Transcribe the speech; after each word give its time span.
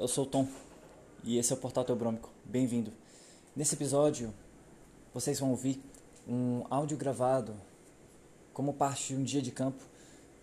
eu 0.00 0.08
sou 0.08 0.24
o 0.24 0.26
Tom 0.26 0.48
e 1.22 1.36
esse 1.36 1.52
é 1.52 1.54
o 1.54 1.58
Portal 1.58 1.84
Teobrômico. 1.84 2.30
Bem-vindo. 2.42 2.90
Nesse 3.54 3.74
episódio, 3.74 4.32
vocês 5.12 5.38
vão 5.38 5.50
ouvir 5.50 5.78
um 6.26 6.64
áudio 6.70 6.96
gravado 6.96 7.54
como 8.54 8.72
parte 8.72 9.08
de 9.08 9.20
um 9.20 9.22
dia 9.22 9.42
de 9.42 9.50
campo 9.50 9.84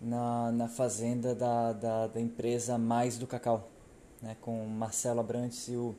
na, 0.00 0.52
na 0.52 0.68
fazenda 0.68 1.34
da, 1.34 1.72
da, 1.72 2.06
da 2.06 2.20
empresa 2.20 2.78
Mais 2.78 3.18
do 3.18 3.26
Cacau, 3.26 3.68
né, 4.22 4.36
com 4.40 4.64
Marcelo 4.64 5.18
Abrantes 5.18 5.66
e 5.66 5.74
o 5.74 5.92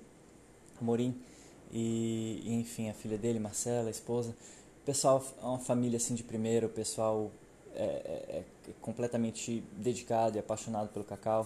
Morim 0.80 1.22
e, 1.70 2.42
enfim, 2.46 2.90
a 2.90 2.94
filha 2.94 3.18
dele, 3.18 3.40
Marcela, 3.40 3.90
a 3.90 3.92
esposa. 3.92 4.30
O 4.82 4.86
pessoal 4.86 5.22
é 5.38 5.46
uma 5.46 5.60
família 5.60 5.98
assim 5.98 6.16
de 6.16 6.24
primeira, 6.24 6.66
o 6.66 6.70
pessoal 6.70 7.30
é, 7.76 7.84
é, 7.84 8.44
é 8.70 8.74
completamente 8.80 9.62
dedicado 9.74 10.38
e 10.38 10.40
apaixonado 10.40 10.88
pelo 10.94 11.04
cacau. 11.04 11.46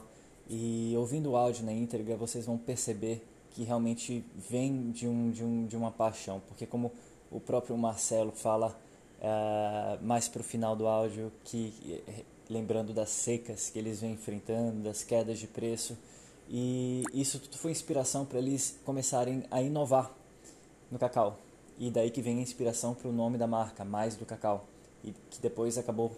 E 0.50 0.94
ouvindo 0.98 1.32
o 1.32 1.36
áudio 1.36 1.66
na 1.66 1.72
íntegra, 1.72 2.16
vocês 2.16 2.46
vão 2.46 2.58
perceber 2.58 3.26
que 3.52 3.64
realmente 3.64 4.26
vem 4.50 4.92
de, 4.92 5.08
um, 5.08 5.32
de, 5.32 5.44
um, 5.44 5.66
de 5.66 5.78
uma 5.78 5.92
paixão, 5.92 6.42
porque 6.48 6.66
como 6.66 6.92
o 7.32 7.40
próprio 7.40 7.78
Marcelo 7.78 8.32
fala 8.32 8.78
uh, 9.20 10.04
mais 10.04 10.28
para 10.28 10.42
o 10.42 10.44
final 10.44 10.76
do 10.76 10.88
áudio, 10.88 11.32
que 11.44 12.04
lembrando 12.50 12.94
das 12.94 13.10
secas 13.10 13.70
que 13.70 13.80
eles 13.80 14.02
vêm 14.02 14.14
enfrentando, 14.14 14.84
das 14.84 15.04
quedas 15.04 15.40
de 15.40 15.48
preço, 15.48 15.98
e 16.50 17.04
isso 17.14 17.40
tudo 17.40 17.58
foi 17.58 17.72
inspiração 17.72 18.26
para 18.26 18.40
eles 18.40 18.80
começarem 18.84 19.44
a 19.50 19.62
inovar 19.62 20.12
no 20.92 21.00
cacau. 21.00 21.40
E 21.78 21.90
daí 21.90 22.12
que 22.12 22.22
vem 22.22 22.40
a 22.40 22.42
inspiração 22.42 22.94
para 22.94 23.08
o 23.08 23.12
nome 23.12 23.38
da 23.38 23.48
marca, 23.48 23.84
Mais 23.84 24.16
do 24.16 24.26
Cacau, 24.26 24.68
e 25.04 25.12
que 25.30 25.42
depois 25.42 25.78
acabou 25.78 26.12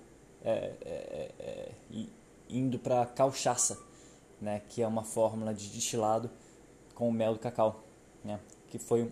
é, 0.43 0.73
é, 0.81 1.31
é, 1.39 1.71
indo 2.49 2.77
para 2.77 3.05
cauchaça, 3.05 3.79
né, 4.45 4.61
que 4.69 4.81
é 4.81 4.87
uma 4.87 5.03
fórmula 5.03 5.53
de 5.53 5.67
destilado 5.69 6.29
com 6.93 7.09
o 7.09 7.11
mel 7.11 7.33
do 7.33 7.39
cacau, 7.39 7.83
né, 8.23 8.39
que 8.69 8.77
foi 8.77 9.11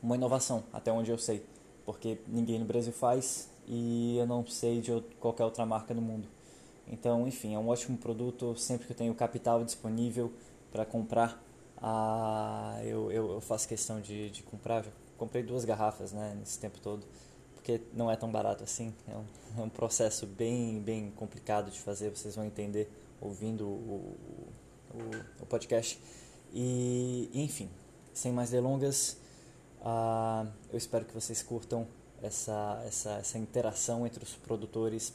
uma 0.00 0.14
inovação, 0.14 0.62
até 0.72 0.92
onde 0.92 1.10
eu 1.10 1.18
sei, 1.18 1.44
porque 1.84 2.18
ninguém 2.28 2.58
no 2.60 2.64
Brasil 2.64 2.92
faz 2.92 3.50
e 3.66 4.16
eu 4.16 4.26
não 4.26 4.46
sei 4.46 4.80
de 4.80 4.92
qualquer 5.18 5.44
outra 5.44 5.66
marca 5.66 5.92
no 5.92 6.00
mundo. 6.00 6.28
Então, 6.86 7.26
enfim, 7.26 7.54
é 7.54 7.58
um 7.58 7.68
ótimo 7.68 7.96
produto. 7.96 8.54
Sempre 8.56 8.86
que 8.86 8.92
eu 8.92 8.96
tenho 8.96 9.14
capital 9.14 9.64
disponível 9.64 10.30
para 10.70 10.84
comprar, 10.84 11.42
ah, 11.78 12.78
eu, 12.82 13.10
eu, 13.10 13.32
eu, 13.32 13.40
faço 13.40 13.66
questão 13.66 14.00
de, 14.00 14.28
de 14.30 14.42
comprar. 14.42 14.84
Já 14.84 14.90
comprei 15.16 15.42
duas 15.42 15.64
garrafas 15.64 16.12
né, 16.12 16.36
nesse 16.38 16.58
tempo 16.58 16.78
todo, 16.80 17.06
porque 17.54 17.80
não 17.94 18.10
é 18.10 18.16
tão 18.16 18.30
barato 18.30 18.62
assim. 18.62 18.92
É 19.08 19.16
um, 19.16 19.62
é 19.62 19.64
um 19.64 19.68
processo 19.70 20.26
bem, 20.26 20.80
bem 20.80 21.10
complicado 21.16 21.70
de 21.70 21.80
fazer, 21.80 22.10
vocês 22.10 22.36
vão 22.36 22.44
entender 22.44 22.90
ouvindo 23.24 23.66
o, 23.66 24.16
o, 24.94 25.42
o 25.42 25.46
podcast. 25.46 25.98
E, 26.52 27.30
enfim, 27.34 27.68
sem 28.12 28.32
mais 28.32 28.50
delongas, 28.50 29.16
uh, 29.80 30.46
eu 30.70 30.78
espero 30.78 31.04
que 31.04 31.14
vocês 31.14 31.42
curtam 31.42 31.86
essa, 32.22 32.82
essa, 32.86 33.10
essa 33.14 33.38
interação 33.38 34.06
entre 34.06 34.22
os 34.22 34.34
produtores, 34.34 35.12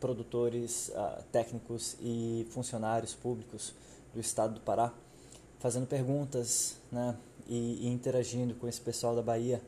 produtores 0.00 0.88
uh, 0.88 1.22
técnicos 1.30 1.96
e 2.00 2.46
funcionários 2.50 3.14
públicos 3.14 3.74
do 4.14 4.20
estado 4.20 4.54
do 4.54 4.60
Pará, 4.60 4.92
fazendo 5.58 5.86
perguntas 5.86 6.76
né, 6.90 7.16
e, 7.46 7.86
e 7.86 7.88
interagindo 7.88 8.54
com 8.54 8.66
esse 8.66 8.80
pessoal 8.80 9.14
da 9.14 9.22
Bahia, 9.22 9.60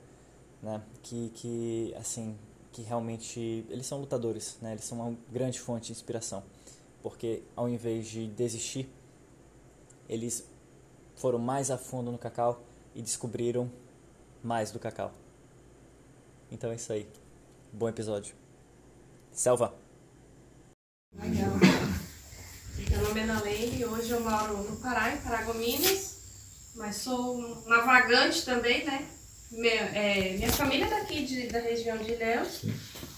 né, 0.62 0.80
que, 1.02 1.30
que, 1.34 1.94
assim, 1.98 2.36
que 2.72 2.82
realmente 2.82 3.64
eles 3.69 3.86
são 3.86 3.98
lutadores, 3.98 4.56
né, 4.62 4.72
eles 4.72 4.84
são 4.84 4.98
uma 4.98 5.16
grande 5.30 5.60
fonte 5.60 5.86
de 5.86 5.92
inspiração, 5.92 6.42
porque 7.03 7.43
ao 7.56 7.69
invés 7.69 8.06
de 8.06 8.27
desistir, 8.27 8.88
eles 10.09 10.47
foram 11.16 11.38
mais 11.38 11.71
a 11.71 11.78
fundo 11.78 12.11
no 12.11 12.19
cacau 12.19 12.62
e 12.94 13.03
descobriram 13.03 13.71
mais 14.43 14.71
do 14.71 14.78
cacau. 14.78 15.12
Então 16.50 16.71
é 16.71 16.75
isso 16.75 16.93
aí. 16.93 17.06
Bom 17.72 17.89
episódio. 17.89 18.34
Selva! 19.33 19.75
Legal. 21.15 21.50
Meu 22.91 23.03
nome 23.03 23.21
é 23.21 23.27
Nalene 23.27 23.78
e 23.78 23.84
hoje 23.84 24.10
eu 24.10 24.21
moro 24.21 24.56
no 24.56 24.77
Pará, 24.78 25.15
em 25.15 25.21
Paragominas, 25.21 26.72
mas 26.77 26.97
sou 26.97 27.37
um 27.37 27.69
navegante 27.69 28.44
também, 28.44 28.84
né? 28.84 29.09
Minha, 29.53 29.72
é, 29.72 30.37
minha 30.37 30.53
família 30.53 30.87
é 30.87 30.91
daqui 30.91 31.25
de, 31.25 31.49
da 31.49 31.59
região 31.59 31.99
de 31.99 32.12
Ilhéus. 32.12 32.62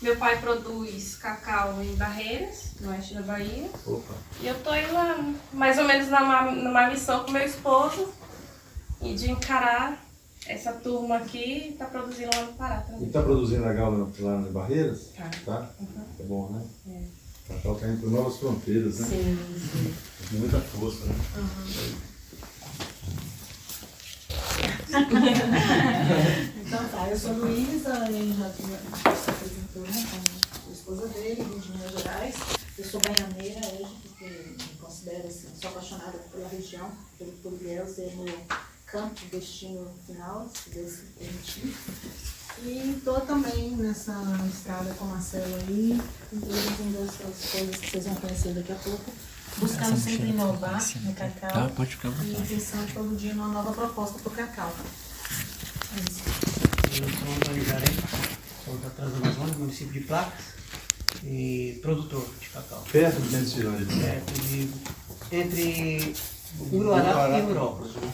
Meu 0.03 0.17
pai 0.17 0.41
produz 0.41 1.15
cacau 1.15 1.81
em 1.81 1.95
Barreiras, 1.95 2.73
no 2.81 2.91
oeste 2.91 3.15
da 3.15 3.23
Bahia. 3.23 3.71
Opa. 3.87 4.15
E 4.41 4.49
eu 4.49 4.61
tô 4.61 4.75
indo 4.75 4.93
lá, 4.93 5.17
mais 5.53 5.79
ou 5.79 5.85
menos 5.85 6.09
numa, 6.09 6.51
numa 6.51 6.91
missão 6.91 7.23
com 7.23 7.31
meu 7.31 7.47
esposo 7.47 8.09
e 9.01 9.15
de 9.15 9.31
encarar 9.31 10.05
essa 10.45 10.73
turma 10.73 11.19
aqui 11.19 11.69
está 11.69 11.85
produzindo 11.87 12.31
lá 12.35 12.43
no 12.47 12.53
Pará 12.55 12.81
também. 12.81 13.05
E 13.05 13.07
está 13.07 13.23
produzindo 13.23 13.65
legal 13.65 13.93
lá, 13.93 14.09
lá 14.19 14.41
nas 14.41 14.51
Barreiras? 14.51 15.11
Tá. 15.17 15.31
Tá? 15.47 15.71
Uhum. 15.79 16.05
É 16.19 16.23
bom, 16.25 16.51
né? 16.51 16.65
É. 16.89 17.55
Cacau 17.55 17.75
está 17.75 17.87
indo 17.87 18.01
para 18.01 18.11
novas 18.11 18.39
fronteiras, 18.39 18.99
né? 18.99 19.07
Sim, 19.07 19.39
sim. 19.73 19.95
Com 20.31 20.37
muita 20.37 20.59
força, 20.59 21.05
né? 21.05 21.15
Uhum. 21.37 22.13
então 26.67 26.89
tá, 26.89 27.09
eu 27.09 27.17
sou 27.17 27.33
Luísa, 27.35 27.93
a 27.93 28.11
gente 28.11 28.37
já 28.37 28.51
se 28.51 29.62
apresentou 29.73 29.83
né, 29.83 30.07
como 30.11 30.69
a 30.69 30.73
esposa 30.73 31.09
dele, 31.09 31.45
de 31.45 31.71
Minas 31.71 31.93
Gerais. 31.93 32.35
Eu 32.79 32.85
sou 32.85 33.01
baianeira 33.01 33.61
hoje, 33.69 33.97
porque 34.03 34.25
me 34.25 34.79
considero 34.81 35.27
assim, 35.27 35.49
sou 35.61 35.71
apaixonada 35.71 36.19
pela 36.19 36.49
região, 36.49 36.91
pelo 37.19 37.33
Poliel 37.33 37.87
ser 37.87 38.15
meu 38.17 38.39
campo, 38.87 39.21
destino 39.31 39.91
final, 40.07 40.51
se 40.53 40.71
Deus 40.71 40.99
permitir. 41.19 41.75
E 42.63 42.95
estou 42.99 43.21
também 43.23 43.71
nessa 43.77 44.15
estrada 44.53 44.93
com 44.95 45.07
o 45.07 45.09
Marcelo 45.09 45.55
aí, 45.57 46.01
desenvolvendo 46.31 47.09
essas 47.09 47.51
coisas 47.51 47.77
que 47.77 47.91
vocês 47.91 48.05
vão 48.05 48.15
conhecer 48.17 48.55
daqui 48.55 48.73
a 48.73 48.77
pouco, 48.77 49.11
buscando 49.59 49.99
sempre 49.99 50.29
inovar 50.29 50.81
no 51.01 51.15
cacau 51.15 51.51
tá, 51.51 51.69
pode 51.75 51.97
ficar 51.97 52.09
e 52.09 52.47
pensando 52.47 52.93
todo 52.93 53.17
dia 53.17 53.35
numa 53.35 53.49
nova 53.49 53.73
proposta 53.73 54.19
para 54.19 54.33
o 54.33 54.35
cacau. 54.35 54.73
É 55.97 56.01
isso. 56.11 56.23
Eu 57.01 57.09
sou 57.09 58.32
Jarém, 58.73 58.79
sou 58.79 58.79
da 58.79 58.91
Transamazônia, 58.91 59.55
município 59.59 59.93
de 59.93 60.01
Placas, 60.01 60.45
e 61.25 61.79
produtor 61.83 62.27
de 62.41 62.49
cacau. 62.49 62.83
Perto 62.91 63.21
de 63.21 63.37
Mentirões. 63.37 63.89
Perto 63.89 64.33
de... 64.41 64.71
Entre 65.31 66.15
Uruará 66.71 67.39
e 67.39 67.43
Urópolis. 67.43 67.95
Né? 67.95 68.13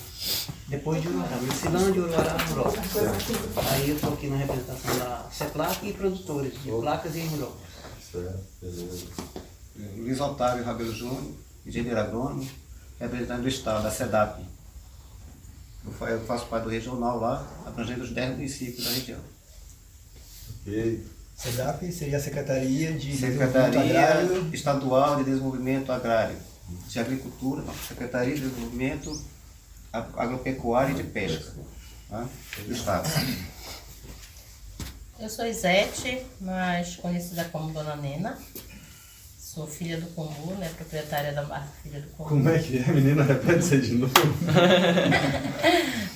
Depois 0.68 1.02
de 1.02 1.08
Uruará, 1.08 1.36
Micilândia, 1.38 2.02
Uruará, 2.02 2.36
Urópolis. 2.52 2.96
Aí 3.72 3.90
eu 3.90 3.96
estou 3.96 4.14
aqui 4.14 4.28
na 4.28 4.36
representação 4.36 4.98
da 4.98 5.28
CEPLAC 5.30 5.88
e 5.88 5.92
produtores 5.92 6.62
de 6.62 6.70
placas 6.70 7.16
e 7.16 7.20
Urópolis. 7.20 7.68
Certo, 8.12 8.44
beleza. 8.60 9.06
Luiz 9.96 10.20
Otávio 10.20 10.64
Rabelo 10.64 10.92
Júnior, 10.92 11.34
engenheiro 11.64 12.00
agrônomo, 12.00 12.48
representante 12.98 13.42
do 13.42 13.48
Estado, 13.48 13.82
da 13.82 13.90
SEDAP. 13.90 14.44
Eu 15.84 16.20
faço 16.26 16.46
parte 16.46 16.64
do 16.64 16.70
regional 16.70 17.18
lá, 17.18 17.46
abrangendo 17.64 18.02
os 18.02 18.10
10 18.10 18.32
municípios 18.32 18.84
da 18.84 18.90
região. 18.90 19.20
SEDAP 21.36 21.92
seria 21.92 22.18
a 22.18 22.20
Secretaria 22.20 22.92
de 22.92 23.16
Secretaria 23.16 23.80
Agrário. 23.80 24.50
Estadual 24.52 25.16
de 25.16 25.24
Desenvolvimento 25.24 25.92
Agrário, 25.92 26.36
de 26.88 26.98
Agricultura, 26.98 27.62
não, 27.62 27.74
Secretaria 27.74 28.34
de 28.34 28.40
Desenvolvimento 28.40 29.22
Agropecuário 29.92 30.98
e 30.98 31.02
de 31.02 31.08
Pesca, 31.08 31.52
tá? 32.08 32.28
do 32.66 32.72
Estado. 32.72 33.08
Eu 35.18 35.28
sou 35.28 35.46
Isete, 35.46 36.24
mais 36.40 36.96
conhecida 36.96 37.44
como 37.46 37.72
Dona 37.72 37.96
Nena. 37.96 38.38
Sou 39.58 39.66
filha 39.66 39.96
do 39.96 40.06
Combu, 40.14 40.54
né? 40.54 40.70
Proprietária 40.76 41.32
da 41.32 41.42
marca 41.42 41.66
Filha 41.82 42.00
do 42.00 42.06
Combu. 42.10 42.28
Como 42.28 42.48
é 42.48 42.60
que 42.60 42.78
é, 42.78 42.92
menina? 42.92 43.24
Repete 43.24 43.58
isso 43.58 43.76
de 43.76 43.94
novo. 43.94 44.12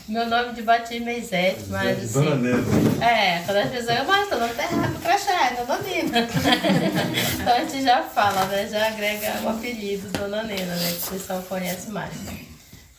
Meu 0.09 0.29
nome 0.29 0.53
de 0.53 0.63
batismo 0.63 1.09
é 1.09 1.19
Isete, 1.19 1.65
mas 1.69 2.05
assim... 2.05 2.13
Dona 2.13 2.37
Nena. 2.37 3.05
É, 3.05 3.43
quando 3.45 3.57
as 3.57 3.71
pessoas 3.71 3.99
eu 3.99 4.05
mas 4.05 4.29
teu 4.29 4.39
nome 4.39 4.55
tá 4.55 4.63
errado, 4.63 5.03
crachá, 5.03 5.47
é 5.47 5.55
Dona 5.57 5.79
Nena. 5.81 6.19
então 7.41 7.53
a 7.53 7.59
gente 7.65 7.83
já 7.83 8.03
fala, 8.05 8.45
né? 8.45 8.69
Já 8.71 8.87
agrega 8.87 9.41
o 9.43 9.49
apelido 9.49 10.09
Dona 10.17 10.45
Nena, 10.45 10.77
né? 10.77 10.93
Que 10.93 11.09
o 11.09 11.11
pessoal 11.11 11.43
conhece 11.43 11.91
mais. 11.91 12.15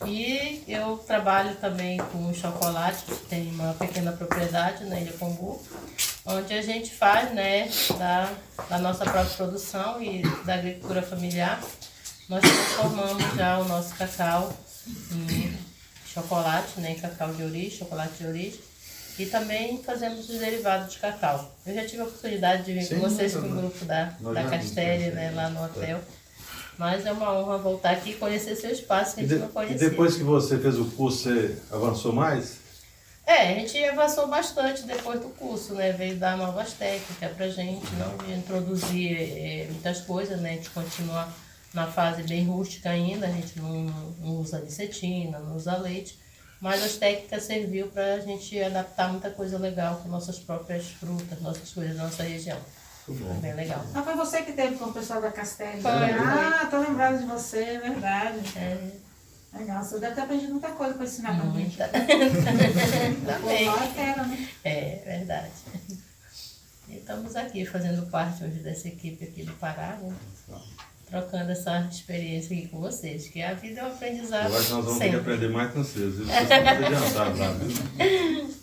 E 0.07 0.63
eu 0.67 0.97
trabalho 0.97 1.55
também 1.55 1.97
com 1.97 2.33
chocolate, 2.33 3.05
tem 3.29 3.49
uma 3.51 3.73
pequena 3.73 4.11
propriedade 4.11 4.85
na 4.85 4.99
Ilha 4.99 5.13
Combu, 5.13 5.61
onde 6.25 6.53
a 6.53 6.61
gente 6.61 6.91
faz, 6.91 7.33
né, 7.33 7.69
da, 7.97 8.31
da 8.69 8.79
nossa 8.79 9.03
própria 9.03 9.35
produção 9.35 10.01
e 10.01 10.21
da 10.45 10.55
agricultura 10.55 11.01
familiar. 11.01 11.61
Nós 12.29 12.41
transformamos 12.41 13.35
já 13.35 13.59
o 13.59 13.65
nosso 13.65 13.95
cacau 13.95 14.53
em 15.11 15.57
chocolate, 16.05 16.79
né, 16.79 16.91
em 16.91 16.99
cacau 16.99 17.33
de 17.33 17.43
origem, 17.43 17.79
chocolate 17.79 18.13
de 18.19 18.27
origem. 18.27 18.59
E 19.19 19.27
também 19.27 19.81
fazemos 19.83 20.27
os 20.27 20.39
derivados 20.39 20.93
de 20.93 20.99
cacau. 20.99 21.55
Eu 21.65 21.75
já 21.75 21.85
tive 21.85 22.01
a 22.01 22.05
oportunidade 22.05 22.63
de 22.63 22.73
vir 22.73 22.83
Sim, 22.83 22.95
com 22.95 23.01
vocês 23.01 23.33
com 23.33 23.45
o 23.45 23.55
grupo 23.55 23.85
da, 23.85 24.05
da 24.05 24.43
Castelli, 24.45 25.11
né, 25.11 25.31
lá 25.35 25.49
no 25.49 25.63
hotel. 25.63 26.01
Mas 26.77 27.05
é 27.05 27.11
uma 27.11 27.31
honra 27.33 27.57
voltar 27.57 27.91
aqui 27.91 28.11
e 28.11 28.15
conhecer 28.15 28.55
seu 28.55 28.71
espaço 28.71 29.15
que 29.15 29.21
a 29.21 29.23
E, 29.23 29.27
gente 29.27 29.35
de- 29.35 29.41
não 29.43 29.49
e 29.49 29.51
conhecia. 29.53 29.89
depois 29.89 30.15
que 30.15 30.23
você 30.23 30.57
fez 30.57 30.77
o 30.79 30.85
curso, 30.85 31.23
você 31.29 31.57
avançou 31.71 32.11
mais? 32.13 32.57
É, 33.25 33.49
a 33.53 33.53
gente 33.59 33.81
avançou 33.85 34.27
bastante 34.27 34.83
depois 34.83 35.19
do 35.21 35.29
curso, 35.29 35.73
né? 35.75 35.91
Veio 35.93 36.17
dar 36.17 36.35
novas 36.37 36.73
técnicas 36.73 37.31
pra 37.37 37.47
gente, 37.47 37.85
não 37.95 38.35
introduzir 38.35 39.15
eh, 39.17 39.67
muitas 39.69 40.01
coisas, 40.01 40.41
né? 40.41 40.49
A 40.51 40.53
gente 40.55 40.69
continua 40.71 41.29
na 41.73 41.87
fase 41.87 42.23
bem 42.23 42.45
rústica 42.45 42.89
ainda, 42.89 43.25
a 43.27 43.31
gente 43.31 43.57
não, 43.59 43.85
não 44.19 44.29
usa 44.41 44.59
licetina, 44.59 45.39
não 45.39 45.55
usa 45.55 45.77
leite, 45.77 46.19
mas 46.59 46.83
as 46.83 46.97
técnicas 46.97 47.43
serviu 47.43 47.87
para 47.87 48.15
a 48.15 48.19
gente 48.19 48.61
adaptar 48.61 49.09
muita 49.09 49.29
coisa 49.29 49.57
legal 49.57 50.01
com 50.03 50.09
nossas 50.09 50.37
próprias 50.39 50.87
frutas, 50.87 51.39
nossas 51.41 51.69
coisas 51.71 51.95
da 51.95 52.03
nossa 52.03 52.23
região. 52.23 52.57
Muito 53.07 53.23
bom. 53.25 53.33
bem 53.41 53.53
legal. 53.53 53.85
Ah, 53.93 54.01
foi 54.01 54.15
você 54.15 54.41
que 54.43 54.53
teve 54.53 54.75
com 54.77 54.85
o 54.85 54.93
pessoal 54.93 55.21
da 55.21 55.31
Castelli. 55.31 55.81
Foi, 55.81 55.91
Ah, 55.91 56.67
tô 56.71 56.79
lembrada 56.79 57.17
de 57.17 57.25
você, 57.25 57.57
é 57.59 57.79
verdade. 57.79 58.39
É, 58.57 58.91
Legal, 59.55 59.83
você 59.83 59.99
deve 59.99 60.15
ter 60.15 60.21
aprendido 60.21 60.51
muita 60.53 60.69
coisa 60.71 60.95
para 60.95 61.03
ensinar 61.05 61.39
pra 61.39 61.51
gente. 61.51 61.77
Também. 61.77 63.67
é 63.69 63.87
fera, 63.93 64.23
né? 64.23 64.47
É 64.63 65.01
verdade. 65.05 65.51
E 66.89 66.95
estamos 66.97 67.35
aqui 67.35 67.63
fazendo 67.65 68.05
parte 68.09 68.43
hoje 68.43 68.59
dessa 68.59 68.87
equipe 68.87 69.23
aqui 69.23 69.43
do 69.43 69.53
Pará, 69.53 69.97
né? 70.01 70.11
Trocando 71.07 71.51
essa 71.51 71.81
experiência 71.91 72.57
aqui 72.57 72.67
com 72.67 72.79
vocês, 72.79 73.27
que 73.27 73.43
a 73.43 73.53
vida 73.53 73.81
é 73.81 73.83
um 73.83 73.87
aprendizado 73.87 74.49
Eu 74.51 74.57
acho 74.57 74.67
que 74.67 74.73
nós 74.73 74.85
vamos 74.85 74.99
ter 74.99 75.05
que 75.05 75.15
sempre. 75.15 75.33
aprender 75.33 75.49
mais 75.53 75.71
com 75.71 75.83
vocês. 75.83 76.15
viu? 76.15 76.25
Vocês 76.25 76.41
estão 76.41 76.63
muito 76.63 76.85
adiantados 76.85 77.39
lá, 77.39 77.51
viu? 77.51 78.55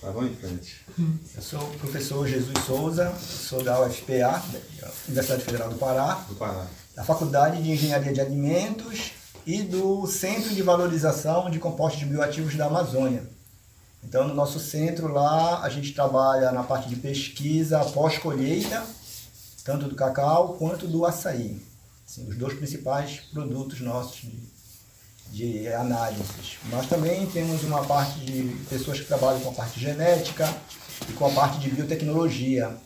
Tá, 0.00 0.10
vamos 0.12 0.30
em 0.30 0.34
frente. 0.36 0.85
Eu 0.98 1.42
sou 1.42 1.60
o 1.60 1.78
professor 1.78 2.26
Jesus 2.26 2.54
Souza, 2.64 3.14
sou 3.20 3.62
da 3.62 3.82
UFPA, 3.82 4.42
da 4.80 4.90
Universidade 5.06 5.42
Federal 5.42 5.68
do 5.68 5.76
Pará, 5.76 6.24
Do 6.26 6.34
Pará. 6.36 6.66
da 6.94 7.04
Faculdade 7.04 7.62
de 7.62 7.70
Engenharia 7.70 8.14
de 8.14 8.20
Alimentos 8.22 9.12
e 9.44 9.62
do 9.62 10.06
Centro 10.06 10.54
de 10.54 10.62
Valorização 10.62 11.50
de 11.50 11.58
Compostos 11.58 12.02
Bioativos 12.04 12.56
da 12.56 12.64
Amazônia. 12.64 13.24
Então, 14.02 14.26
no 14.26 14.32
nosso 14.32 14.58
centro 14.58 15.08
lá, 15.08 15.60
a 15.60 15.68
gente 15.68 15.92
trabalha 15.92 16.50
na 16.50 16.62
parte 16.62 16.88
de 16.88 16.96
pesquisa 16.96 17.84
pós-colheita, 17.84 18.82
tanto 19.64 19.88
do 19.88 19.94
cacau 19.94 20.54
quanto 20.54 20.86
do 20.86 21.04
açaí. 21.04 21.60
Assim, 22.08 22.26
os 22.26 22.38
dois 22.38 22.54
principais 22.54 23.20
produtos 23.34 23.80
nossos 23.82 24.22
de, 24.22 24.40
de 25.30 25.68
análises. 25.74 26.56
Mas 26.70 26.88
também 26.88 27.26
temos 27.26 27.62
uma 27.64 27.84
parte 27.84 28.18
de 28.20 28.56
pessoas 28.70 28.98
que 28.98 29.04
trabalham 29.04 29.40
com 29.40 29.50
a 29.50 29.54
parte 29.54 29.78
genética 29.78 30.48
e 31.08 31.12
com 31.12 31.26
a 31.26 31.30
parte 31.30 31.60
de 31.60 31.70
biotecnologia. 31.70 32.76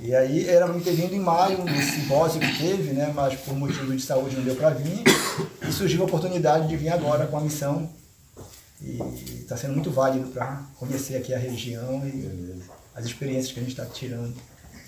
E 0.00 0.14
aí 0.14 0.46
era 0.48 0.68
me 0.68 0.80
ter 0.82 0.92
vindo 0.92 1.14
em 1.14 1.20
maio 1.20 1.62
um 1.62 1.82
simpósio 1.82 2.40
que 2.40 2.58
teve, 2.58 2.92
né, 2.92 3.10
mas 3.14 3.38
por 3.40 3.54
motivo 3.54 3.96
de 3.96 4.02
saúde 4.02 4.36
não 4.36 4.44
deu 4.44 4.54
para 4.54 4.70
vir. 4.70 5.02
E 5.66 5.72
surgiu 5.72 6.02
a 6.02 6.04
oportunidade 6.04 6.68
de 6.68 6.76
vir 6.76 6.90
agora 6.90 7.26
com 7.26 7.38
a 7.38 7.40
missão. 7.40 7.90
E 8.80 9.00
está 9.40 9.56
sendo 9.56 9.72
muito 9.72 9.90
válido 9.90 10.28
para 10.28 10.62
conhecer 10.78 11.16
aqui 11.16 11.32
a 11.32 11.38
região 11.38 12.06
e 12.06 12.10
Beleza. 12.10 12.64
as 12.94 13.06
experiências 13.06 13.52
que 13.52 13.60
a 13.60 13.62
gente 13.62 13.72
está 13.72 13.86
tirando, 13.86 14.36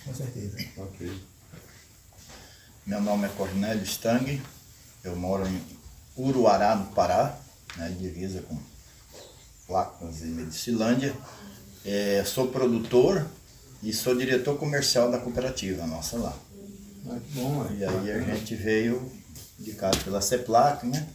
com 0.04 0.14
certeza. 0.14 0.58
Ok. 0.76 1.10
Meu 2.86 3.00
nome 3.00 3.26
é 3.26 3.28
Cornélio 3.30 3.82
Stang, 3.84 4.40
eu 5.02 5.16
moro 5.16 5.46
em 5.46 5.62
Uruará, 6.16 6.76
no 6.76 6.86
Pará, 6.86 7.38
né, 7.76 7.94
divisa 7.98 8.42
com 8.42 8.58
Placas 9.66 10.20
e 10.20 10.26
Medicilândia. 10.26 11.14
É, 11.84 12.22
sou 12.24 12.48
produtor 12.48 13.26
e 13.82 13.92
sou 13.92 14.14
diretor 14.16 14.58
comercial 14.58 15.10
da 15.10 15.18
cooperativa 15.18 15.86
nossa 15.86 16.18
lá. 16.18 16.36
Ah, 17.08 17.18
que 17.18 17.38
bom, 17.38 17.66
E 17.78 17.84
aí 17.84 18.10
a 18.12 18.20
gente 18.20 18.54
veio 18.54 19.10
indicado 19.58 19.98
pela 19.98 20.20
CEPLAC, 20.20 20.86
né? 20.86 21.06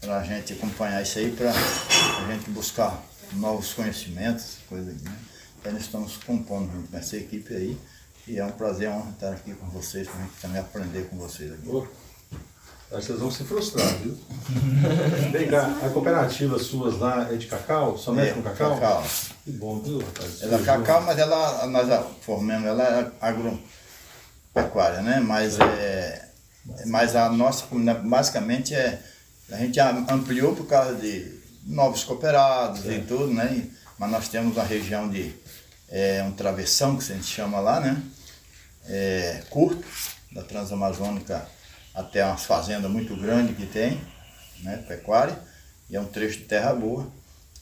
Para 0.00 0.18
a 0.18 0.24
gente 0.24 0.52
acompanhar 0.52 1.02
isso 1.02 1.18
aí, 1.18 1.30
para 1.30 1.50
a 1.50 2.32
gente 2.32 2.50
buscar 2.50 3.02
novos 3.34 3.72
conhecimentos, 3.72 4.58
coisa 4.68 4.90
aí, 4.90 4.96
né? 5.02 5.16
Então 5.60 5.72
nós 5.72 5.82
estamos 5.82 6.16
compondo 6.16 6.72
junto 6.72 6.88
com 6.90 6.96
essa 6.96 7.16
equipe 7.16 7.54
aí. 7.54 7.78
E 8.26 8.38
é 8.38 8.44
um 8.44 8.52
prazer, 8.52 8.90
estar 9.12 9.32
aqui 9.32 9.54
com 9.54 9.66
vocês, 9.66 10.06
para 10.08 10.18
a 10.18 10.22
gente 10.22 10.34
também 10.40 10.60
aprender 10.60 11.08
com 11.08 11.16
vocês 11.16 11.52
aqui. 11.52 11.68
Ô, 11.68 11.86
Que 13.00 13.06
vocês 13.06 13.18
vão 13.18 13.30
se 13.30 13.44
frustrar, 13.44 13.88
viu? 13.98 14.16
Vem 15.32 15.48
cá, 15.48 15.66
a 15.82 15.88
cooperativa 15.88 16.58
suas 16.58 16.98
lá 16.98 17.28
é 17.32 17.36
de 17.36 17.46
cacau? 17.46 17.96
Só 17.96 18.12
mexe 18.12 18.30
É, 18.30 18.34
com 18.34 18.42
cacau? 18.42 18.74
cacau. 18.78 19.04
Que 19.44 19.50
bom, 19.52 19.80
viu, 19.80 19.98
rapaz? 19.98 20.42
Ela 20.42 20.58
é 20.60 20.62
cacau, 20.62 21.02
mas 21.02 21.18
ela, 21.18 21.66
nós 21.68 22.06
formamos, 22.20 22.66
ela 22.66 22.82
é 22.84 23.10
agropecuária, 24.54 25.00
né? 25.02 25.20
Mas, 25.20 25.58
é, 25.58 26.28
mas 26.86 27.16
a 27.16 27.28
nossa 27.30 27.66
comunidade 27.66 28.06
basicamente 28.06 28.74
é. 28.74 29.00
A 29.50 29.56
gente 29.56 29.78
am- 29.80 30.06
ampliou 30.08 30.54
por 30.54 30.66
causa 30.66 30.94
de 30.94 31.40
novos 31.66 32.04
cooperados 32.04 32.84
e 32.86 33.00
tudo, 33.00 33.28
né? 33.32 33.66
Mas 33.98 34.10
nós 34.10 34.28
temos 34.28 34.56
a 34.58 34.62
região 34.62 35.08
de 35.08 35.34
é, 35.90 36.22
um 36.26 36.32
travessão, 36.32 36.96
que 36.96 37.12
a 37.12 37.14
gente 37.16 37.26
chama 37.26 37.58
lá, 37.60 37.80
né? 37.80 38.02
É, 38.86 39.42
curto, 39.50 39.84
da 40.32 40.42
Transamazônica 40.42 41.46
até 41.94 42.24
umas 42.24 42.44
fazendas 42.44 42.90
muito 42.90 43.16
grandes 43.16 43.56
que 43.56 43.66
tem, 43.66 44.00
né? 44.62 44.76
Pecuária, 44.88 45.38
e 45.90 45.96
é 45.96 46.00
um 46.00 46.06
trecho 46.06 46.38
de 46.38 46.44
terra 46.44 46.72
boa. 46.74 47.06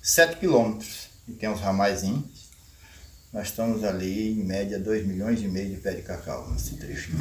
7 0.03 0.37
quilômetros, 0.37 1.09
e 1.29 1.32
tem 1.32 1.49
uns 1.49 1.61
ramaizinhos. 1.61 2.25
Nós 3.32 3.49
estamos 3.49 3.85
ali, 3.85 4.32
em 4.32 4.44
média, 4.44 4.79
2 4.79 5.06
milhões 5.06 5.41
e 5.43 5.47
meio 5.47 5.71
de 5.71 5.77
pé 5.81 5.93
de 5.93 6.03
cacau 6.03 6.50
nesse 6.50 6.77
trecho. 6.77 7.12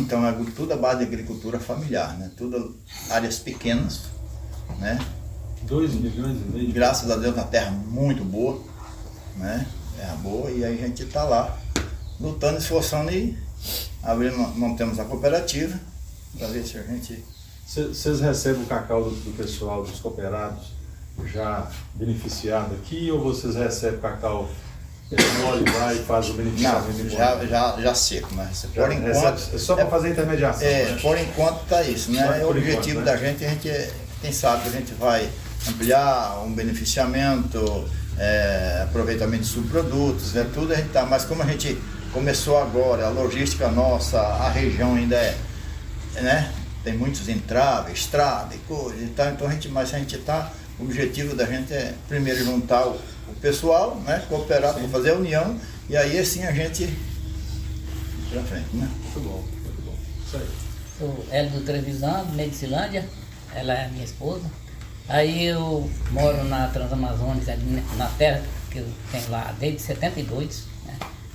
Então, 0.00 0.26
é 0.26 0.32
tudo 0.54 0.72
a 0.72 0.76
base 0.76 0.98
de 0.98 1.04
agricultura 1.04 1.58
familiar, 1.58 2.16
né? 2.18 2.30
Tudo 2.36 2.78
áreas 3.10 3.38
pequenas, 3.38 4.02
né? 4.78 4.98
2 5.62 5.94
milhões 5.94 6.36
e 6.36 6.44
meio 6.44 6.72
Graças 6.72 7.10
a 7.10 7.16
Deus, 7.16 7.34
uma 7.34 7.44
terra 7.44 7.70
muito 7.70 8.24
boa, 8.24 8.62
né? 9.36 9.66
Terra 9.96 10.14
boa, 10.16 10.50
e 10.50 10.64
aí 10.64 10.84
a 10.84 10.86
gente 10.86 11.02
está 11.02 11.24
lá, 11.24 11.58
lutando, 12.20 12.58
esforçando 12.58 13.10
e 13.10 13.36
abrindo, 14.06 14.38
montamos 14.56 14.98
a 14.98 15.04
cooperativa, 15.04 15.78
para 16.38 16.46
ver 16.48 16.64
se 16.64 16.78
a 16.78 16.82
gente 16.82 17.24
Vocês 17.66 18.20
recebem 18.20 18.62
o 18.62 18.66
cacau 18.66 19.04
do, 19.04 19.10
do 19.10 19.36
pessoal, 19.36 19.82
dos 19.82 19.98
cooperados, 20.00 20.72
já 21.32 21.68
beneficiado 21.94 22.74
aqui 22.74 23.10
ou 23.10 23.20
vocês 23.20 23.56
recebem 23.56 24.00
cacau 24.00 24.48
é, 25.10 25.42
mole 25.42 25.64
lá 25.70 25.94
e 25.94 25.98
faz 25.98 26.30
o 26.30 26.34
beneficiamento 26.34 27.04
Não, 27.04 27.10
já, 27.10 27.46
já, 27.46 27.80
já 27.80 27.94
seco, 27.94 28.34
né? 28.34 28.50
Já 28.52 28.68
Por 28.68 28.92
enquanto. 28.92 29.14
recebe- 29.14 29.56
é 29.56 29.58
só 29.58 29.74
para 29.76 29.86
fazer 29.86 30.10
intermediação. 30.10 30.66
É, 30.66 30.84
né? 30.84 30.98
por 31.00 31.18
enquanto 31.18 31.64
tá 31.68 31.82
isso, 31.82 32.10
né? 32.10 32.26
por 32.40 32.46
o 32.46 32.50
objetivo 32.50 33.00
enquanto, 33.00 33.04
né? 33.04 33.04
da 33.04 33.16
gente, 33.16 33.44
a 33.44 33.48
gente, 33.48 33.68
é- 33.68 33.90
quem 34.20 34.32
sabe, 34.32 34.68
a 34.68 34.72
gente 34.72 34.94
vai 34.94 35.28
ampliar 35.68 36.42
um 36.44 36.52
beneficiamento, 36.52 37.88
é, 38.18 38.82
aproveitamento 38.82 39.44
de 39.44 39.48
subprodutos, 39.48 40.32
né? 40.32 40.46
Tudo 40.52 40.72
a 40.72 40.76
gente 40.76 40.88
tá, 40.88 41.04
mas 41.06 41.24
como 41.24 41.42
a 41.42 41.46
gente 41.46 41.78
começou 42.16 42.56
agora, 42.56 43.08
a 43.08 43.10
logística 43.10 43.68
nossa, 43.68 44.18
a 44.18 44.48
região 44.48 44.94
ainda 44.94 45.16
é, 45.16 45.36
né? 46.14 46.50
Tem 46.82 46.96
muitos 46.96 47.28
entraves, 47.28 47.92
estrada 47.92 48.54
e 48.54 48.58
coisa 48.60 49.04
e 49.04 49.08
tal, 49.08 49.32
então 49.32 49.46
a 49.46 49.52
gente, 49.52 49.68
mas 49.68 49.92
a 49.92 49.98
gente 49.98 50.16
tá, 50.18 50.50
o 50.80 50.84
objetivo 50.84 51.36
da 51.36 51.44
gente 51.44 51.74
é 51.74 51.92
primeiro 52.08 52.42
juntar 52.42 52.86
o, 52.86 52.98
o 53.28 53.34
pessoal, 53.38 53.96
né? 53.96 54.24
Cooperar 54.30 54.72
para 54.72 54.88
fazer 54.88 55.10
a 55.10 55.14
união 55.16 55.60
e 55.90 55.96
aí 55.96 56.18
assim 56.18 56.42
a 56.44 56.52
gente 56.52 56.88
pra 58.30 58.42
frente, 58.44 58.74
né? 58.74 58.88
Muito 59.02 59.20
bom, 59.20 59.44
muito 59.62 59.82
bom. 59.84 59.94
Isso 60.26 60.36
aí. 60.38 60.48
Sou 60.98 61.26
Hélio 61.30 61.50
do 61.50 61.66
Trevisan, 61.66 62.24
do 62.24 62.32
Medicilândia, 62.32 63.06
ela 63.54 63.74
é 63.74 63.88
minha 63.88 64.04
esposa. 64.04 64.50
Aí 65.06 65.44
eu 65.44 65.90
moro 66.12 66.44
na 66.44 66.68
Transamazônica, 66.68 67.58
na 67.98 68.06
terra 68.06 68.42
que 68.70 68.78
eu 68.78 68.88
tenho 69.12 69.30
lá 69.30 69.54
desde 69.60 69.82
72. 69.82 70.75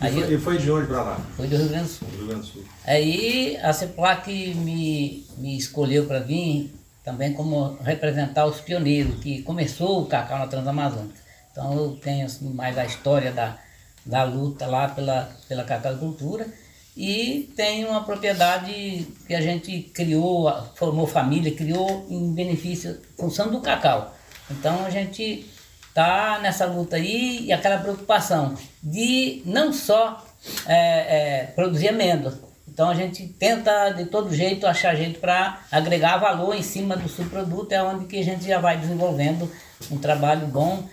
E 0.01 0.05
Aí 0.07 0.13
foi, 0.13 0.23
eu 0.23 0.31
e 0.31 0.41
foi 0.41 0.57
de 0.57 0.71
onde 0.71 0.87
para 0.87 1.03
lá? 1.03 1.21
fui 1.37 1.47
do 1.47 1.55
Rio 1.55 1.69
Grande 1.69 1.83
do 1.83 1.89
Sul. 1.89 2.07
Rio 2.17 2.27
Grande 2.27 2.41
do 2.41 2.47
Sul. 2.47 2.63
Aí 2.85 3.57
a 3.61 3.71
CEPLAC 3.71 4.53
me, 4.55 5.25
me 5.37 5.57
escolheu 5.57 6.05
para 6.05 6.19
vir 6.19 6.73
também 7.03 7.33
como 7.33 7.77
representar 7.83 8.45
os 8.45 8.59
pioneiros, 8.61 9.19
que 9.19 9.41
começou 9.43 10.01
o 10.01 10.05
cacau 10.07 10.39
na 10.39 10.47
Transamazônica. 10.47 11.19
Então 11.51 11.73
eu 11.73 11.91
tenho 12.01 12.25
assim, 12.25 12.51
mais 12.53 12.77
a 12.77 12.85
história 12.85 13.31
da, 13.31 13.57
da 14.05 14.23
luta 14.23 14.65
lá 14.65 14.87
pela, 14.87 15.29
pela 15.47 15.63
cacaucultura 15.63 16.47
e 16.95 17.51
tenho 17.55 17.89
uma 17.89 18.03
propriedade 18.03 19.07
que 19.27 19.33
a 19.33 19.41
gente 19.41 19.81
criou, 19.93 20.51
formou 20.75 21.07
família, 21.07 21.53
criou 21.55 22.05
em 22.09 22.33
benefício, 22.33 22.99
função 23.17 23.49
do 23.49 23.61
cacau. 23.61 24.15
Então 24.49 24.85
a 24.85 24.89
gente 24.89 25.49
tá 25.93 26.39
nessa 26.41 26.65
luta 26.65 26.95
aí 26.95 27.45
e 27.45 27.53
aquela 27.53 27.77
preocupação 27.79 28.55
de 28.81 29.41
não 29.45 29.71
só 29.73 30.25
é, 30.67 30.73
é, 30.75 31.45
produzir 31.55 31.89
amêndoa. 31.89 32.37
Então 32.67 32.89
a 32.89 32.95
gente 32.95 33.27
tenta 33.27 33.89
de 33.89 34.05
todo 34.05 34.33
jeito 34.33 34.65
achar 34.65 34.95
jeito 34.95 35.19
para 35.19 35.61
agregar 35.71 36.17
valor 36.17 36.55
em 36.55 36.63
cima 36.63 36.95
do 36.95 37.09
subproduto, 37.09 37.73
é 37.73 37.83
onde 37.83 38.05
que 38.05 38.17
a 38.17 38.23
gente 38.23 38.45
já 38.45 38.59
vai 38.59 38.77
desenvolvendo 38.77 39.51
um 39.91 39.97
trabalho 39.97 40.47
bom, 40.47 40.83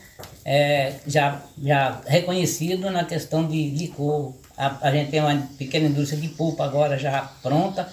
é, 0.44 0.94
já, 1.06 1.40
já 1.62 2.00
reconhecido 2.04 2.90
na 2.90 3.04
questão 3.04 3.46
de 3.46 3.70
licor. 3.70 4.34
A, 4.56 4.88
a 4.88 4.90
gente 4.90 5.10
tem 5.10 5.20
uma 5.20 5.48
pequena 5.56 5.86
indústria 5.86 6.20
de 6.20 6.28
pulpa 6.28 6.64
agora 6.64 6.98
já 6.98 7.22
pronta 7.42 7.88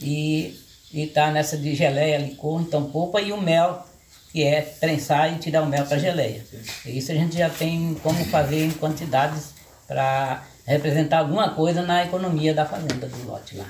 e 0.00 0.54
está 0.92 1.30
nessa 1.30 1.56
de 1.56 1.74
geleia, 1.74 2.18
licor, 2.18 2.60
então 2.60 2.90
polpa 2.90 3.20
e 3.20 3.32
o 3.32 3.40
mel, 3.40 3.86
que 4.32 4.44
é 4.44 4.62
trensar 4.62 5.34
e 5.34 5.38
tirar 5.38 5.62
o 5.62 5.66
mel 5.66 5.84
para 5.86 5.98
geleia. 5.98 6.44
Isso 6.86 7.10
a 7.10 7.14
gente 7.14 7.36
já 7.36 7.50
tem 7.50 7.94
como 8.02 8.24
fazer 8.26 8.64
em 8.64 8.70
quantidades 8.70 9.54
para 9.86 10.44
representar 10.64 11.18
alguma 11.18 11.50
coisa 11.50 11.82
na 11.82 12.04
economia 12.04 12.54
da 12.54 12.64
fazenda 12.64 13.08
do 13.08 13.26
lote 13.26 13.56
lá. 13.56 13.66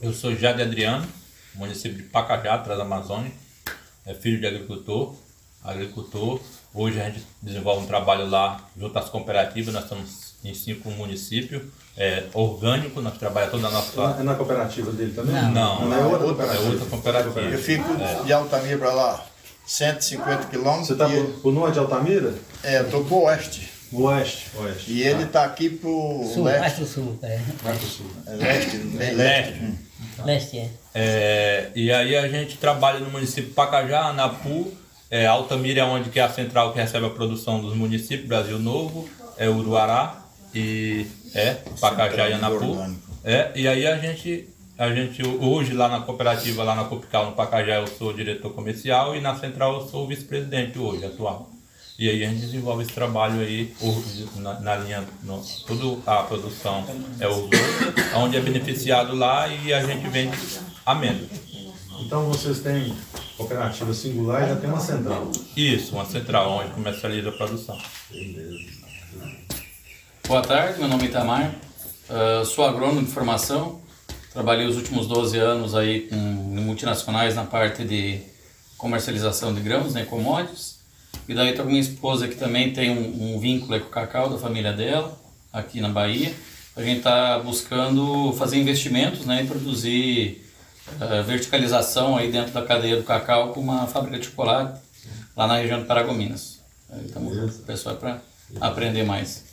Eu 0.00 0.14
sou 0.14 0.34
Jade 0.34 0.62
Adriano, 0.62 1.06
município 1.54 1.98
de 1.98 2.04
Pacajá, 2.04 2.56
Transamazônia, 2.58 3.32
é 4.06 4.14
filho 4.14 4.40
de 4.40 4.46
agricultor, 4.46 5.14
agricultor. 5.62 6.40
Hoje 6.72 6.98
a 6.98 7.04
gente 7.04 7.22
desenvolve 7.42 7.84
um 7.84 7.86
trabalho 7.86 8.26
lá 8.26 8.66
junto 8.78 8.98
às 8.98 9.10
cooperativas, 9.10 9.74
nós 9.74 9.82
estamos 9.82 10.29
em 10.44 10.54
cinco 10.54 10.90
municípios, 10.90 11.62
é, 11.96 12.24
orgânico, 12.32 13.00
nós 13.00 13.16
trabalhamos 13.18 13.52
toda 13.52 13.68
a 13.68 13.70
nossa... 13.70 14.20
É 14.20 14.22
na 14.22 14.34
cooperativa 14.34 14.90
dele 14.92 15.12
também? 15.12 15.34
Não, 15.34 15.84
não, 15.86 15.94
é 15.94 16.04
outra 16.04 16.18
cooperativa. 16.26 16.64
É 16.64 16.68
outra 16.68 16.86
cooperativa. 16.86 17.40
Eu 17.40 17.58
fico 17.58 17.88
de 18.24 18.32
Altamira 18.32 18.78
para 18.78 18.92
lá, 18.94 19.26
150 19.66 20.46
quilômetros. 20.46 20.86
Você 20.88 20.92
está 20.94 21.08
e- 21.08 21.16
por, 21.24 21.40
por 21.42 21.52
norte 21.52 21.74
de 21.74 21.78
Altamira? 21.80 22.34
É, 22.62 22.78
eu 22.78 22.84
estou 22.84 23.04
pro 23.04 23.16
oeste. 23.24 23.68
Oeste, 23.92 24.46
oeste. 24.56 24.92
E 24.92 25.02
ele 25.02 25.24
está 25.24 25.44
aqui 25.44 25.68
pro 25.68 26.22
Sul, 26.32 26.44
leste. 26.44 26.60
mais 26.60 26.72
pro 26.74 26.86
sul, 26.86 27.18
é. 27.22 27.40
Vai 27.62 27.76
pro 27.76 27.86
sul. 27.88 28.06
É 28.26 28.30
leste, 28.36 28.76
Leste. 28.76 29.14
leste. 29.16 29.60
Leste 30.24 30.58
é. 30.58 30.70
É, 30.94 31.70
e 31.74 31.92
aí 31.92 32.16
a 32.16 32.28
gente 32.28 32.56
trabalha 32.56 33.00
no 33.00 33.10
município 33.10 33.46
de 33.50 33.50
Pacajá, 33.54 34.02
Anapu, 34.06 34.72
é, 35.10 35.26
Altamira 35.26 35.80
é 35.80 35.84
onde 35.84 36.08
que 36.08 36.20
é 36.20 36.22
a 36.22 36.28
central 36.30 36.72
que 36.72 36.78
recebe 36.78 37.04
a 37.06 37.10
produção 37.10 37.60
dos 37.60 37.74
municípios, 37.76 38.28
Brasil 38.28 38.58
Novo, 38.60 39.08
é 39.36 39.48
Uruará 39.48 40.22
e 40.54 41.06
é 41.34 41.54
Pacajá 41.80 42.28
e 42.28 42.32
Anapu. 42.32 42.76
É, 43.24 43.52
e 43.54 43.68
aí 43.68 43.86
a 43.86 43.98
gente, 43.98 44.48
a 44.78 44.92
gente 44.92 45.22
hoje 45.26 45.72
lá 45.72 45.88
na 45.88 46.00
cooperativa, 46.00 46.64
lá 46.64 46.74
na 46.74 46.84
Copical, 46.84 47.26
no 47.26 47.32
Pacajá, 47.32 47.80
eu 47.80 47.86
sou 47.86 48.12
diretor 48.12 48.50
comercial 48.52 49.14
e 49.14 49.20
na 49.20 49.38
central 49.38 49.80
eu 49.80 49.88
sou 49.88 50.04
o 50.04 50.08
vice-presidente 50.08 50.78
hoje, 50.78 51.04
atual. 51.04 51.50
E 51.98 52.08
aí 52.08 52.24
a 52.24 52.28
gente 52.30 52.40
desenvolve 52.40 52.82
esse 52.82 52.92
trabalho 52.92 53.40
aí 53.40 53.74
na, 54.36 54.58
na 54.60 54.76
linha, 54.76 55.04
no, 55.22 55.44
toda 55.66 56.10
a 56.10 56.22
produção 56.22 56.82
é 57.20 57.28
o 57.28 57.50
onde 58.16 58.38
é 58.38 58.40
beneficiado 58.40 59.14
lá 59.14 59.46
e 59.48 59.70
a 59.70 59.84
gente 59.84 60.08
vende 60.08 60.34
amêndoa. 60.86 61.28
Então 62.00 62.24
vocês 62.24 62.60
têm 62.60 62.96
cooperativa 63.36 63.92
singular 63.92 64.44
e 64.44 64.48
já 64.48 64.56
tem 64.56 64.70
uma 64.70 64.80
central. 64.80 65.30
Isso, 65.54 65.94
uma 65.94 66.06
central 66.06 66.50
onde 66.50 66.70
comercializa 66.70 67.28
a 67.28 67.32
produção. 67.32 67.78
Boa 70.30 70.42
tarde, 70.42 70.78
meu 70.78 70.86
nome 70.86 71.02
é 71.02 71.06
Itamar, 71.06 71.52
Ah, 72.08 72.44
sou 72.44 72.64
agrônomo 72.64 73.04
de 73.04 73.10
formação, 73.10 73.80
trabalhei 74.32 74.64
os 74.64 74.76
últimos 74.76 75.08
12 75.08 75.36
anos 75.36 75.74
aí 75.74 76.02
com 76.02 76.14
multinacionais 76.14 77.34
na 77.34 77.42
parte 77.42 77.82
de 77.82 78.20
comercialização 78.78 79.52
de 79.52 79.60
grãos, 79.60 79.92
né, 79.92 80.04
commodities, 80.04 80.78
e 81.28 81.34
daí 81.34 81.48
estou 81.48 81.64
com 81.64 81.72
minha 81.72 81.82
esposa 81.82 82.28
que 82.28 82.36
também 82.36 82.72
tem 82.72 82.90
um, 82.90 83.34
um 83.34 83.40
vínculo 83.40 83.80
com 83.80 83.86
o 83.88 83.90
cacau 83.90 84.30
da 84.30 84.38
família 84.38 84.72
dela, 84.72 85.20
aqui 85.52 85.80
na 85.80 85.88
Bahia, 85.88 86.32
a 86.76 86.80
gente 86.80 86.98
está 86.98 87.40
buscando 87.40 88.32
fazer 88.34 88.56
investimentos 88.56 89.26
né, 89.26 89.42
e 89.42 89.48
produzir 89.48 90.48
ah, 91.00 91.22
verticalização 91.22 92.16
aí 92.16 92.30
dentro 92.30 92.52
da 92.52 92.62
cadeia 92.62 92.96
do 92.96 93.02
cacau 93.02 93.52
com 93.52 93.58
uma 93.58 93.84
fábrica 93.88 94.16
de 94.16 94.26
chocolate 94.26 94.80
lá 95.36 95.48
na 95.48 95.56
região 95.56 95.80
de 95.80 95.86
Paragominas. 95.86 96.60
Estamos 97.04 97.36
o 97.36 97.62
pessoal 97.64 97.96
para 97.96 98.20
aprender 98.60 99.02
mais. 99.02 99.50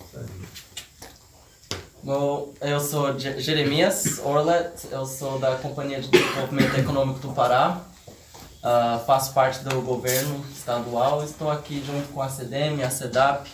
Bom, 2.04 2.54
eu 2.62 2.80
sou 2.80 3.18
Je- 3.20 3.39
Jeremias 3.39 4.20
Orlet, 4.24 4.72
eu 4.92 5.06
sou 5.06 5.39
da 5.39 5.56
Companhia 5.56 6.00
de 6.00 6.08
Desenvolvimento 6.10 6.77
Econômico 6.80 7.20
do 7.20 7.30
Pará, 7.30 7.82
Ah, 8.63 9.00
faço 9.06 9.34
parte 9.34 9.63
do 9.63 9.82
governo 9.82 10.44
estadual, 10.54 11.24
estou 11.24 11.50
aqui 11.50 11.82
junto 11.86 12.08
com 12.10 12.22
a 12.22 12.27
CDM, 12.27 12.84
a 12.84 12.89
CEDAP, 12.89 13.48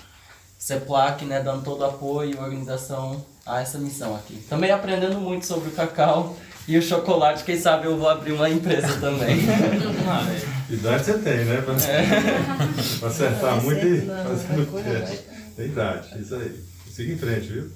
CEPLAC, 0.57 1.25
né, 1.25 1.39
dando 1.41 1.61
todo 1.61 1.81
o 1.81 1.85
apoio 1.85 2.31
e 2.31 2.37
organização 2.37 3.23
a 3.45 3.61
essa 3.61 3.77
missão 3.77 4.15
aqui. 4.15 4.35
Também 4.49 4.71
aprendendo 4.71 5.19
muito 5.19 5.45
sobre 5.45 5.69
o 5.69 5.71
cacau 5.73 6.35
e 6.67 6.77
o 6.77 6.81
chocolate, 6.81 7.43
quem 7.43 7.59
sabe 7.59 7.85
eu 7.85 7.97
vou 7.97 8.09
abrir 8.09 8.31
uma 8.31 8.49
empresa 8.49 8.97
também. 8.99 9.39
Idade 10.69 11.03
você 11.05 11.17
tem, 11.19 11.45
né? 11.45 11.61
Pra, 11.61 11.75
pra 12.99 13.07
acertar 13.09 13.61
muito 13.61 13.85
e 13.85 14.01
fazer 14.07 14.53
muito 14.53 14.77
é, 14.79 15.17
Tem 15.55 15.65
idade, 15.67 16.21
isso 16.21 16.33
aí. 16.35 16.63
Siga 16.91 17.13
em 17.13 17.17
frente, 17.17 17.47
viu? 17.47 17.69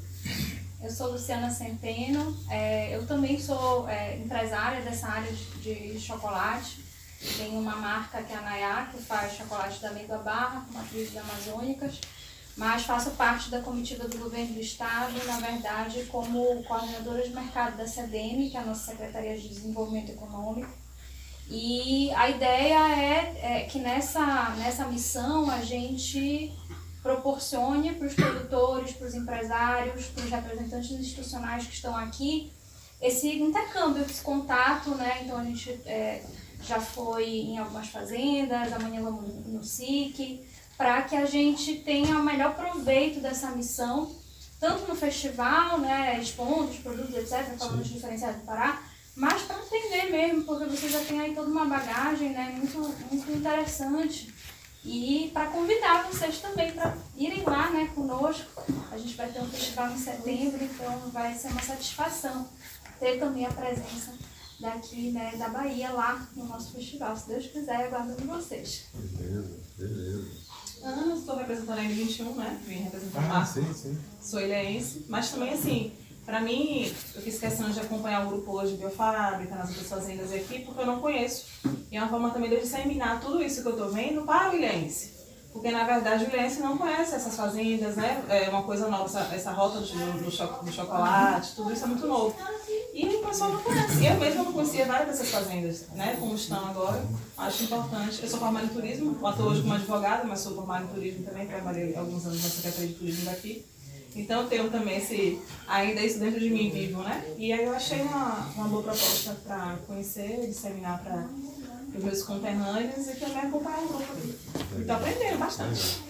Eu 0.88 0.94
sou 0.94 1.12
Luciana 1.12 1.50
Centeno, 1.52 2.34
é, 2.50 2.96
eu 2.96 3.06
também 3.06 3.38
sou 3.38 3.90
é, 3.90 4.16
empresária 4.16 4.82
dessa 4.82 5.10
área 5.10 5.30
de, 5.34 5.92
de 5.92 6.00
chocolate. 6.00 6.82
Tenho 7.36 7.60
uma 7.60 7.76
marca 7.76 8.24
que 8.24 8.32
é 8.32 8.38
a 8.38 8.42
Nayá, 8.42 8.90
que 8.90 9.04
faz 9.04 9.36
chocolate 9.36 9.82
da 9.82 9.90
amêndoa 9.90 10.20
barra, 10.20 10.62
com 10.62 10.72
matrizes 10.72 11.18
amazônicas, 11.18 12.00
mas 12.56 12.84
faço 12.84 13.12
parte 13.12 13.50
da 13.50 13.60
comitiva 13.60 14.08
do 14.08 14.18
governo 14.18 14.54
do 14.54 14.62
estado, 14.62 15.12
na 15.26 15.38
verdade, 15.42 16.06
como 16.06 16.64
coordenadora 16.64 17.22
de 17.22 17.36
mercado 17.36 17.76
da 17.76 17.86
CDM, 17.86 18.50
que 18.50 18.56
é 18.56 18.62
a 18.62 18.64
nossa 18.64 18.92
Secretaria 18.92 19.38
de 19.38 19.50
Desenvolvimento 19.50 20.14
Econômico. 20.14 20.72
E 21.50 22.12
a 22.12 22.30
ideia 22.30 22.80
é, 22.98 23.60
é 23.60 23.64
que 23.66 23.80
nessa, 23.80 24.52
nessa 24.52 24.86
missão 24.86 25.50
a 25.52 25.62
gente 25.62 26.54
proporcione 27.08 27.94
para 27.94 28.08
os 28.08 28.14
produtores, 28.14 28.92
para 28.92 29.08
os 29.08 29.16
empresários, 29.16 30.08
para 30.08 30.26
os 30.26 30.30
representantes 30.30 30.92
institucionais 30.92 31.66
que 31.66 31.74
estão 31.74 31.96
aqui, 31.96 32.52
esse 33.02 33.28
intercâmbio, 33.40 34.04
esse 34.04 34.22
contato, 34.22 34.90
né? 34.96 35.22
Então 35.24 35.38
a 35.38 35.44
gente 35.44 35.70
é, 35.86 36.24
já 36.62 36.82
foi 36.82 37.26
em 37.26 37.58
algumas 37.58 37.88
fazendas, 37.88 38.74
amanhã 38.74 39.02
vamos 39.02 39.34
no 39.46 39.64
SIC, 39.64 40.46
para 40.78 41.02
que 41.04 41.16
a 41.16 41.26
gente 41.26 41.76
tenha 41.80 42.20
o 42.20 42.24
melhor 42.24 42.56
proveito 42.56 43.22
dessa 43.22 43.52
missão, 43.52 44.12
tanto 44.60 44.88
no 44.88 44.96
festival, 44.96 45.80
né, 45.80 46.20
expondo 46.20 46.72
os 46.72 46.78
produtos, 46.78 47.16
etc., 47.16 47.58
falando 47.58 47.78
dos 47.78 47.88
diferenciais 47.88 48.36
do 48.36 48.46
Pará, 48.46 48.82
mas 49.16 49.44
para 49.44 49.56
aprender 49.56 50.12
mesmo, 50.12 50.44
porque 50.44 50.66
você 50.66 50.90
já 50.90 51.00
tem 51.00 51.20
aí 51.22 51.34
toda 51.34 51.50
uma 51.50 51.66
bagagem 51.66 52.32
né, 52.32 52.54
muito, 52.58 52.80
muito 53.10 53.32
interessante. 53.32 54.34
E 54.88 55.30
para 55.34 55.48
convidar 55.48 56.10
vocês 56.10 56.40
também 56.40 56.72
para 56.72 56.96
irem 57.18 57.44
lá 57.44 57.70
né, 57.72 57.92
conosco. 57.94 58.64
A 58.90 58.98
gente 58.98 59.16
vai 59.16 59.30
ter 59.30 59.42
um 59.42 59.50
festival 59.50 59.92
em 59.92 59.98
setembro, 59.98 60.64
então 60.64 61.10
vai 61.12 61.36
ser 61.36 61.50
uma 61.50 61.62
satisfação 61.62 62.48
ter 62.98 63.20
também 63.20 63.46
a 63.46 63.52
presença 63.52 64.14
daqui 64.62 65.12
né, 65.12 65.36
da 65.38 65.50
Bahia 65.50 65.92
lá 65.92 66.26
no 66.34 66.46
nosso 66.46 66.72
festival. 66.72 67.18
Se 67.18 67.28
Deus 67.28 67.48
quiser, 67.48 67.88
aguardando 67.88 68.24
vocês. 68.24 68.86
Beleza, 68.94 69.60
beleza. 69.78 70.28
Ana, 70.82 71.16
estou 71.16 71.36
representando 71.36 71.80
a 71.80 71.84
M21, 71.84 72.36
né? 72.36 72.62
Vim 72.66 72.76
representar 72.84 73.42
Ah, 73.42 73.46
sim, 73.46 73.74
sim. 73.74 73.98
Sou 74.22 74.40
ilhéense, 74.40 75.06
mas 75.10 75.32
também 75.32 75.54
assim, 75.54 75.92
pra 76.28 76.42
mim, 76.42 76.94
eu 77.16 77.22
fiz 77.22 77.40
questão 77.40 77.70
de 77.70 77.80
acompanhar 77.80 78.24
o 78.26 78.30
grupo 78.30 78.52
hoje 78.52 78.74
de 78.74 78.78
biofábrica, 78.80 79.56
nas 79.56 79.70
outras 79.70 79.88
fazendas 79.88 80.32
aqui, 80.34 80.60
porque 80.60 80.82
eu 80.82 80.86
não 80.86 81.00
conheço. 81.00 81.46
E 81.92 81.96
é 81.98 82.00
uma 82.02 82.10
forma 82.10 82.30
também 82.30 82.50
de 82.50 82.60
disseminar 82.60 83.20
tudo 83.22 83.42
isso 83.42 83.62
que 83.64 83.68
eu 83.70 83.78
tô 83.78 83.88
vendo 83.88 84.24
para 84.24 84.52
o 84.52 84.56
ilhéense. 84.56 85.16
Porque 85.54 85.72
na 85.72 85.86
verdade 85.86 86.26
o 86.26 86.28
ilhéense 86.28 86.60
não 86.60 86.78
conhece 86.78 87.16
essas 87.16 87.36
fazendas, 87.36 87.96
né? 87.96 88.24
É 88.30 88.50
uma 88.50 88.62
coisa 88.62 88.88
nova, 88.90 89.06
essa, 89.06 89.22
essa 89.34 89.52
rota 89.52 89.80
do, 89.80 90.24
do, 90.24 90.30
cho- 90.30 90.46
do 90.62 90.72
chocolate, 90.72 91.56
tudo 91.56 91.72
isso 91.74 91.84
é 91.84 91.88
muito 91.88 92.06
novo. 92.06 92.36
E 92.94 93.06
o 93.08 93.26
pessoal 93.26 93.54
não 93.54 93.64
conhece. 93.64 94.06
Eu 94.06 94.16
mesma 94.16 94.44
não 94.44 94.52
conhecia 94.54 94.86
várias 94.86 95.08
dessas 95.08 95.30
fazendas, 95.32 95.86
né? 95.96 96.16
Como 96.20 96.36
estão 96.36 96.64
agora. 96.68 97.04
Acho 97.38 97.64
importante. 97.64 98.20
Eu 98.22 98.30
sou 98.30 98.38
formada 98.40 98.66
em 98.66 98.70
turismo, 98.70 99.26
atuo 99.26 99.48
hoje 99.48 99.62
como 99.62 99.74
advogada, 99.74 100.26
mas 100.26 100.42
sou 100.42 100.54
formada 100.54 100.84
em 100.84 100.88
turismo 100.90 101.26
também, 101.26 101.48
trabalhei 101.48 101.96
alguns 101.96 102.26
anos 102.28 102.44
na 102.44 102.50
Secretaria 102.50 102.90
de 102.90 102.94
Turismo 102.96 103.26
daqui. 103.26 103.66
Então 104.16 104.42
eu 104.42 104.48
tenho 104.48 104.70
também 104.70 104.98
esse, 104.98 105.40
ainda 105.68 106.02
isso 106.02 106.20
dentro 106.20 106.40
de 106.40 106.50
mim 106.50 106.70
vivo, 106.70 107.02
né? 107.04 107.24
E 107.38 107.54
aí 107.54 107.66
eu 107.66 107.74
achei 107.74 108.02
uma, 108.02 108.52
uma 108.56 108.68
boa 108.68 108.84
proposta 108.84 109.36
para 109.46 109.78
conhecer, 109.86 110.48
disseminar 110.48 111.04
para 111.04 111.28
os 111.96 112.04
meus 112.04 112.24
conterrâneos 112.24 113.08
e 113.08 113.16
também 113.16 113.38
acompanhar 113.38 113.84
o 113.84 113.88
grupo 113.88 114.04
aqui. 114.04 114.36
Estou 114.80 114.96
aprendendo 114.96 115.38
bastante. 115.38 116.02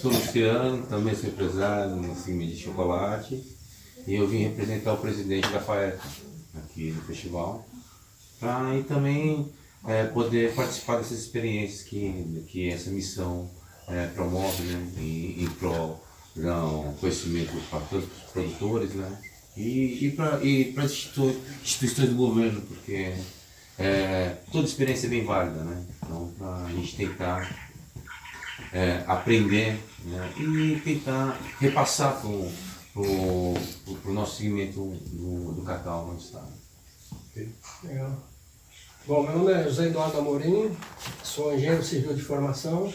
Sou 0.00 0.12
Luciano, 0.12 0.86
também 0.86 1.14
sou 1.14 1.28
empresário 1.28 1.96
no 1.96 2.14
segmento 2.14 2.52
de 2.54 2.62
chocolate 2.62 3.44
e 4.06 4.14
eu 4.14 4.28
vim 4.28 4.44
representar 4.44 4.92
o 4.92 4.98
presidente 4.98 5.48
da 5.48 5.60
FAET 5.60 5.98
aqui 6.56 6.92
no 6.92 7.02
festival 7.02 7.66
para 8.38 8.80
também 8.86 9.52
é, 9.86 10.04
poder 10.04 10.54
participar 10.54 10.98
dessas 10.98 11.18
experiências 11.18 11.82
que, 11.82 12.44
que 12.48 12.70
essa 12.70 12.90
missão 12.90 13.50
é, 13.90 14.06
promove 14.08 14.62
né, 14.62 14.92
em, 14.98 15.44
em 15.44 15.46
prol 15.50 16.04
do 16.36 16.96
conhecimento 17.00 17.52
para 17.68 17.80
todos 17.80 18.04
os 18.04 18.30
produtores 18.32 18.90
né, 18.94 19.18
e, 19.56 20.06
e 20.06 20.12
para 20.12 20.44
e 20.44 20.72
para 20.72 20.84
as 20.84 20.92
institu- 20.92 21.36
instituições 21.62 22.10
do 22.10 22.14
governo, 22.14 22.60
porque 22.60 23.14
é, 23.78 24.36
toda 24.52 24.66
experiência 24.66 25.06
é 25.06 25.10
bem 25.10 25.24
válida, 25.24 25.62
né? 25.64 25.84
Então, 26.02 26.32
para 26.38 26.64
a 26.64 26.70
gente 26.70 26.96
tentar 26.96 27.70
é, 28.72 29.02
aprender 29.06 29.80
né, 30.04 30.32
e 30.36 30.80
tentar 30.84 31.38
repassar 31.60 32.20
para 32.20 32.28
o 32.28 33.54
nosso 34.12 34.36
segmento 34.36 34.80
do, 35.12 35.52
do 35.52 35.62
cacau 35.62 36.12
no 36.12 36.18
estado. 36.18 36.52
Legal. 37.84 38.16
Bom, 39.06 39.22
meu 39.22 39.38
nome 39.38 39.52
é 39.52 39.64
José 39.64 39.86
Eduardo 39.86 40.18
Amorim, 40.18 40.76
sou 41.22 41.54
engenheiro 41.54 41.82
civil 41.82 42.14
de 42.14 42.22
formação 42.22 42.92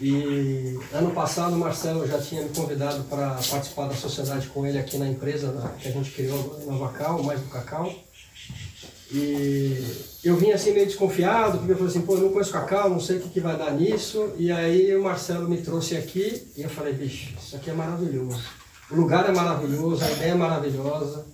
e 0.00 0.78
ano 0.92 1.10
passado 1.10 1.54
o 1.54 1.58
Marcelo 1.58 2.06
já 2.06 2.20
tinha 2.20 2.42
me 2.42 2.50
convidado 2.50 3.02
para 3.04 3.30
participar 3.50 3.88
da 3.88 3.94
sociedade 3.94 4.46
com 4.48 4.64
ele 4.66 4.78
aqui 4.78 4.96
na 4.96 5.08
empresa 5.08 5.50
da- 5.52 5.68
que 5.70 5.88
a 5.88 5.90
gente 5.90 6.10
criou 6.12 6.62
na 6.66 6.76
Vacal, 6.76 7.22
mais 7.22 7.40
do 7.40 7.48
Cacau. 7.48 7.92
E 9.10 9.82
eu 10.22 10.36
vim 10.36 10.50
assim 10.52 10.72
meio 10.72 10.86
desconfiado, 10.86 11.58
porque 11.58 11.72
eu 11.72 11.76
falei 11.76 11.90
assim, 11.90 12.02
pô, 12.02 12.14
eu 12.14 12.20
não 12.20 12.28
conheço 12.30 12.52
cacau, 12.52 12.90
não 12.90 13.00
sei 13.00 13.16
o 13.16 13.20
que, 13.20 13.30
que 13.30 13.40
vai 13.40 13.56
dar 13.56 13.72
nisso. 13.72 14.32
E 14.36 14.52
aí 14.52 14.94
o 14.94 15.02
Marcelo 15.02 15.48
me 15.48 15.58
trouxe 15.62 15.96
aqui 15.96 16.46
e 16.54 16.62
eu 16.62 16.68
falei, 16.68 16.92
bicho, 16.92 17.32
isso 17.40 17.56
aqui 17.56 17.70
é 17.70 17.72
maravilhoso. 17.72 18.42
O 18.90 18.94
lugar 18.94 19.26
é 19.28 19.32
maravilhoso, 19.32 20.04
a 20.04 20.10
ideia 20.10 20.32
é 20.32 20.34
maravilhosa. 20.34 21.24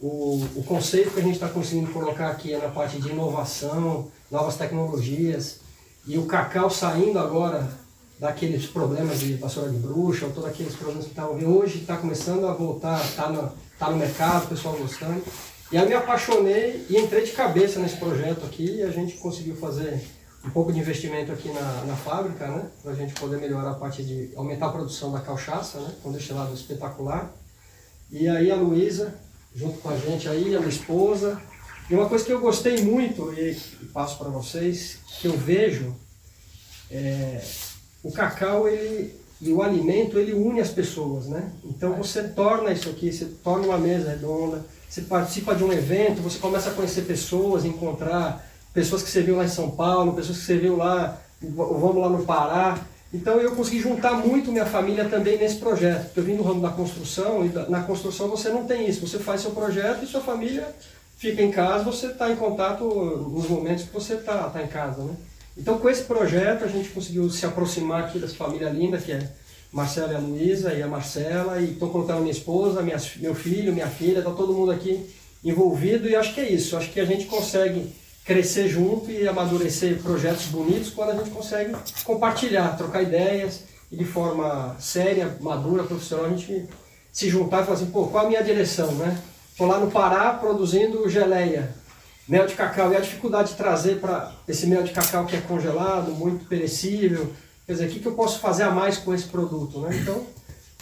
O, 0.00 0.40
o 0.54 0.62
conceito 0.62 1.10
que 1.10 1.20
a 1.20 1.22
gente 1.22 1.34
está 1.34 1.48
conseguindo 1.48 1.90
colocar 1.90 2.28
aqui 2.28 2.52
é 2.52 2.58
na 2.58 2.68
parte 2.68 3.00
de 3.00 3.08
inovação, 3.08 4.08
novas 4.30 4.56
tecnologias. 4.56 5.58
E 6.06 6.16
o 6.18 6.26
cacau 6.26 6.70
saindo 6.70 7.18
agora 7.18 7.68
daqueles 8.18 8.66
problemas 8.66 9.20
de 9.20 9.34
vassoura 9.34 9.70
de 9.70 9.76
bruxa, 9.78 10.26
ou 10.26 10.32
todos 10.32 10.48
aqueles 10.48 10.74
problemas 10.74 11.04
que 11.04 11.10
estavam 11.10 11.36
hoje 11.44 11.78
está 11.78 11.96
começando 11.96 12.46
a 12.46 12.52
voltar, 12.52 13.04
está 13.04 13.28
no, 13.28 13.52
tá 13.78 13.90
no 13.90 13.96
mercado, 13.96 14.44
o 14.44 14.48
pessoal 14.48 14.76
gostando. 14.76 15.22
E 15.70 15.76
aí 15.76 15.86
me 15.86 15.94
apaixonei 15.94 16.86
e 16.88 16.96
entrei 16.96 17.24
de 17.24 17.32
cabeça 17.32 17.80
nesse 17.80 17.96
projeto 17.96 18.44
aqui 18.44 18.76
e 18.76 18.82
a 18.82 18.90
gente 18.90 19.16
conseguiu 19.16 19.56
fazer 19.56 20.00
um 20.44 20.50
pouco 20.50 20.72
de 20.72 20.78
investimento 20.78 21.32
aqui 21.32 21.48
na, 21.48 21.84
na 21.84 21.96
fábrica, 21.96 22.46
né? 22.46 22.70
Para 22.82 22.92
a 22.92 22.94
gente 22.94 23.12
poder 23.14 23.38
melhorar 23.38 23.72
a 23.72 23.74
parte 23.74 24.04
de 24.04 24.30
aumentar 24.36 24.66
a 24.66 24.72
produção 24.72 25.10
da 25.10 25.20
cachaça, 25.20 25.80
né? 25.80 25.92
Com 26.02 26.12
destilado 26.12 26.54
espetacular. 26.54 27.34
E 28.10 28.28
aí 28.28 28.50
a 28.50 28.54
Luísa, 28.54 29.18
junto 29.54 29.78
com 29.78 29.90
a 29.90 29.96
gente 29.96 30.28
aí, 30.28 30.54
a 30.54 30.60
minha 30.60 30.70
esposa. 30.70 31.40
E 31.90 31.94
uma 31.94 32.08
coisa 32.08 32.24
que 32.24 32.32
eu 32.32 32.40
gostei 32.40 32.82
muito 32.82 33.32
e, 33.34 33.50
e 33.82 33.86
passo 33.86 34.18
para 34.18 34.28
vocês, 34.28 34.98
que 35.20 35.26
eu 35.26 35.36
vejo, 35.36 35.96
é, 36.90 37.44
o 38.06 38.12
cacau 38.12 38.68
ele, 38.68 39.14
e 39.40 39.52
o 39.52 39.62
alimento 39.62 40.18
ele 40.18 40.32
une 40.32 40.60
as 40.60 40.70
pessoas, 40.70 41.26
né? 41.26 41.50
Então 41.64 41.94
você 41.94 42.22
torna 42.22 42.72
isso 42.72 42.88
aqui, 42.88 43.12
você 43.12 43.26
torna 43.42 43.66
uma 43.66 43.78
mesa 43.78 44.10
redonda, 44.10 44.64
você 44.88 45.02
participa 45.02 45.54
de 45.54 45.64
um 45.64 45.72
evento, 45.72 46.22
você 46.22 46.38
começa 46.38 46.70
a 46.70 46.72
conhecer 46.72 47.02
pessoas, 47.02 47.64
encontrar 47.64 48.48
pessoas 48.72 49.02
que 49.02 49.10
você 49.10 49.22
viu 49.22 49.36
lá 49.36 49.44
em 49.44 49.48
São 49.48 49.70
Paulo, 49.70 50.14
pessoas 50.14 50.38
que 50.38 50.44
você 50.44 50.56
viu 50.56 50.76
lá, 50.76 51.20
vamos 51.42 51.96
lá 51.96 52.08
no 52.08 52.24
Pará. 52.24 52.78
Então 53.12 53.40
eu 53.40 53.54
consegui 53.56 53.80
juntar 53.80 54.12
muito 54.14 54.52
minha 54.52 54.66
família 54.66 55.08
também 55.08 55.38
nesse 55.38 55.56
projeto. 55.56 56.04
Porque 56.04 56.20
eu 56.20 56.24
vim 56.24 56.36
do 56.36 56.42
ramo 56.42 56.60
da 56.60 56.70
construção 56.70 57.44
e 57.44 57.48
na 57.70 57.82
construção 57.82 58.28
você 58.28 58.48
não 58.48 58.64
tem 58.64 58.88
isso. 58.88 59.06
Você 59.06 59.18
faz 59.18 59.40
seu 59.40 59.50
projeto 59.50 60.04
e 60.04 60.06
sua 60.06 60.20
família 60.20 60.68
fica 61.16 61.42
em 61.42 61.50
casa, 61.50 61.84
você 61.84 62.08
está 62.08 62.30
em 62.30 62.36
contato 62.36 62.84
nos 62.84 63.48
momentos 63.48 63.84
que 63.84 63.92
você 63.92 64.14
está 64.14 64.50
tá 64.50 64.62
em 64.62 64.66
casa, 64.66 65.02
né? 65.02 65.14
Então 65.56 65.78
com 65.78 65.88
esse 65.88 66.02
projeto 66.02 66.64
a 66.64 66.68
gente 66.68 66.90
conseguiu 66.90 67.30
se 67.30 67.46
aproximar 67.46 68.04
aqui 68.04 68.18
dessa 68.18 68.34
família 68.34 68.68
linda 68.68 68.98
que 68.98 69.12
é 69.12 69.28
Marcela 69.72 70.12
e 70.12 70.16
a 70.16 70.18
Luísa 70.18 70.74
e 70.74 70.82
a 70.82 70.86
Marcela 70.86 71.60
e 71.60 71.72
estou 71.72 71.90
colocando 71.90 72.20
minha 72.20 72.32
esposa, 72.32 72.82
minha, 72.82 72.96
meu 73.16 73.34
filho, 73.34 73.72
minha 73.72 73.88
filha, 73.88 74.18
está 74.18 74.30
todo 74.30 74.52
mundo 74.52 74.70
aqui 74.70 75.08
envolvido 75.44 76.08
e 76.08 76.16
acho 76.16 76.34
que 76.34 76.40
é 76.40 76.48
isso. 76.50 76.76
Acho 76.76 76.90
que 76.90 77.00
a 77.00 77.04
gente 77.04 77.26
consegue 77.26 77.92
crescer 78.24 78.68
junto 78.68 79.10
e 79.10 79.26
amadurecer 79.26 80.02
projetos 80.02 80.46
bonitos 80.46 80.90
quando 80.90 81.10
a 81.10 81.14
gente 81.14 81.30
consegue 81.30 81.74
compartilhar, 82.04 82.76
trocar 82.76 83.02
ideias 83.02 83.62
e 83.90 83.96
de 83.96 84.04
forma 84.04 84.76
séria, 84.80 85.36
madura, 85.40 85.84
profissional, 85.84 86.26
a 86.26 86.30
gente 86.30 86.68
se 87.12 87.28
juntar 87.30 87.62
e 87.62 87.64
falar 87.64 87.76
assim, 87.76 87.90
pô, 87.90 88.08
qual 88.08 88.26
a 88.26 88.28
minha 88.28 88.42
direção, 88.42 88.92
né? 88.96 89.16
Estou 89.52 89.66
lá 89.66 89.78
no 89.78 89.90
Pará 89.90 90.34
produzindo 90.34 91.08
geleia, 91.08 91.72
mel 92.28 92.46
de 92.46 92.54
cacau, 92.54 92.92
e 92.92 92.96
a 92.96 93.00
dificuldade 93.00 93.50
de 93.50 93.54
trazer 93.56 94.00
para 94.00 94.32
esse 94.48 94.66
mel 94.66 94.82
de 94.82 94.92
cacau 94.92 95.26
que 95.26 95.36
é 95.36 95.40
congelado, 95.40 96.12
muito 96.12 96.44
perecível, 96.46 97.32
quer 97.66 97.72
dizer, 97.72 97.86
o 97.88 97.90
que, 97.90 98.00
que 98.00 98.06
eu 98.06 98.14
posso 98.14 98.38
fazer 98.40 98.64
a 98.64 98.70
mais 98.70 98.98
com 98.98 99.14
esse 99.14 99.24
produto, 99.26 99.80
né? 99.80 99.96
Então, 100.00 100.26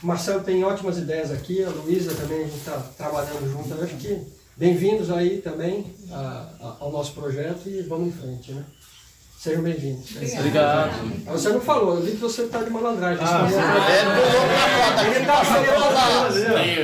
o 0.02 0.06
Marcelo 0.06 0.42
tem 0.42 0.62
ótimas 0.64 0.98
ideias 0.98 1.30
aqui, 1.30 1.62
a 1.62 1.68
Luísa 1.70 2.14
também, 2.14 2.40
a 2.40 2.44
gente 2.46 2.56
está 2.58 2.78
trabalhando 2.96 3.50
junto, 3.52 3.70
eu 3.74 3.84
acho 3.84 3.96
que 3.96 4.18
bem-vindos 4.56 5.10
aí 5.10 5.40
também 5.42 5.94
a- 6.10 6.48
a- 6.60 6.76
ao 6.80 6.92
nosso 6.92 7.12
projeto 7.12 7.68
e 7.68 7.82
vamos 7.82 8.08
em 8.08 8.12
frente, 8.12 8.52
né? 8.52 8.64
Sejam 9.44 9.60
bem-vindos. 9.62 10.08
Obrigado. 10.38 10.90
Você 11.26 11.50
não 11.50 11.60
falou, 11.60 11.96
eu 11.96 12.00
vi 12.02 12.12
que 12.12 12.16
você 12.16 12.44
está 12.44 12.60
de 12.62 12.70
malandragem. 12.70 13.18
Ah, 13.22 13.44
Você 13.44 13.60
falou- 13.60 15.04
Ele 15.04 15.26
tá 15.26 15.34
lá. 15.34 15.42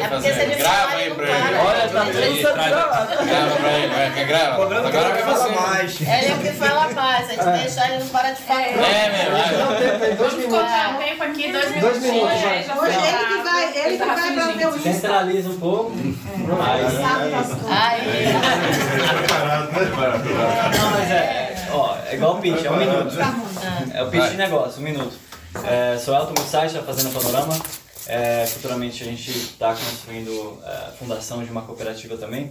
É 0.04 0.08
porque 0.10 0.30
se 0.34 0.40
ele 0.40 0.54
grava 0.56 0.76
falar, 0.76 0.92
aí 0.92 1.06
ele 1.06 1.14
pra 1.14 1.24
ele. 1.24 1.38
para. 1.40 1.64
Olha, 1.64 1.88
tá 1.88 1.88
tá 1.88 2.04
Grava 3.24 3.56
pra 3.56 3.72
ele, 3.78 3.94
vai, 3.94 4.12
quer 4.12 4.26
grava? 4.26 4.56
Que 4.66 4.74
Agora 4.74 5.08
vai 5.08 5.22
falar 5.22 5.36
você. 5.38 5.54
mais. 5.54 6.00
Ele 6.02 6.10
é 6.10 6.34
o 6.34 6.38
que 6.38 6.52
fala 6.52 6.90
mais, 6.92 7.30
a 7.30 7.32
gente 7.32 7.62
deixar 7.62 7.88
ele 7.94 7.98
não 8.04 8.08
para 8.10 8.30
de 8.32 8.42
falar. 8.42 8.60
É, 8.60 9.08
meu, 9.08 9.30
tem, 9.98 10.16
dois 10.16 10.32
Vamos 10.32 10.34
minutos. 10.34 10.70
o 10.70 10.98
tempo 10.98 11.22
aqui, 11.22 11.52
dois 11.52 11.68
minutos. 11.70 11.80
Dois 11.80 12.02
minutos, 12.02 12.40
vai. 12.40 12.58
Ele 12.58 12.64
que 13.24 13.42
vai, 13.42 13.64
ele 13.86 13.96
que 13.96 14.04
vai 14.04 14.32
pra 14.34 14.46
ver 14.52 14.66
o 14.66 14.76
Insta. 14.76 14.92
Centraliza 14.92 15.48
um 15.48 15.58
pouco. 15.58 15.92
Das 15.96 17.46
coisas. 17.46 17.70
Aí, 17.70 18.32
Não, 20.76 20.90
mas 20.90 21.10
é, 21.10 21.49
ó, 21.72 21.96
é 22.06 22.14
igual 22.14 22.36
o 22.36 22.40
pitch, 22.40 22.64
é 22.64 22.70
um 22.70 22.76
minuto. 22.76 23.14
É 23.94 24.02
o 24.02 24.10
pitch 24.10 24.30
de 24.30 24.36
negócio, 24.36 24.80
um 24.80 24.84
minuto. 24.84 25.16
É, 25.64 25.98
sou 25.98 26.14
Elton 26.14 26.34
Mussai, 26.40 26.70
da 26.70 26.82
Fazenda 26.82 27.10
Panorama. 27.10 27.58
É, 28.06 28.46
futuramente 28.46 29.02
a 29.02 29.06
gente 29.06 29.30
está 29.30 29.74
construindo 29.74 30.58
é, 30.64 30.68
a 30.88 30.92
fundação 30.98 31.44
de 31.44 31.50
uma 31.50 31.62
cooperativa 31.62 32.16
também, 32.16 32.50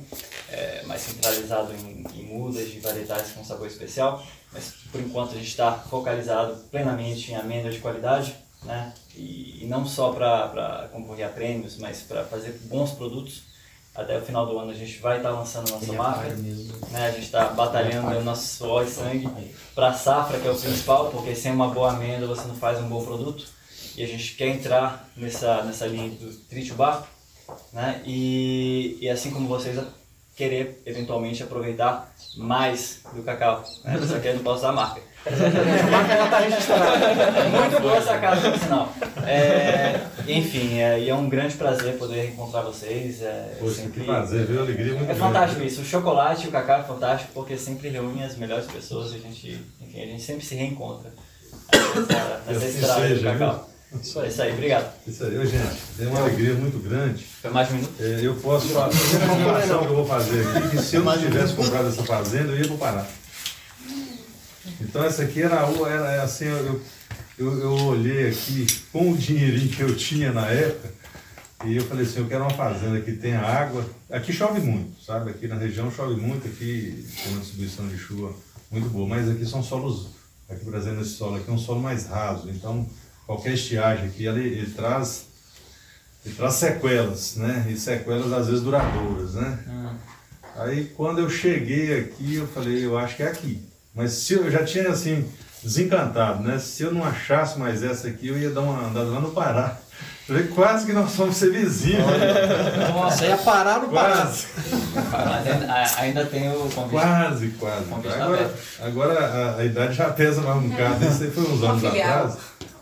é, 0.49 0.84
mais 0.86 1.01
centralizado 1.01 1.73
em, 1.73 2.05
em 2.17 2.23
mudas 2.25 2.69
de 2.69 2.79
variedades 2.79 3.32
com 3.32 3.43
sabor 3.43 3.67
especial. 3.67 4.23
Mas 4.53 4.73
por 4.91 5.01
enquanto 5.01 5.32
a 5.32 5.36
gente 5.36 5.49
está 5.49 5.73
focalizado 5.73 6.55
plenamente 6.71 7.32
em 7.32 7.36
amêndoa 7.36 7.71
de 7.71 7.79
qualidade, 7.79 8.36
né? 8.63 8.93
E, 9.15 9.63
e 9.63 9.67
não 9.67 9.86
só 9.86 10.12
para 10.12 10.89
concorrer 10.91 11.25
a 11.25 11.29
prêmios, 11.29 11.77
mas 11.77 12.01
para 12.01 12.23
fazer 12.23 12.58
bons 12.63 12.91
produtos. 12.91 13.48
Até 13.95 14.17
o 14.17 14.21
final 14.21 14.45
do 14.45 14.58
ano 14.58 14.71
a 14.71 14.75
gente 14.75 14.99
vai 14.99 15.17
estar 15.17 15.32
lançando 15.32 15.69
nossa 15.71 15.91
marca. 15.93 16.30
Né? 16.30 17.08
A 17.08 17.12
gente 17.12 17.25
está 17.25 17.45
batalhando 17.45 18.17
o 18.17 18.23
nosso 18.23 18.58
suor 18.58 18.86
e 18.86 18.89
sangue 18.89 19.30
para 19.75 19.89
a 19.89 19.93
safra, 19.93 20.39
que 20.39 20.47
é 20.47 20.52
o 20.52 20.56
principal, 20.56 21.10
porque 21.10 21.36
sem 21.36 21.52
uma 21.52 21.67
boa 21.67 21.91
amêndoa 21.91 22.36
você 22.36 22.47
não 22.47 22.56
faz 22.56 22.80
um 22.80 22.88
bom 22.88 23.04
produto. 23.04 23.45
E 23.97 24.04
a 24.04 24.08
gente 24.08 24.36
quer 24.36 24.47
entrar 24.47 25.10
nessa, 25.17 25.63
nessa 25.63 25.86
linha 25.86 26.10
do 26.10 26.75
bar, 26.75 27.06
né? 27.73 28.02
E, 28.06 28.97
e 29.02 29.10
assim 29.10 29.32
como 29.32 29.47
vocês, 29.47 29.78
a 29.78 29.86
querer 30.36 30.82
eventualmente 30.86 31.43
aproveitar 31.43 32.15
mais 32.37 33.01
do 33.13 33.23
cacau. 33.23 33.63
Né? 33.83 33.99
Só 34.07 34.19
que 34.19 34.27
eu 34.27 34.35
não 34.35 34.43
posso 34.43 34.59
usar 34.59 34.69
a 34.69 34.73
marca. 34.73 35.01
A 35.25 35.91
marca 35.91 36.15
já 36.17 36.25
está 36.25 36.39
registrada. 36.39 37.49
Muito 37.49 37.81
boa 37.81 37.97
essa 37.97 38.17
casa, 38.19 38.51
por 38.51 38.59
sinal. 38.59 38.93
É, 39.27 39.99
enfim, 40.27 40.79
é, 40.79 40.99
e 40.99 41.09
é 41.09 41.13
um 41.15 41.27
grande 41.27 41.55
prazer 41.55 41.97
poder 41.97 42.29
encontrar 42.29 42.61
vocês. 42.61 43.21
É, 43.21 43.57
Poxa, 43.59 43.75
sempre- 43.81 43.99
que 44.01 44.05
prazer, 44.05 44.45
viu? 44.45 44.61
Alegria 44.61 44.93
muito 44.93 45.03
É 45.03 45.05
grande. 45.07 45.19
fantástico 45.19 45.61
isso. 45.63 45.81
O 45.81 45.85
chocolate 45.85 46.45
e 46.45 46.49
o 46.49 46.51
cacau 46.51 46.79
é 46.79 46.83
fantástico 46.83 47.31
porque 47.33 47.57
sempre 47.57 47.89
reúne 47.89 48.23
as 48.23 48.37
melhores 48.37 48.65
pessoas 48.65 49.11
e 49.11 49.15
a 49.15 49.19
gente, 49.19 49.59
enfim, 49.81 50.01
a 50.01 50.05
gente 50.05 50.21
sempre 50.23 50.45
se 50.45 50.55
reencontra 50.55 51.11
nessa, 51.71 52.41
nessa 52.47 52.65
estrada 52.65 53.01
do 53.01 53.07
seja, 53.07 53.31
cacau. 53.33 53.53
viu? 53.55 53.68
É 53.91 54.28
isso 54.28 54.41
aí, 54.41 54.54
obrigado. 54.54 54.93
Isso 55.08 55.23
aí, 55.23 55.36
Ô, 55.36 55.43
gente, 55.43 55.78
tem 55.97 56.06
uma 56.06 56.19
alegria 56.19 56.54
muito 56.54 56.78
grande. 56.78 57.25
Foi 57.41 57.49
mais 57.49 57.71
um 57.71 57.75
minuto? 57.75 57.93
É, 57.99 58.19
eu 58.21 58.36
posso 58.36 58.67
fazer 58.67 59.17
uma 59.17 59.36
comparação 59.36 59.80
que 59.80 59.86
eu 59.88 59.95
vou 59.95 60.06
fazer 60.06 60.47
aqui, 60.47 60.69
que 60.69 60.84
se 60.84 60.95
eu 60.97 61.04
não 61.04 61.17
tivesse 61.17 61.56
comprado 61.56 61.88
essa 61.88 62.04
fazenda, 62.04 62.52
eu 62.52 62.60
ia 62.60 62.67
pro 62.67 62.78
Pará. 62.78 63.08
Então 64.80 65.04
essa 65.04 65.23
aqui 65.23 65.41
era, 65.41 65.67
era 65.88 66.21
assim, 66.21 66.45
eu, 66.45 66.82
eu, 67.39 67.60
eu 67.62 67.71
olhei 67.88 68.30
aqui 68.30 68.67
com 68.91 69.12
o 69.12 69.17
dinheirinho 69.17 69.69
que 69.69 69.82
eu 69.82 69.95
tinha 69.95 70.32
na 70.32 70.45
época, 70.45 70.93
e 71.65 71.75
eu 71.75 71.84
falei 71.84 72.06
assim, 72.06 72.19
eu 72.19 72.28
quero 72.28 72.43
uma 72.43 72.54
fazenda 72.54 73.02
que 73.02 73.13
tenha 73.13 73.39
água. 73.39 73.84
Aqui 74.12 74.32
chove 74.32 74.60
muito, 74.60 75.04
sabe? 75.04 75.32
Aqui 75.32 75.47
na 75.47 75.56
região 75.56 75.91
chove 75.91 76.15
muito, 76.15 76.47
aqui 76.47 77.08
tem 77.23 77.32
uma 77.32 77.41
distribuição 77.41 77.88
de 77.88 77.97
chuva 77.97 78.36
muito 78.69 78.88
boa, 78.89 79.08
mas 79.08 79.28
aqui 79.28 79.47
são 79.47 79.63
solos, 79.63 80.10
aqui 80.47 80.63
no 80.63 80.69
Brasil 80.69 80.93
nesse 80.93 81.15
solo 81.15 81.38
aqui 81.38 81.49
é 81.49 81.54
um 81.54 81.58
solo 81.58 81.82
mais 81.82 82.06
raso, 82.06 82.52
então 82.52 82.88
qualquer 83.29 83.53
estiagem 83.53 84.07
aqui 84.07 84.25
ele, 84.25 84.41
ele 84.41 84.71
traz 84.71 85.27
ele 86.25 86.33
traz 86.33 86.55
sequelas, 86.55 87.35
né? 87.35 87.67
E 87.69 87.77
sequelas 87.77 88.33
às 88.33 88.47
vezes 88.47 88.63
duradouras, 88.63 89.35
né? 89.35 89.59
Aí 90.55 90.85
quando 90.97 91.19
eu 91.19 91.29
cheguei 91.29 91.99
aqui, 91.99 92.35
eu 92.35 92.47
falei, 92.47 92.83
eu 92.83 92.97
acho 92.97 93.15
que 93.15 93.21
é 93.21 93.27
aqui. 93.27 93.63
Mas 93.93 94.13
se 94.13 94.33
eu 94.33 94.49
já 94.49 94.65
tinha 94.65 94.89
assim 94.89 95.29
desencantado, 95.63 96.41
né? 96.41 96.57
Se 96.57 96.81
eu 96.81 96.91
não 96.91 97.03
achasse 97.03 97.59
mais 97.59 97.83
essa 97.83 98.07
aqui, 98.07 98.29
eu 98.29 98.37
ia 98.37 98.49
dar 98.49 98.61
uma 98.61 98.87
andada 98.87 99.05
lá 99.11 99.19
no 99.19 99.29
Pará. 99.29 99.77
Falei, 100.25 100.47
quase 100.47 100.87
que 100.87 100.93
nós 100.93 101.15
vamos 101.15 101.37
ser 101.37 101.51
vizinhos. 101.51 102.05
Nossa, 102.93 103.25
ia 103.25 103.37
parar 103.37 103.79
no 103.79 103.89
Pará. 103.89 104.17
Quase. 104.17 104.47
Mas 105.67 105.97
ainda, 105.97 106.25
tem 106.25 106.51
o 106.51 106.69
convite. 106.69 106.91
Quase, 106.91 107.47
quase. 107.59 107.85
Convite 107.85 108.13
Agora, 108.13 108.53
agora 108.81 109.19
a, 109.19 109.55
a 109.57 109.65
idade 109.65 109.93
já 109.93 110.09
pesa 110.09 110.41
mais 110.41 110.57
um 110.57 110.69
bocado. 110.69 111.05
Isso 111.05 111.23
aí 111.23 111.31
foi 111.31 111.43
uns 111.43 111.63
anos 111.63 111.85
atrás. 111.85 112.37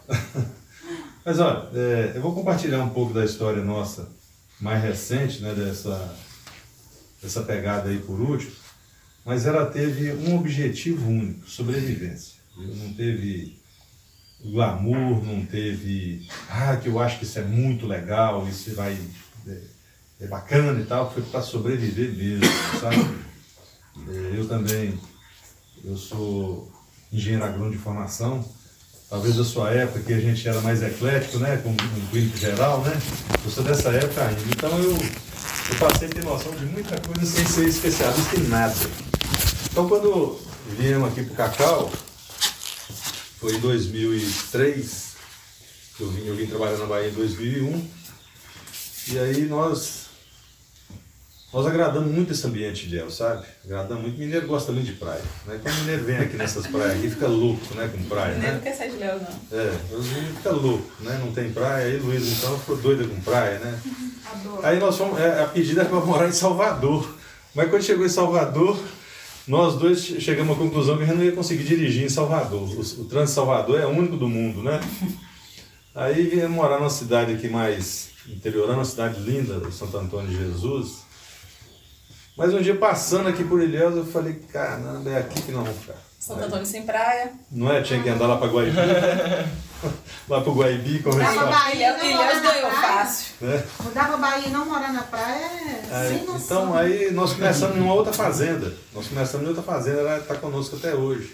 Mas 1.26 1.40
olha, 1.40 1.70
é, 1.74 2.14
eu 2.16 2.22
vou 2.22 2.34
compartilhar 2.34 2.84
um 2.84 2.90
pouco 2.90 3.14
da 3.14 3.26
história 3.26 3.64
nossa 3.64 4.10
mais 4.60 4.82
recente, 4.82 5.42
né, 5.42 5.54
dessa, 5.54 6.16
dessa 7.22 7.42
pegada 7.42 7.90
aí 7.90 8.00
por 8.00 8.20
último, 8.20 8.52
mas 9.26 9.46
ela 9.46 9.66
teve 9.66 10.14
um 10.14 10.38
objetivo 10.38 11.10
único, 11.10 11.48
sobrevivência. 11.50 12.38
Não 12.56 12.94
teve 12.94 13.60
glamour, 14.44 15.24
não 15.24 15.46
teve, 15.46 16.28
ah, 16.50 16.78
que 16.78 16.88
eu 16.88 17.00
acho 17.00 17.20
que 17.20 17.26
isso 17.26 17.38
é 17.38 17.44
muito 17.44 17.86
legal, 17.86 18.48
isso 18.48 18.74
vai, 18.74 18.98
é, 19.48 19.62
é 20.22 20.28
bacana 20.28 20.80
e 20.80 20.86
tal, 20.86 21.12
foi 21.14 21.24
para 21.24 21.42
sobreviver 21.42 22.16
mesmo, 22.16 22.46
sabe? 22.80 23.18
É, 24.08 24.40
eu 24.40 24.48
também, 24.48 24.98
eu 25.84 25.98
sou 25.98 26.72
engenheiro 27.12 27.44
agrônomo 27.44 27.72
de 27.72 27.78
formação, 27.78 28.44
talvez 29.10 29.36
da 29.36 29.44
sua 29.44 29.72
época 29.72 30.02
que 30.02 30.14
a 30.14 30.20
gente 30.20 30.48
era 30.48 30.60
mais 30.62 30.84
eclético, 30.84 31.40
né, 31.40 31.58
como 31.58 31.76
um 31.76 32.08
clínico 32.08 32.38
geral, 32.38 32.82
né? 32.82 33.00
Sou 33.50 33.64
dessa 33.64 33.90
época 33.90 34.22
ainda, 34.26 34.42
então 34.50 34.70
eu, 34.80 34.92
eu 34.92 35.76
passei 35.80 36.08
a 36.08 36.12
ter 36.12 36.24
noção 36.24 36.52
de 36.56 36.66
muita 36.66 37.00
coisa 37.00 37.26
sem 37.26 37.46
ser 37.46 37.68
especialista 37.68 38.38
em 38.38 38.48
nada. 38.48 38.76
Então 39.72 39.88
quando 39.88 40.40
viemos 40.78 41.10
aqui 41.10 41.24
para 41.24 41.34
o 41.34 41.36
Cacau, 41.38 41.92
foi 43.40 43.56
em 43.56 43.60
2003, 43.60 45.08
eu 46.00 46.12
vim, 46.12 46.26
eu 46.26 46.36
vim 46.36 46.46
trabalhar 46.46 46.78
na 46.78 46.86
Bahia 46.86 47.10
em 47.10 47.14
2001, 47.14 47.88
e 49.10 49.20
aí 49.20 49.46
nós 49.46 50.07
nós 51.54 51.66
agradamos 51.66 52.12
muito 52.12 52.34
esse 52.34 52.46
ambiente 52.46 52.88
de 52.88 52.98
El, 52.98 53.10
sabe? 53.10 53.46
Agradamos 53.64 54.04
muito. 54.04 54.20
Mineiro 54.20 54.46
gosta 54.48 54.74
muito 54.74 54.86
de 54.86 54.94
praia. 54.94 55.22
Né? 55.46 55.58
Quando 55.64 55.76
o 55.76 55.80
mineiro 55.80 56.04
vem 56.04 56.18
aqui 56.18 56.36
nessas 56.36 56.68
praias 56.68 56.98
aqui, 56.98 57.10
fica 57.10 57.28
louco 57.28 57.74
né, 57.74 57.88
com 57.88 58.04
praia. 58.04 58.34
Mineiro 58.34 58.48
Né? 58.48 58.54
não 58.56 58.62
quer 58.62 58.76
sair 58.76 58.92
de 58.92 58.98
Léo, 58.98 59.22
não. 59.22 59.58
É, 59.58 59.96
os 59.96 60.08
meninos 60.08 60.38
ficam 60.38 60.54
loucos, 60.58 61.00
né? 61.00 61.22
Não 61.24 61.32
tem 61.32 61.54
praia, 61.54 61.86
aí 61.86 61.98
Luiz 62.00 62.38
então 62.38 62.60
ficou 62.60 62.76
doida 62.76 63.08
com 63.08 63.22
praia, 63.22 63.60
né? 63.60 63.80
Adoro. 64.30 64.66
Aí 64.66 64.78
nós 64.78 64.98
fomos, 64.98 65.18
é, 65.20 65.42
a 65.42 65.46
pedida 65.46 65.82
era 65.82 65.90
para 65.90 66.00
morar 66.02 66.28
em 66.28 66.34
Salvador. 66.34 67.16
Mas 67.56 67.70
quando 67.70 67.82
chegou 67.82 68.06
em 68.06 68.10
Salvador, 68.10 68.78
nós 69.48 69.76
dois 69.76 70.02
chegamos 70.02 70.58
à 70.58 70.60
conclusão 70.60 70.98
que 70.98 71.04
a 71.04 71.06
gente 71.06 71.16
não 71.16 71.24
ia 71.24 71.32
conseguir 71.32 71.64
dirigir 71.64 72.04
em 72.04 72.10
Salvador. 72.10 72.64
O, 72.64 72.82
o 72.82 73.06
trânsito 73.06 73.24
de 73.24 73.32
Salvador 73.32 73.80
é 73.80 73.86
o 73.86 73.90
único 73.90 74.18
do 74.18 74.28
mundo, 74.28 74.62
né? 74.62 74.82
Aí 75.96 76.28
viemos 76.28 76.56
morar 76.56 76.78
numa 76.78 76.90
cidade 76.90 77.34
aqui 77.34 77.48
mais 77.48 78.10
interiorana, 78.28 78.80
uma 78.80 78.86
cidade 78.86 79.22
linda, 79.22 79.72
Santo 79.72 79.98
Antônio 79.98 80.30
de 80.30 80.38
Jesus. 80.38 81.07
Mas 82.38 82.54
um 82.54 82.62
dia 82.62 82.76
passando 82.76 83.28
aqui 83.30 83.44
por 83.44 83.60
Ilhéus, 83.62 83.96
eu 83.96 84.06
falei, 84.06 84.34
caramba, 84.54 85.10
é 85.10 85.18
aqui 85.18 85.42
que 85.42 85.52
nós 85.52 85.64
vamos 85.66 85.82
ficar. 85.82 85.96
Santo 86.20 86.44
Antônio 86.44 86.66
sem 86.66 86.84
praia. 86.84 87.32
Não 87.50 87.72
é? 87.72 87.82
Tinha 87.82 88.04
que 88.04 88.10
andar 88.10 88.28
lá 88.28 88.36
para 88.38 88.48
Guaibi. 88.52 88.76
lá 90.28 90.42
para 90.42 90.52
Guaibi, 90.52 91.00
Mudar 91.00 91.04
pra 91.04 91.12
conversar. 91.12 91.46
Bahia, 91.46 91.98
não 91.98 92.06
Ilhéus 92.06 92.18
morar 92.18 92.36
na 92.36 92.42
ganhou 92.52 92.70
praia. 92.70 92.88
fácil. 92.98 93.26
Né? 93.42 93.64
Mudar 93.84 94.08
pra 94.08 94.18
Bahia 94.18 94.48
e 94.48 94.52
não 94.52 94.66
morar 94.66 94.92
na 94.94 95.04
praia 95.04 95.46
é 95.46 95.88
Aí, 95.92 96.18
sem 96.18 96.26
noção. 96.28 96.64
então 96.66 96.78
aí 96.78 97.12
nós 97.12 97.34
começamos 97.34 97.78
numa 97.78 97.94
outra 97.94 98.12
fazenda. 98.14 98.74
Nós 98.94 99.08
começamos 99.08 99.46
em 99.46 99.50
outra 99.50 99.64
fazenda, 99.64 100.00
ela 100.02 100.18
está 100.20 100.36
conosco 100.36 100.76
até 100.76 100.94
hoje. 100.94 101.34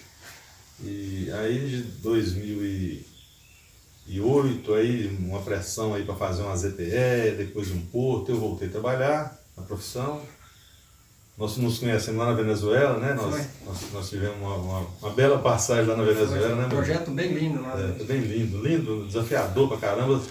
E 0.81 1.29
aí 1.33 1.59
de 1.69 1.81
2008, 2.01 4.73
aí 4.75 5.07
uma 5.19 5.41
pressão 5.41 5.93
aí 5.95 6.05
para 6.05 6.15
fazer 6.15 6.43
uma 6.43 6.55
ZPE, 6.55 7.35
depois 7.37 7.71
um 7.71 7.81
porto, 7.81 8.31
eu 8.31 8.39
voltei 8.39 8.67
a 8.67 8.71
trabalhar 8.71 9.35
na 9.57 9.63
profissão. 9.63 10.21
Nós 11.35 11.57
nos 11.57 11.79
conhecemos 11.79 12.19
lá 12.19 12.27
na 12.27 12.33
Venezuela, 12.33 12.99
né? 12.99 13.13
Nós, 13.15 13.47
nós, 13.65 13.77
nós 13.91 14.09
tivemos 14.09 14.37
uma, 14.37 14.55
uma, 14.55 14.87
uma 15.01 15.09
bela 15.11 15.39
passagem 15.39 15.85
lá 15.87 15.95
na 15.97 16.03
Venezuela, 16.03 16.55
né? 16.55 16.65
Um 16.67 16.69
projeto 16.69 17.09
bem 17.09 17.33
lindo 17.33 17.59
lá. 17.61 17.73
É, 17.79 17.93
foi 17.93 18.05
bem 18.05 18.19
lindo, 18.21 18.61
lindo, 18.61 19.07
desafiador 19.07 19.67
pra 19.67 19.77
caramba. 19.77 20.21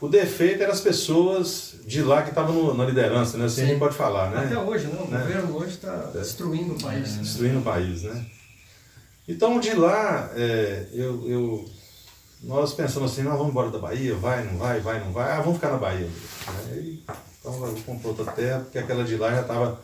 O 0.00 0.08
defeito 0.08 0.62
eram 0.62 0.72
as 0.72 0.80
pessoas 0.80 1.74
de 1.86 2.00
lá 2.02 2.22
que 2.22 2.30
estavam 2.30 2.72
na 2.72 2.86
liderança, 2.86 3.36
né? 3.36 3.44
Assim 3.44 3.60
a 3.60 3.64
Sim. 3.64 3.70
gente 3.72 3.78
pode 3.78 3.94
falar, 3.94 4.30
né? 4.30 4.46
Até 4.46 4.56
hoje, 4.58 4.86
né? 4.86 4.98
O 4.98 5.10
Né? 5.10 5.18
governo 5.20 5.56
hoje 5.58 5.72
está 5.74 5.94
destruindo 6.14 6.72
o 6.74 6.82
país. 6.82 7.16
Destruindo 7.18 7.58
o 7.58 7.62
país, 7.62 8.02
né? 8.04 8.24
Então 9.28 9.60
de 9.60 9.74
lá, 9.74 10.30
é, 10.34 10.86
eu, 10.94 11.28
eu- 11.28 11.70
nós 12.42 12.72
pensamos 12.72 13.12
assim, 13.12 13.22
nós 13.22 13.34
vamos 13.36 13.50
embora 13.50 13.70
da 13.70 13.78
Bahia, 13.78 14.14
vai, 14.14 14.42
não 14.44 14.56
vai, 14.56 14.80
vai, 14.80 15.00
não 15.00 15.12
vai, 15.12 15.30
ah, 15.32 15.40
vamos 15.42 15.56
ficar 15.56 15.70
na 15.70 15.76
Bahia. 15.76 16.06
Né? 16.06 16.76
E, 16.78 17.04
então 17.38 17.52
comprou 17.84 18.16
outra 18.16 18.32
terra, 18.32 18.60
porque 18.60 18.78
aquela 18.78 19.04
de 19.04 19.16
lá 19.18 19.30
já 19.34 19.42
estava 19.42 19.78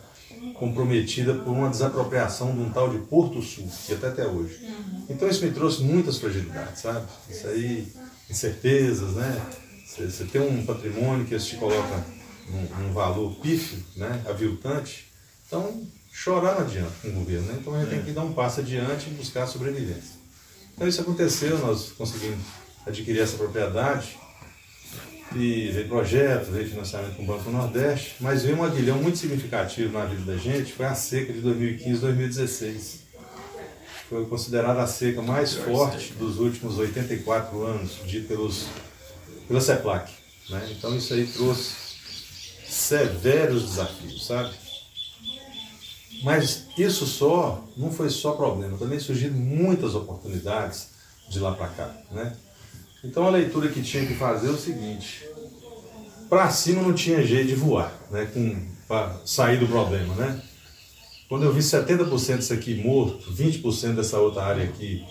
comprometida 0.55 1.35
por 1.35 1.51
uma 1.51 1.69
desapropriação 1.69 2.55
de 2.55 2.61
um 2.61 2.71
tal 2.71 2.89
de 2.89 2.99
Porto 2.99 3.41
Sul, 3.43 3.69
que 3.87 3.95
até 3.95 4.09
até 4.09 4.27
hoje. 4.27 4.61
Então 5.09 5.29
isso 5.29 5.45
me 5.45 5.53
trouxe 5.53 5.83
muitas 5.83 6.19
fragilidades, 6.19 6.83
sabe? 6.83 7.07
Isso 7.29 7.47
aí, 7.47 7.87
incertezas, 8.29 9.15
né? 9.15 9.43
Você, 9.87 10.25
tem 10.25 10.41
um 10.41 10.65
patrimônio 10.65 11.27
que 11.27 11.39
te 11.39 11.57
coloca 11.57 12.05
num, 12.51 12.85
num 12.85 12.93
valor 12.93 13.35
pífio, 13.37 13.83
né? 13.97 14.23
Aviltante. 14.29 15.07
Então, 15.47 15.87
chorar 16.13 16.55
não 16.55 16.63
adianta 16.63 16.93
com 17.03 17.09
o 17.09 17.13
governo, 17.13 17.47
né? 17.47 17.59
Então 17.61 17.75
a 17.75 17.81
gente 17.81 17.91
tem 17.91 18.03
que 18.03 18.13
dar 18.13 18.23
um 18.23 18.33
passo 18.33 18.61
adiante 18.61 19.09
e 19.09 19.15
buscar 19.15 19.45
a 19.45 19.47
sobrevivência. 19.47 20.17
Então 20.75 20.87
isso 20.87 21.01
aconteceu, 21.01 21.59
nós 21.59 21.93
conseguimos 21.93 22.45
adquirir 22.87 23.21
essa 23.21 23.37
propriedade 23.37 24.19
e 25.35 25.71
veio 25.71 25.89
projeto, 25.89 26.51
veio 26.51 26.69
financiamento 26.69 27.17
com 27.17 27.25
o 27.25 27.27
Banco 27.27 27.51
Nordeste, 27.51 28.17
mas 28.21 28.43
veio 28.43 28.59
um 28.59 28.65
aguilhão 28.65 28.99
muito 28.99 29.19
significativo 29.19 29.93
na 29.93 30.05
vida 30.05 30.33
da 30.33 30.39
gente, 30.39 30.73
foi 30.73 30.87
a 30.87 30.95
seca 30.95 31.33
de 31.33 31.41
2015-2016. 31.43 33.07
Foi 34.09 34.25
considerada 34.27 34.83
a 34.83 34.87
seca 34.87 35.21
mais 35.21 35.55
forte 35.55 36.13
dos 36.13 36.39
últimos 36.39 36.79
84 36.79 37.65
anos, 37.65 37.99
dito 38.07 38.29
pelos, 38.29 38.67
pela 39.49 39.61
CEPLAC. 39.61 40.13
Né? 40.49 40.75
Então 40.77 40.97
isso 40.97 41.13
aí 41.13 41.27
trouxe 41.27 41.73
severos 42.69 43.65
desafios, 43.65 44.27
sabe? 44.27 44.55
Mas 46.23 46.67
isso 46.79 47.05
só 47.07 47.65
não 47.77 47.91
foi 47.93 48.09
só 48.11 48.33
problema, 48.33 48.79
também 48.79 48.99
surgiram 48.99 49.35
muitas 49.35 49.95
oportunidades 49.95 50.91
de 51.29 51.41
lá 51.41 51.53
para 51.53 51.69
cá, 51.69 51.95
né? 52.11 52.37
Então 53.07 53.27
a 53.27 53.31
leitura 53.31 53.69
que 53.69 53.83
tinha 53.83 54.05
que 54.05 54.15
fazer 54.15 54.49
é 54.49 54.51
o 54.51 54.59
seguinte: 54.59 55.25
para 56.29 56.51
cima 56.51 56.83
não 56.83 56.93
tinha 56.93 57.25
jeito 57.25 57.49
de 57.49 57.55
voar, 57.55 57.93
né? 58.11 58.29
Para 58.89 59.21
sair 59.25 59.59
do 59.59 59.67
problema, 59.67 60.15
né? 60.15 60.43
Quando 61.29 61.45
eu 61.45 61.53
vi 61.53 61.61
70% 61.61 62.39
disso 62.39 62.53
aqui 62.53 62.75
morto, 62.75 63.33
20% 63.33 63.95
dessa 63.95 64.19
outra 64.19 64.43
área 64.43 64.65
aqui 64.65 65.05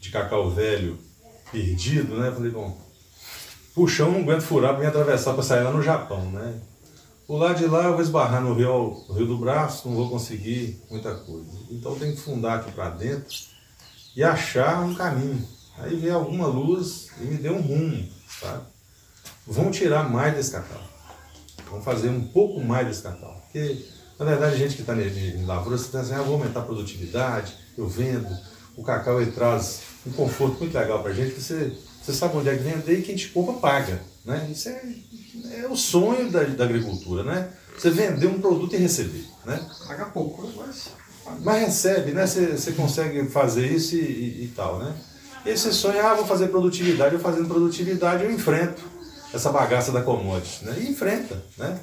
de 0.00 0.10
cacau 0.10 0.50
velho 0.50 0.98
perdido, 1.50 2.16
né? 2.16 2.30
Falei, 2.30 2.50
bom, 2.50 2.76
puxão 3.74 4.12
não 4.12 4.20
aguento 4.20 4.42
furar 4.42 4.72
para 4.72 4.80
me 4.80 4.86
atravessar 4.86 5.34
para 5.34 5.42
sair 5.42 5.62
lá 5.62 5.70
no 5.70 5.82
Japão, 5.82 6.30
né? 6.30 6.60
O 7.26 7.36
lado 7.36 7.58
de 7.58 7.66
lá 7.66 7.84
eu 7.84 7.92
vou 7.92 8.00
esbarrar 8.00 8.42
no 8.42 8.54
rio, 8.54 9.04
no 9.08 9.14
rio 9.14 9.26
do 9.26 9.36
Braço, 9.36 9.86
não 9.88 9.96
vou 9.96 10.08
conseguir 10.08 10.82
muita 10.90 11.14
coisa. 11.14 11.58
Então 11.70 11.94
tenho 11.98 12.14
que 12.14 12.20
fundar 12.20 12.60
aqui 12.60 12.72
para 12.72 12.88
dentro 12.90 13.36
e 14.16 14.24
achar 14.24 14.82
um 14.82 14.94
caminho. 14.94 15.46
Aí 15.80 15.96
veio 15.96 16.14
alguma 16.14 16.46
luz 16.46 17.08
e 17.20 17.24
me 17.24 17.36
deu 17.36 17.54
um 17.54 17.60
rumo, 17.60 18.08
sabe? 18.40 18.62
Vamos 19.46 19.76
tirar 19.76 20.08
mais 20.10 20.34
desse 20.34 20.50
cacau. 20.52 20.82
Vamos 21.70 21.84
fazer 21.84 22.08
um 22.08 22.20
pouco 22.28 22.60
mais 22.60 22.86
desse 22.86 23.02
cacau. 23.02 23.40
Porque, 23.44 23.84
na 24.18 24.24
verdade, 24.24 24.54
a 24.54 24.58
gente 24.58 24.74
que 24.74 24.82
está 24.82 24.94
em 24.96 25.44
lavoura, 25.44 25.76
você 25.78 25.84
pensa 25.84 26.00
assim, 26.00 26.14
ah, 26.14 26.22
vou 26.22 26.34
aumentar 26.34 26.60
a 26.60 26.64
produtividade, 26.64 27.54
eu 27.76 27.86
vendo. 27.88 28.28
O 28.76 28.82
cacau 28.82 29.20
ele 29.20 29.32
traz 29.32 29.80
um 30.06 30.12
conforto 30.12 30.58
muito 30.58 30.76
legal 30.76 31.02
para 31.02 31.10
a 31.12 31.14
gente, 31.14 31.40
você, 31.40 31.76
você 32.02 32.12
sabe 32.12 32.36
onde 32.36 32.48
é 32.48 32.56
que 32.56 32.62
vender 32.62 32.98
e 32.98 33.02
quem 33.02 33.16
te 33.16 33.28
compra 33.28 33.54
paga. 33.54 34.00
Né? 34.24 34.48
Isso 34.50 34.68
é, 34.68 34.82
é 35.62 35.66
o 35.68 35.76
sonho 35.76 36.30
da, 36.30 36.42
da 36.44 36.64
agricultura, 36.64 37.22
né? 37.24 37.50
Você 37.76 37.90
vender 37.90 38.26
um 38.26 38.40
produto 38.40 38.74
e 38.74 38.78
receber. 38.78 39.24
Né? 39.44 39.60
Paga 39.86 40.06
pouco, 40.06 40.50
mas. 40.56 40.90
Mas 41.42 41.60
recebe, 41.60 42.12
né? 42.12 42.26
Você, 42.26 42.56
você 42.56 42.72
consegue 42.72 43.24
fazer 43.28 43.66
isso 43.70 43.94
e, 43.94 43.98
e- 44.00 44.44
e 44.44 44.48
tal, 44.56 44.78
né? 44.78 44.94
E 45.44 45.50
esse 45.50 45.72
sonho, 45.72 46.04
ah, 46.04 46.14
vou 46.14 46.26
fazer 46.26 46.48
produtividade, 46.48 47.14
eu 47.14 47.20
fazendo 47.20 47.48
produtividade 47.48 48.24
eu 48.24 48.30
enfrento 48.30 48.82
essa 49.32 49.50
bagaça 49.50 49.92
da 49.92 50.02
commodity, 50.02 50.64
né? 50.64 50.76
E 50.80 50.90
enfrenta, 50.90 51.42
né? 51.56 51.80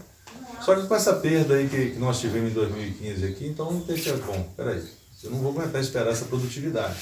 Só 0.61 0.75
que 0.75 0.87
com 0.87 0.95
essa 0.95 1.13
perda 1.13 1.55
aí 1.55 1.67
que, 1.67 1.91
que 1.91 1.99
nós 1.99 2.19
tivemos 2.19 2.51
em 2.51 2.53
2015 2.53 3.25
aqui, 3.25 3.47
então 3.47 3.71
não 3.71 3.81
tem 3.81 3.95
que 3.95 4.11
bom, 4.13 4.51
peraí, 4.55 4.83
eu 5.23 5.31
não 5.31 5.39
vou 5.39 5.51
aguentar 5.51 5.81
esperar 5.81 6.11
essa 6.11 6.25
produtividade. 6.25 6.97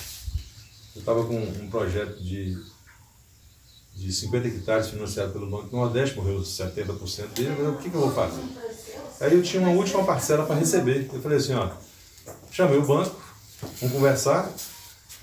Eu 0.95 0.99
estava 0.99 1.23
com 1.25 1.37
um 1.37 1.69
projeto 1.69 2.21
de, 2.21 2.57
de 3.95 4.11
50 4.11 4.47
hectares 4.47 4.89
financiado 4.89 5.31
pelo 5.31 5.49
Banco 5.49 5.69
do 5.69 5.77
Nordeste, 5.77 6.15
morreu 6.15 6.41
70% 6.41 7.27
dele, 7.33 7.49
eu 7.49 7.55
falei, 7.55 7.71
o 7.71 7.77
que, 7.77 7.89
que 7.89 7.95
eu 7.95 8.01
vou 8.01 8.11
fazer? 8.11 8.43
Aí 9.19 9.33
eu 9.33 9.41
tinha 9.41 9.61
uma 9.61 9.71
última 9.71 10.03
parcela 10.03 10.45
para 10.45 10.55
receber. 10.55 11.09
Eu 11.13 11.21
falei 11.21 11.37
assim, 11.37 11.53
ó, 11.53 11.69
chamei 12.51 12.77
o 12.77 12.85
banco, 12.85 13.15
vamos 13.79 13.95
conversar. 13.95 14.51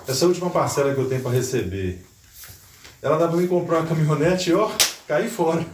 Essa 0.07 0.27
última 0.27 0.51
parcela 0.51 0.95
que 0.95 1.01
eu 1.01 1.09
tenho 1.09 1.23
para 1.23 1.33
receber, 1.33 2.05
ela 3.03 3.17
dá 3.17 3.29
para 3.29 3.37
me 3.37 3.47
comprar 3.47 3.81
uma 3.81 3.87
caminhonete 3.87 4.51
e 4.51 4.55
ó, 4.55 4.71
cair 5.07 5.31
fora. 5.31 5.65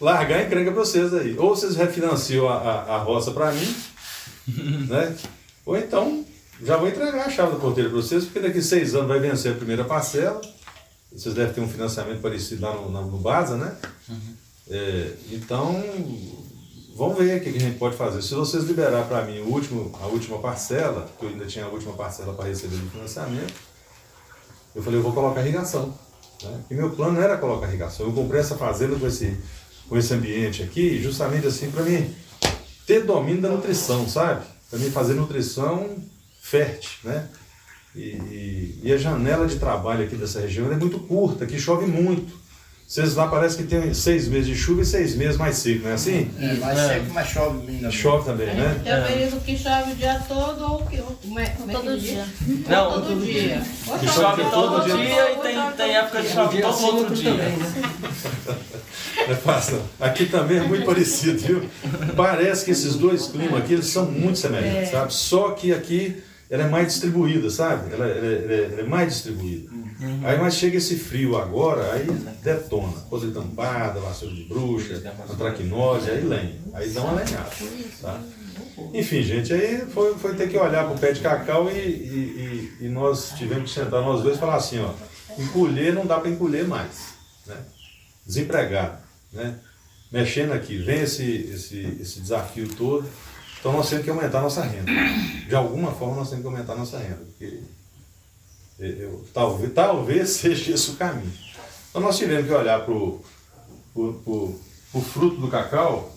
Largar 0.00 0.40
a 0.40 0.42
encrenca 0.44 0.72
para 0.72 0.80
vocês 0.80 1.14
aí. 1.14 1.36
Ou 1.38 1.54
vocês 1.54 1.76
refinanciam 1.76 2.48
a, 2.48 2.56
a, 2.56 2.96
a 2.96 2.98
roça 2.98 3.30
para 3.30 3.52
mim, 3.52 3.76
né? 4.88 5.14
Ou 5.64 5.76
então 5.76 6.24
já 6.62 6.76
vou 6.76 6.88
entregar 6.88 7.26
a 7.26 7.30
chave 7.30 7.52
da 7.52 7.58
porteira 7.58 7.88
para 7.90 8.00
vocês, 8.00 8.24
porque 8.24 8.40
daqui 8.40 8.62
seis 8.62 8.94
anos 8.94 9.08
vai 9.08 9.20
vencer 9.20 9.52
a 9.52 9.56
primeira 9.56 9.84
parcela 9.84 10.40
vocês 11.14 11.34
devem 11.34 11.52
ter 11.52 11.60
um 11.60 11.68
financiamento 11.68 12.20
parecido 12.20 12.62
lá 12.62 12.74
no, 12.74 12.90
no, 12.90 13.10
no 13.10 13.18
Baza, 13.18 13.56
né? 13.56 13.76
É, 14.68 15.12
então, 15.30 15.82
vamos 16.96 17.18
ver 17.18 17.38
o 17.38 17.44
que, 17.44 17.52
que 17.52 17.58
a 17.58 17.60
gente 17.60 17.78
pode 17.78 17.96
fazer. 17.96 18.22
Se 18.22 18.34
vocês 18.34 18.64
liberar 18.64 19.06
para 19.06 19.22
mim 19.22 19.40
o 19.40 19.48
último, 19.48 19.92
a 20.00 20.06
última 20.06 20.38
parcela, 20.38 21.08
que 21.18 21.24
eu 21.24 21.30
ainda 21.30 21.44
tinha 21.46 21.66
a 21.66 21.68
última 21.68 21.92
parcela 21.92 22.32
para 22.32 22.46
receber 22.46 22.76
do 22.76 22.90
financiamento, 22.90 23.52
eu 24.74 24.82
falei, 24.82 24.98
eu 24.98 25.02
vou 25.02 25.12
colocar 25.12 25.42
irrigação. 25.42 25.94
Né? 26.42 26.60
E 26.70 26.74
meu 26.74 26.90
plano 26.90 27.20
era 27.20 27.36
colocar 27.36 27.68
irrigação. 27.68 28.06
Eu 28.06 28.12
comprei 28.12 28.40
essa 28.40 28.56
fazenda 28.56 28.96
com 28.96 29.06
esse, 29.06 29.36
com 29.88 29.96
esse 29.96 30.12
ambiente 30.14 30.62
aqui, 30.62 31.02
justamente 31.02 31.46
assim, 31.46 31.70
para 31.70 31.82
mim 31.82 32.14
ter 32.86 33.04
domínio 33.04 33.42
da 33.42 33.48
nutrição, 33.48 34.08
sabe? 34.08 34.44
Para 34.68 34.78
mim 34.78 34.90
fazer 34.90 35.14
nutrição 35.14 35.96
fértil, 36.40 36.90
né? 37.04 37.28
E, 37.94 38.00
e, 38.00 38.80
e, 38.84 38.92
a 38.92 38.96
janela 38.96 39.46
de 39.46 39.58
trabalho 39.58 40.04
aqui 40.04 40.16
dessa 40.16 40.40
região 40.40 40.72
é 40.72 40.76
muito 40.76 40.98
curta, 41.00 41.44
aqui 41.44 41.58
chove 41.60 41.86
muito. 41.86 42.40
Vocês 42.92 43.14
lá 43.14 43.26
parece 43.26 43.56
que 43.56 43.62
tem 43.62 43.94
seis 43.94 44.28
meses 44.28 44.48
de 44.48 44.54
chuva 44.54 44.82
e 44.82 44.84
seis 44.84 45.14
meses 45.14 45.38
mais 45.38 45.56
seco, 45.56 45.84
não 45.84 45.92
é 45.92 45.94
assim? 45.94 46.30
É, 46.38 46.52
mais 46.56 46.78
é. 46.78 46.88
seco, 46.88 47.06
mas 47.14 47.26
chove 47.26 47.60
também. 47.60 47.90
Chove 47.90 48.24
também, 48.26 48.46
né? 48.48 48.80
Tem 48.84 48.92
um 48.92 49.04
período 49.06 49.40
que 49.42 49.56
chove 49.56 49.92
o 49.92 49.94
dia 49.94 50.20
todo 50.28 50.62
ou 50.62 50.84
que, 50.84 50.98
como 50.98 51.40
é, 51.40 51.46
como 51.46 51.70
é 51.70 51.74
todo 51.74 51.98
dia? 51.98 52.26
Não, 52.68 52.92
todo, 52.92 53.06
todo 53.06 53.24
dia. 53.24 53.42
dia. 53.42 53.62
Que 53.98 54.08
chove 54.08 54.42
todo, 54.50 54.84
dia, 54.84 54.94
dia 54.94 55.32
e 55.32 55.36
tem, 55.36 55.72
tem 55.72 55.96
época 55.96 56.20
de 56.20 56.28
chove 56.28 56.60
todo 56.60 56.84
outro 56.84 57.14
dia. 57.14 57.30
Também, 57.30 57.56
né? 57.56 57.72
É 59.26 59.34
fácil. 59.36 59.80
Aqui 59.98 60.26
também 60.26 60.58
é 60.58 60.62
muito 60.62 60.84
parecido, 60.84 61.38
viu? 61.38 61.62
Parece 62.14 62.62
que 62.62 62.72
esses 62.72 62.96
dois 62.96 63.26
climas 63.28 63.62
aqui 63.62 63.72
eles 63.72 63.86
são 63.86 64.04
muito 64.04 64.38
semelhantes, 64.38 64.88
é. 64.88 64.92
sabe? 64.92 65.14
Só 65.14 65.52
que 65.52 65.72
aqui 65.72 66.22
ela 66.50 66.64
é 66.64 66.68
mais 66.68 66.88
distribuída, 66.88 67.48
sabe? 67.48 67.94
Ela, 67.94 68.06
ela, 68.06 68.26
ela, 68.26 68.52
ela 68.52 68.80
é 68.80 68.84
mais 68.84 69.14
distribuída. 69.14 69.70
Uhum. 70.02 70.20
Aí 70.24 70.38
mas 70.38 70.54
chega 70.54 70.76
esse 70.78 70.96
frio 70.96 71.36
agora, 71.36 71.92
aí 71.92 72.06
detona. 72.42 72.92
Coisa 73.08 73.30
tampada, 73.30 74.00
vassoura 74.00 74.34
de 74.34 74.44
bruxa, 74.44 75.02
antracnose, 75.30 76.10
aí 76.10 76.20
lenha. 76.22 76.58
Aí 76.74 76.90
dá 76.90 77.02
uma 77.02 77.22
lenhada. 77.22 77.50
Tá? 78.00 78.20
Enfim, 78.92 79.22
gente, 79.22 79.52
aí 79.52 79.86
foi, 79.86 80.14
foi 80.14 80.34
ter 80.34 80.48
que 80.48 80.56
olhar 80.56 80.84
para 80.84 80.94
o 80.94 80.98
pé 80.98 81.12
de 81.12 81.20
cacau 81.20 81.70
e, 81.70 81.74
e, 81.74 82.76
e, 82.80 82.86
e, 82.86 82.88
nós 82.88 83.32
tivemos 83.36 83.72
que 83.72 83.80
sentar 83.80 84.02
nós 84.02 84.22
dois 84.22 84.36
e 84.36 84.40
falar 84.40 84.56
assim, 84.56 84.80
ó, 84.80 84.92
encolher 85.38 85.94
não 85.94 86.04
dá 86.04 86.18
para 86.18 86.30
encolher 86.30 86.66
mais. 86.66 87.14
Né? 87.46 87.56
Desempregado. 88.26 88.98
Né? 89.32 89.56
Mexendo 90.10 90.52
aqui, 90.52 90.78
vem 90.78 91.02
esse, 91.02 91.24
esse, 91.24 91.98
esse 92.00 92.20
desafio 92.20 92.68
todo 92.68 93.08
então 93.62 93.72
nós 93.74 93.88
temos 93.88 94.04
que 94.04 94.10
aumentar 94.10 94.40
a 94.40 94.42
nossa 94.42 94.64
renda. 94.64 94.90
De 95.46 95.54
alguma 95.54 95.92
forma 95.92 96.16
nós 96.16 96.28
temos 96.28 96.42
que 96.42 96.48
aumentar 96.52 96.72
a 96.72 96.76
nossa 96.78 96.98
renda. 96.98 97.20
Porque 97.24 97.60
eu, 98.78 99.24
talvez, 99.32 99.72
talvez 99.72 100.30
seja 100.36 100.72
esse 100.72 100.90
o 100.90 100.94
caminho. 100.94 101.32
Então 101.90 102.00
nós 102.00 102.16
tivemos 102.16 102.46
que 102.46 102.52
olhar 102.52 102.84
para 102.84 102.94
o 102.94 103.22
fruto 105.12 105.36
do 105.36 105.48
cacau, 105.48 106.12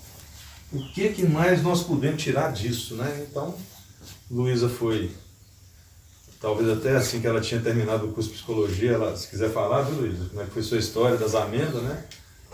o 0.71 0.79
que, 0.93 1.09
que 1.09 1.25
mais 1.25 1.61
nós 1.61 1.83
podemos 1.83 2.21
tirar 2.21 2.51
disso, 2.51 2.95
né? 2.95 3.25
Então, 3.29 3.55
Luísa 4.29 4.67
foi, 4.67 5.11
talvez 6.41 6.69
até 6.69 6.95
assim 6.95 7.21
que 7.21 7.27
ela 7.27 7.39
tinha 7.39 7.61
terminado 7.61 8.07
o 8.07 8.11
curso 8.11 8.29
de 8.29 8.35
psicologia, 8.35 8.93
ela, 8.93 9.15
se 9.15 9.27
quiser 9.27 9.51
falar, 9.51 9.83
viu 9.83 10.01
Luísa, 10.01 10.25
como 10.29 10.41
é 10.41 10.45
que 10.45 10.51
foi 10.51 10.63
sua 10.63 10.77
história 10.77 11.17
das 11.17 11.35
amêndoas, 11.35 11.83
né? 11.83 12.05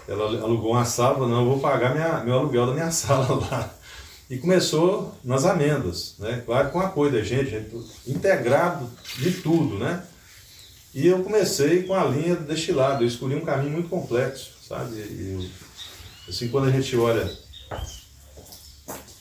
Ela 0.08 0.26
alugou 0.26 0.72
uma 0.72 0.86
sala, 0.86 1.28
não, 1.28 1.42
eu 1.42 1.46
vou 1.46 1.60
pagar 1.60 1.94
minha, 1.94 2.24
meu 2.24 2.40
aluguel 2.40 2.68
da 2.68 2.74
minha 2.74 2.92
sala 2.92 3.36
lá. 3.36 3.74
E 4.32 4.38
começou 4.38 5.14
nas 5.26 5.44
amêndoas, 5.44 6.16
né? 6.18 6.42
claro, 6.46 6.70
com 6.70 6.80
apoio 6.80 7.12
da 7.12 7.22
gente, 7.22 7.50
gente, 7.50 7.76
integrado 8.08 8.90
de 9.18 9.30
tudo, 9.30 9.78
né? 9.78 10.02
E 10.94 11.06
eu 11.06 11.22
comecei 11.22 11.84
com 11.84 11.94
a 11.94 12.06
linha 12.06 12.38
do 12.38 12.46
destilado, 12.46 13.04
eu 13.04 13.08
escolhi 13.10 13.36
um 13.36 13.44
caminho 13.44 13.74
muito 13.74 13.90
complexo, 13.90 14.52
sabe? 14.66 14.96
E 14.96 15.52
assim, 16.30 16.48
quando 16.48 16.70
a 16.70 16.72
gente 16.72 16.96
olha, 16.96 17.30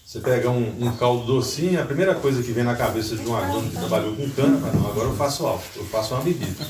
você 0.06 0.20
pega 0.20 0.48
um, 0.48 0.86
um, 0.86 0.96
caldo 0.96 1.26
docinho, 1.26 1.82
a 1.82 1.84
primeira 1.84 2.14
coisa 2.14 2.40
que 2.40 2.52
vem 2.52 2.62
na 2.62 2.76
cabeça 2.76 3.16
de 3.16 3.26
um 3.26 3.36
agrônomo 3.36 3.68
que 3.68 3.78
trabalhou 3.78 4.14
com 4.14 4.30
cana, 4.30 4.70
não, 4.72 4.90
agora 4.90 5.08
eu 5.08 5.16
faço 5.16 5.44
algo, 5.44 5.64
eu 5.74 5.86
faço 5.86 6.14
uma 6.14 6.22
bebida, 6.22 6.64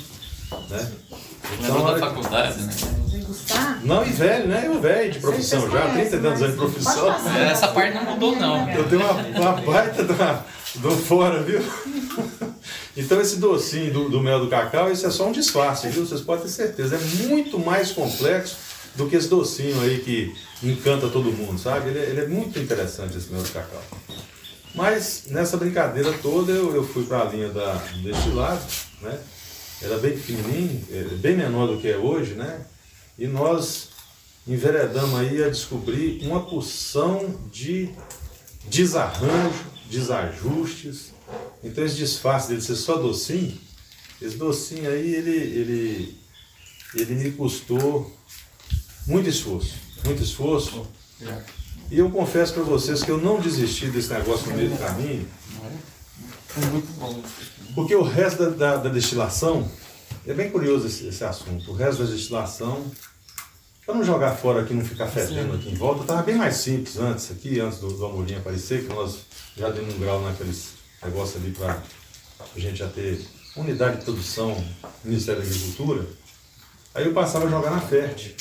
né? 0.71 0.93
Então, 1.59 1.85
da 1.85 1.99
faculdade, 1.99 2.59
né? 2.59 3.10
Não, 3.83 4.05
e 4.05 4.11
velho, 4.11 4.49
né? 4.49 4.65
Eu 4.67 4.81
velho 4.81 5.13
de 5.13 5.19
profissão 5.19 5.71
já, 5.71 5.89
30 5.91 6.17
anos 6.17 6.51
de 6.51 6.57
profissão. 6.57 7.15
Essa 7.37 7.69
parte 7.69 7.95
não 7.95 8.05
mudou, 8.05 8.37
não. 8.37 8.71
Eu 8.71 8.89
tenho 8.89 9.03
uma, 9.03 9.13
uma 9.13 9.53
baita 9.63 10.05
da, 10.05 10.45
do 10.77 10.91
fora, 10.91 11.43
viu? 11.43 11.61
Então 12.97 13.21
esse 13.21 13.37
docinho 13.37 13.93
do, 13.93 14.09
do, 14.09 14.21
mel 14.21 14.41
do 14.41 14.49
cacau, 14.49 14.91
isso 14.91 15.07
é 15.07 15.11
só 15.11 15.29
um 15.29 15.33
disfarce, 15.33 15.89
viu? 15.89 16.05
Vocês 16.05 16.21
podem 16.21 16.45
ter 16.45 16.51
certeza. 16.51 16.97
É 16.97 17.27
muito 17.27 17.59
mais 17.59 17.93
complexo 17.93 18.57
do 18.97 19.09
que 19.09 19.17
esse 19.17 19.29
docinho 19.29 19.81
aí 19.81 20.01
que 20.01 20.35
encanta 20.63 21.09
todo 21.09 21.33
mundo, 21.33 21.59
sabe? 21.59 21.91
Ele, 21.91 21.99
é, 21.99 22.03
ele 22.11 22.21
é 22.21 22.27
muito 22.27 22.59
interessante 22.59 23.17
esse 23.17 23.33
mel 23.33 23.43
do 23.43 23.49
cacau. 23.49 23.83
Mas 24.75 25.25
nessa 25.29 25.57
brincadeira 25.57 26.13
toda 26.21 26.53
eu, 26.53 26.75
eu 26.75 26.85
fui 26.85 27.05
para 27.05 27.23
a 27.23 27.25
linha 27.25 27.49
da, 27.49 27.75
do 27.75 28.03
destilado, 28.03 28.63
né? 29.01 29.19
Era 29.83 29.97
bem 29.97 30.13
pequenininho, 30.13 30.85
é, 30.91 31.03
bem 31.15 31.37
menor 31.37 31.69
do 31.69 31.79
que 31.79 31.89
é 31.89 31.97
hoje, 31.97 32.35
né? 32.35 32.61
E 33.19 33.27
nós 33.27 33.91
enveredamos 34.47 35.19
aí 35.21 35.43
a 35.43 35.49
descobrir 35.49 36.27
uma 36.27 36.45
porção 36.45 37.39
de 37.53 37.91
desarranjo, 38.69 39.65
desajustes. 39.89 41.13
Então 41.63 41.85
esse 41.85 41.97
disfarce 41.97 42.49
dele 42.49 42.61
ser 42.61 42.77
só 42.77 42.97
docinho, 42.97 43.59
esse 44.21 44.37
docinho 44.37 44.91
aí, 44.91 45.15
ele, 45.15 45.31
ele, 45.31 46.19
ele 46.95 47.15
me 47.15 47.31
custou 47.33 48.15
muito 49.07 49.29
esforço, 49.29 49.75
muito 50.05 50.23
esforço. 50.23 50.87
E 51.91 51.99
eu 51.99 52.11
confesso 52.11 52.55
para 52.55 52.63
vocês 52.63 53.03
que 53.03 53.11
eu 53.11 53.19
não 53.19 53.41
desisti 53.41 53.87
desse 53.89 54.13
negócio 54.13 54.51
no 54.51 54.57
meio 54.57 54.71
do 54.71 54.79
caminho. 54.79 55.27
Muito 56.71 56.93
bom. 56.99 57.23
Porque 57.75 57.95
o 57.95 58.03
resto 58.03 58.51
da, 58.51 58.51
da, 58.51 58.77
da 58.77 58.89
destilação, 58.89 59.71
é 60.31 60.35
bem 60.35 60.51
curioso 60.51 60.87
esse, 60.87 61.09
esse, 61.09 61.25
assunto, 61.25 61.73
o 61.73 61.75
resto 61.75 62.05
da 62.05 62.11
destilação, 62.11 62.85
para 63.85 63.95
não 63.95 64.05
jogar 64.05 64.37
fora 64.37 64.63
aqui, 64.63 64.73
não 64.73 64.85
ficar 64.85 65.09
fedendo 65.09 65.55
aqui 65.55 65.71
em 65.71 65.75
volta, 65.75 66.03
estava 66.03 66.23
bem 66.23 66.37
mais 66.37 66.57
simples 66.57 66.97
antes 66.99 67.31
aqui, 67.33 67.59
antes 67.59 67.81
do, 67.81 67.93
do 67.93 68.07
Amorim 68.07 68.37
aparecer, 68.37 68.87
que 68.87 68.95
nós 68.95 69.19
já 69.57 69.71
demos 69.71 69.95
um 69.95 69.99
grau 69.99 70.23
naqueles 70.23 70.75
negócios 71.03 71.43
ali 71.43 71.53
para 71.53 71.83
a 72.55 72.59
gente 72.61 72.77
já 72.77 72.89
ter 72.89 73.21
unidade 73.57 73.99
de 73.99 74.05
produção, 74.05 74.65
Ministério 75.05 75.43
da 75.43 75.49
Agricultura. 75.49 76.07
Aí 76.95 77.07
eu 77.07 77.13
passava 77.13 77.47
a 77.47 77.51
jogar 77.51 77.71
na 77.71 77.81
fértil. 77.81 78.35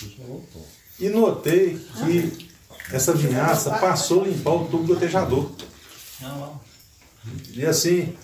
E 1.00 1.10
notei 1.10 1.80
que 2.06 2.50
essa 2.92 3.14
vinhaça 3.14 3.72
passou 3.80 4.24
a 4.24 4.28
limpar 4.28 4.52
o 4.52 4.68
tubo 4.68 4.94
gotejador. 4.94 5.52
E 7.54 7.66
assim, 7.66 8.16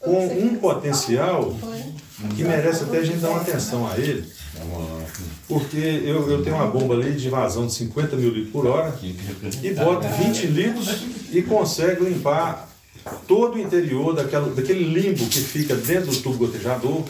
com 0.00 0.26
um 0.26 0.56
potencial 0.56 1.54
que 2.36 2.42
merece 2.42 2.84
até 2.84 2.98
a 2.98 3.04
gente 3.04 3.18
dar 3.18 3.30
uma 3.30 3.40
atenção 3.40 3.86
a 3.86 3.98
ele. 3.98 4.24
Porque 5.46 5.76
eu, 5.76 6.28
eu 6.30 6.42
tenho 6.42 6.56
uma 6.56 6.66
bomba 6.66 6.94
ali 6.94 7.12
de 7.12 7.28
vazão 7.28 7.66
de 7.66 7.74
50 7.74 8.16
mil 8.16 8.30
litros 8.30 8.52
por 8.52 8.66
hora 8.66 8.94
e 9.62 9.72
boto 9.72 10.06
20 10.06 10.46
litros 10.46 11.04
e 11.32 11.42
consegue 11.42 12.04
limpar 12.04 12.68
todo 13.26 13.54
o 13.54 13.58
interior 13.58 14.14
daquela, 14.14 14.52
daquele 14.52 14.84
limbo 14.84 15.26
que 15.26 15.40
fica 15.40 15.74
dentro 15.74 16.10
do 16.10 16.16
tubo 16.16 16.46
gotejador, 16.46 17.04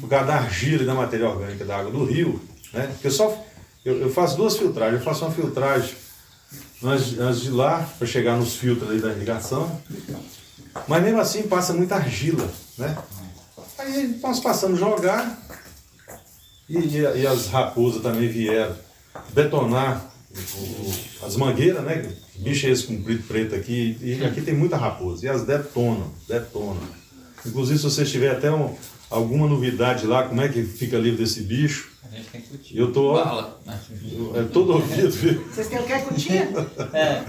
por 0.00 0.08
causa 0.08 0.26
da 0.26 0.34
argila 0.36 0.82
e 0.82 0.86
da 0.86 0.94
matéria 0.94 1.28
orgânica 1.28 1.64
da 1.64 1.78
água 1.78 1.90
do 1.90 2.04
rio. 2.04 2.40
Né? 2.72 2.88
Porque 2.92 3.06
eu, 3.06 3.10
só, 3.10 3.44
eu, 3.84 4.00
eu 4.02 4.10
faço 4.10 4.36
duas 4.36 4.56
filtragens. 4.56 5.00
Eu 5.00 5.04
faço 5.04 5.24
uma 5.24 5.32
filtragem 5.32 5.94
antes, 6.82 7.18
antes 7.18 7.40
de 7.42 7.50
lá, 7.50 7.88
para 7.98 8.06
chegar 8.06 8.36
nos 8.36 8.56
filtros 8.56 9.00
da 9.00 9.12
irrigação. 9.12 9.80
Mas 10.86 11.02
mesmo 11.02 11.20
assim 11.20 11.42
passa 11.42 11.72
muita 11.72 11.96
argila, 11.96 12.48
né? 12.76 12.96
Aí 13.78 14.18
nós 14.22 14.40
passamos 14.40 14.82
a 14.82 14.84
jogar 14.84 15.38
e, 16.68 16.78
e, 16.78 17.20
e 17.20 17.26
as 17.26 17.46
raposas 17.46 18.02
também 18.02 18.28
vieram 18.28 18.74
betonar 19.32 20.04
o, 20.54 21.26
as 21.26 21.36
mangueiras, 21.36 21.82
né? 21.84 22.10
Bicho 22.36 22.66
é 22.66 22.70
esse 22.70 22.84
comprido 22.84 23.22
preto 23.24 23.54
aqui, 23.54 23.98
e 24.00 24.24
aqui 24.24 24.40
tem 24.40 24.54
muita 24.54 24.76
raposa, 24.76 25.24
e 25.24 25.28
elas 25.28 25.44
detonam, 25.44 26.12
detonam. 26.28 26.78
Inclusive, 27.44 27.78
se 27.78 27.84
você 27.84 28.04
tiver 28.04 28.30
até 28.30 28.50
um, 28.50 28.76
alguma 29.10 29.48
novidade 29.48 30.06
lá, 30.06 30.24
como 30.24 30.40
é 30.40 30.48
que 30.48 30.62
fica 30.62 30.98
livre 30.98 31.24
desse 31.24 31.42
bicho, 31.42 31.90
a 32.04 32.14
gente 32.14 32.28
tem 32.30 32.40
que 32.40 32.78
eu 32.78 32.92
tô 32.92 33.14
Bala, 33.14 33.60
né? 33.66 33.78
é 34.36 34.42
todo 34.44 34.74
ouvido, 34.74 35.10
viu? 35.10 35.44
Vocês 35.48 35.68
querem 35.68 35.84
o 35.84 35.88
que 35.88 36.00
cutia? 36.06 36.48
É. 36.94 37.24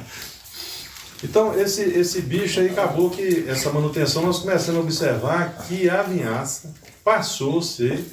Então, 1.23 1.59
esse, 1.59 1.81
esse 1.81 2.21
bicho 2.21 2.59
aí 2.59 2.69
acabou 2.69 3.09
que 3.09 3.45
essa 3.47 3.71
manutenção 3.71 4.21
nós 4.21 4.39
começamos 4.39 4.79
a 4.79 4.83
observar 4.83 5.65
que 5.67 5.89
a 5.89 6.01
vinhaça 6.01 6.73
passou 7.03 7.59
a 7.59 7.61
ser 7.61 8.03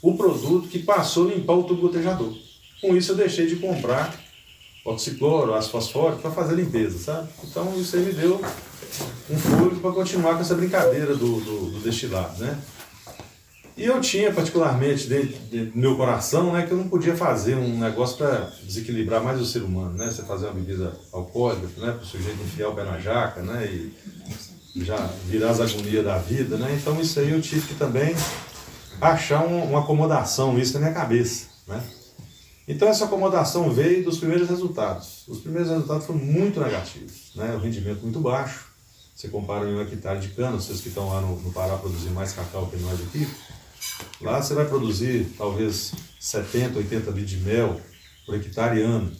o 0.00 0.16
produto 0.16 0.68
que 0.68 0.78
passou 0.78 1.28
a 1.28 1.34
limpar 1.34 1.54
o 1.54 1.64
tubo 1.64 1.82
gotejador. 1.82 2.34
Com 2.80 2.96
isso 2.96 3.12
eu 3.12 3.16
deixei 3.16 3.46
de 3.46 3.56
comprar 3.56 4.18
oxicloro, 4.84 5.54
ácido 5.54 5.72
fosfórico 5.72 6.22
para 6.22 6.30
fazer 6.30 6.56
limpeza, 6.56 6.98
sabe? 6.98 7.28
Então 7.44 7.72
isso 7.78 7.94
aí 7.96 8.02
me 8.02 8.12
deu 8.12 8.40
um 9.30 9.38
fôlego 9.38 9.80
para 9.80 9.92
continuar 9.92 10.34
com 10.34 10.40
essa 10.40 10.54
brincadeira 10.54 11.14
do, 11.14 11.40
do, 11.40 11.70
do 11.70 11.80
destilado, 11.80 12.42
né? 12.42 12.58
E 13.76 13.84
eu 13.84 14.00
tinha 14.00 14.32
particularmente 14.32 15.06
dentro, 15.06 15.38
do 15.38 15.78
meu 15.78 15.96
coração 15.96 16.52
né, 16.52 16.66
que 16.66 16.72
eu 16.72 16.76
não 16.76 16.88
podia 16.88 17.16
fazer 17.16 17.54
um 17.54 17.78
negócio 17.78 18.18
para 18.18 18.52
desequilibrar 18.62 19.22
mais 19.22 19.40
o 19.40 19.46
ser 19.46 19.62
humano, 19.62 19.96
né? 19.96 20.06
Você 20.06 20.22
fazer 20.22 20.46
uma 20.46 20.54
bebida 20.54 20.92
alcoólica, 21.10 21.68
né? 21.80 21.92
Para 21.92 22.02
o 22.02 22.06
sujeito 22.06 22.42
enfiar 22.42 22.68
o 22.68 22.74
pé 22.74 22.84
na 22.84 22.98
jaca, 22.98 23.40
né? 23.40 23.66
E 23.66 23.92
já 24.84 24.96
virar 25.26 25.50
as 25.50 25.60
agonias 25.60 26.04
da 26.04 26.18
vida, 26.18 26.56
né? 26.56 26.78
Então 26.80 27.00
isso 27.00 27.18
aí 27.18 27.30
eu 27.30 27.40
tive 27.40 27.66
que 27.68 27.74
também 27.74 28.14
achar 29.00 29.44
um, 29.44 29.70
uma 29.70 29.80
acomodação 29.80 30.58
isso 30.58 30.74
na 30.74 30.80
minha 30.80 30.92
cabeça, 30.92 31.46
né? 31.66 31.82
Então 32.68 32.88
essa 32.88 33.06
acomodação 33.06 33.70
veio 33.70 34.04
dos 34.04 34.18
primeiros 34.18 34.48
resultados. 34.48 35.24
Os 35.26 35.40
primeiros 35.40 35.70
resultados 35.70 36.06
foram 36.06 36.20
muito 36.20 36.60
negativos, 36.60 37.32
né? 37.34 37.54
O 37.54 37.58
rendimento 37.58 38.02
muito 38.02 38.20
baixo. 38.20 38.66
Você 39.14 39.28
compara 39.28 39.66
um 39.66 39.80
hectare 39.80 40.20
de 40.20 40.28
cana, 40.28 40.52
vocês 40.52 40.80
que 40.80 40.88
estão 40.88 41.08
lá 41.08 41.20
no, 41.20 41.36
no 41.36 41.52
Pará 41.52 41.76
produzindo 41.76 42.14
mais 42.14 42.32
cacau 42.32 42.66
que 42.66 42.76
nós 42.76 43.00
aqui, 43.00 43.28
lá 44.20 44.40
você 44.40 44.54
vai 44.54 44.66
produzir 44.66 45.26
talvez 45.36 45.92
70, 46.20 46.78
80 46.78 47.10
litros 47.10 47.30
de 47.30 47.36
mel 47.38 47.80
por 48.24 48.36
hectare 48.36 48.80
ano. 48.82 49.12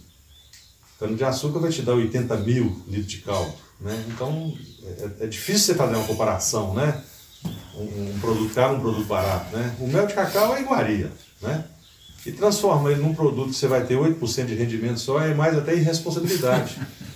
Cano 0.98 1.16
de 1.16 1.24
açúcar 1.24 1.58
vai 1.58 1.70
te 1.70 1.82
dar 1.82 1.94
80 1.94 2.36
mil 2.38 2.82
litros 2.86 3.10
de 3.10 3.18
caldo. 3.18 3.54
Né? 3.80 4.04
Então 4.08 4.56
é, 4.84 5.24
é, 5.24 5.26
difícil 5.26 5.66
você 5.66 5.74
fazer 5.74 5.96
uma 5.96 6.06
comparação, 6.06 6.74
né? 6.74 7.02
Um, 7.74 8.14
um, 8.14 8.18
produto 8.20 8.54
caro, 8.54 8.76
um 8.76 8.80
produto 8.80 9.06
barato. 9.06 9.56
Né? 9.56 9.76
O 9.80 9.88
mel 9.88 10.06
de 10.06 10.14
cacau 10.14 10.54
é 10.56 10.60
iguaria. 10.60 11.10
Né? 11.40 11.64
E 12.24 12.30
transforma 12.30 12.92
ele 12.92 13.02
num 13.02 13.14
produto 13.14 13.48
que 13.48 13.56
você 13.56 13.66
vai 13.66 13.84
ter 13.84 13.96
8% 13.96 14.46
de 14.46 14.54
rendimento 14.54 15.00
só 15.00 15.20
é 15.20 15.34
mais 15.34 15.58
até 15.58 15.74
irresponsabilidade. 15.74 16.80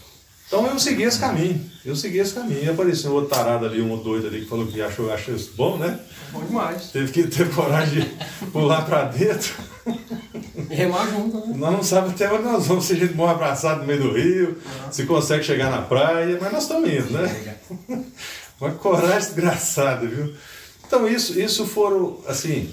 Então 0.46 0.64
eu 0.66 0.78
segui 0.78 1.02
esse 1.02 1.18
caminho, 1.18 1.60
eu 1.84 1.96
segui 1.96 2.18
esse 2.18 2.34
caminho. 2.34 2.64
E 2.64 2.68
apareceu 2.68 3.10
um 3.10 3.14
outro 3.14 3.30
tarado 3.30 3.66
ali, 3.66 3.82
um 3.82 3.96
doido 4.00 4.28
ali 4.28 4.42
que 4.42 4.48
falou 4.48 4.66
que 4.66 4.80
achou, 4.80 5.12
achou 5.12 5.34
isso 5.34 5.52
bom, 5.56 5.76
né? 5.76 5.98
Bom 6.30 6.44
demais. 6.44 6.90
Teve 6.92 7.10
que 7.10 7.24
ter 7.26 7.52
coragem 7.52 8.02
de 8.02 8.46
pular 8.52 8.82
para 8.86 9.04
dentro. 9.04 9.54
E 10.70 10.74
remar 10.74 11.08
junto, 11.10 11.36
né? 11.46 11.54
Nós 11.56 11.72
não 11.72 11.82
sabemos 11.82 12.14
até 12.14 12.32
onde 12.32 12.44
nós 12.44 12.66
vamos, 12.66 12.84
se 12.84 12.92
a 12.92 12.96
gente 12.96 13.14
morre 13.14 13.32
abraçado 13.32 13.80
no 13.80 13.86
meio 13.86 14.02
do 14.02 14.12
rio, 14.12 14.58
se 14.90 15.04
consegue 15.04 15.44
chegar 15.44 15.70
na 15.70 15.82
praia, 15.82 16.38
mas 16.40 16.52
nós 16.52 16.62
estamos 16.62 16.88
indo, 16.90 17.10
né? 17.10 17.56
Uma 18.60 18.70
coragem 18.70 19.18
desgraçada, 19.18 20.06
viu? 20.06 20.32
Então 20.86 21.08
isso, 21.08 21.38
isso 21.38 21.66
foram, 21.66 22.20
assim, 22.26 22.72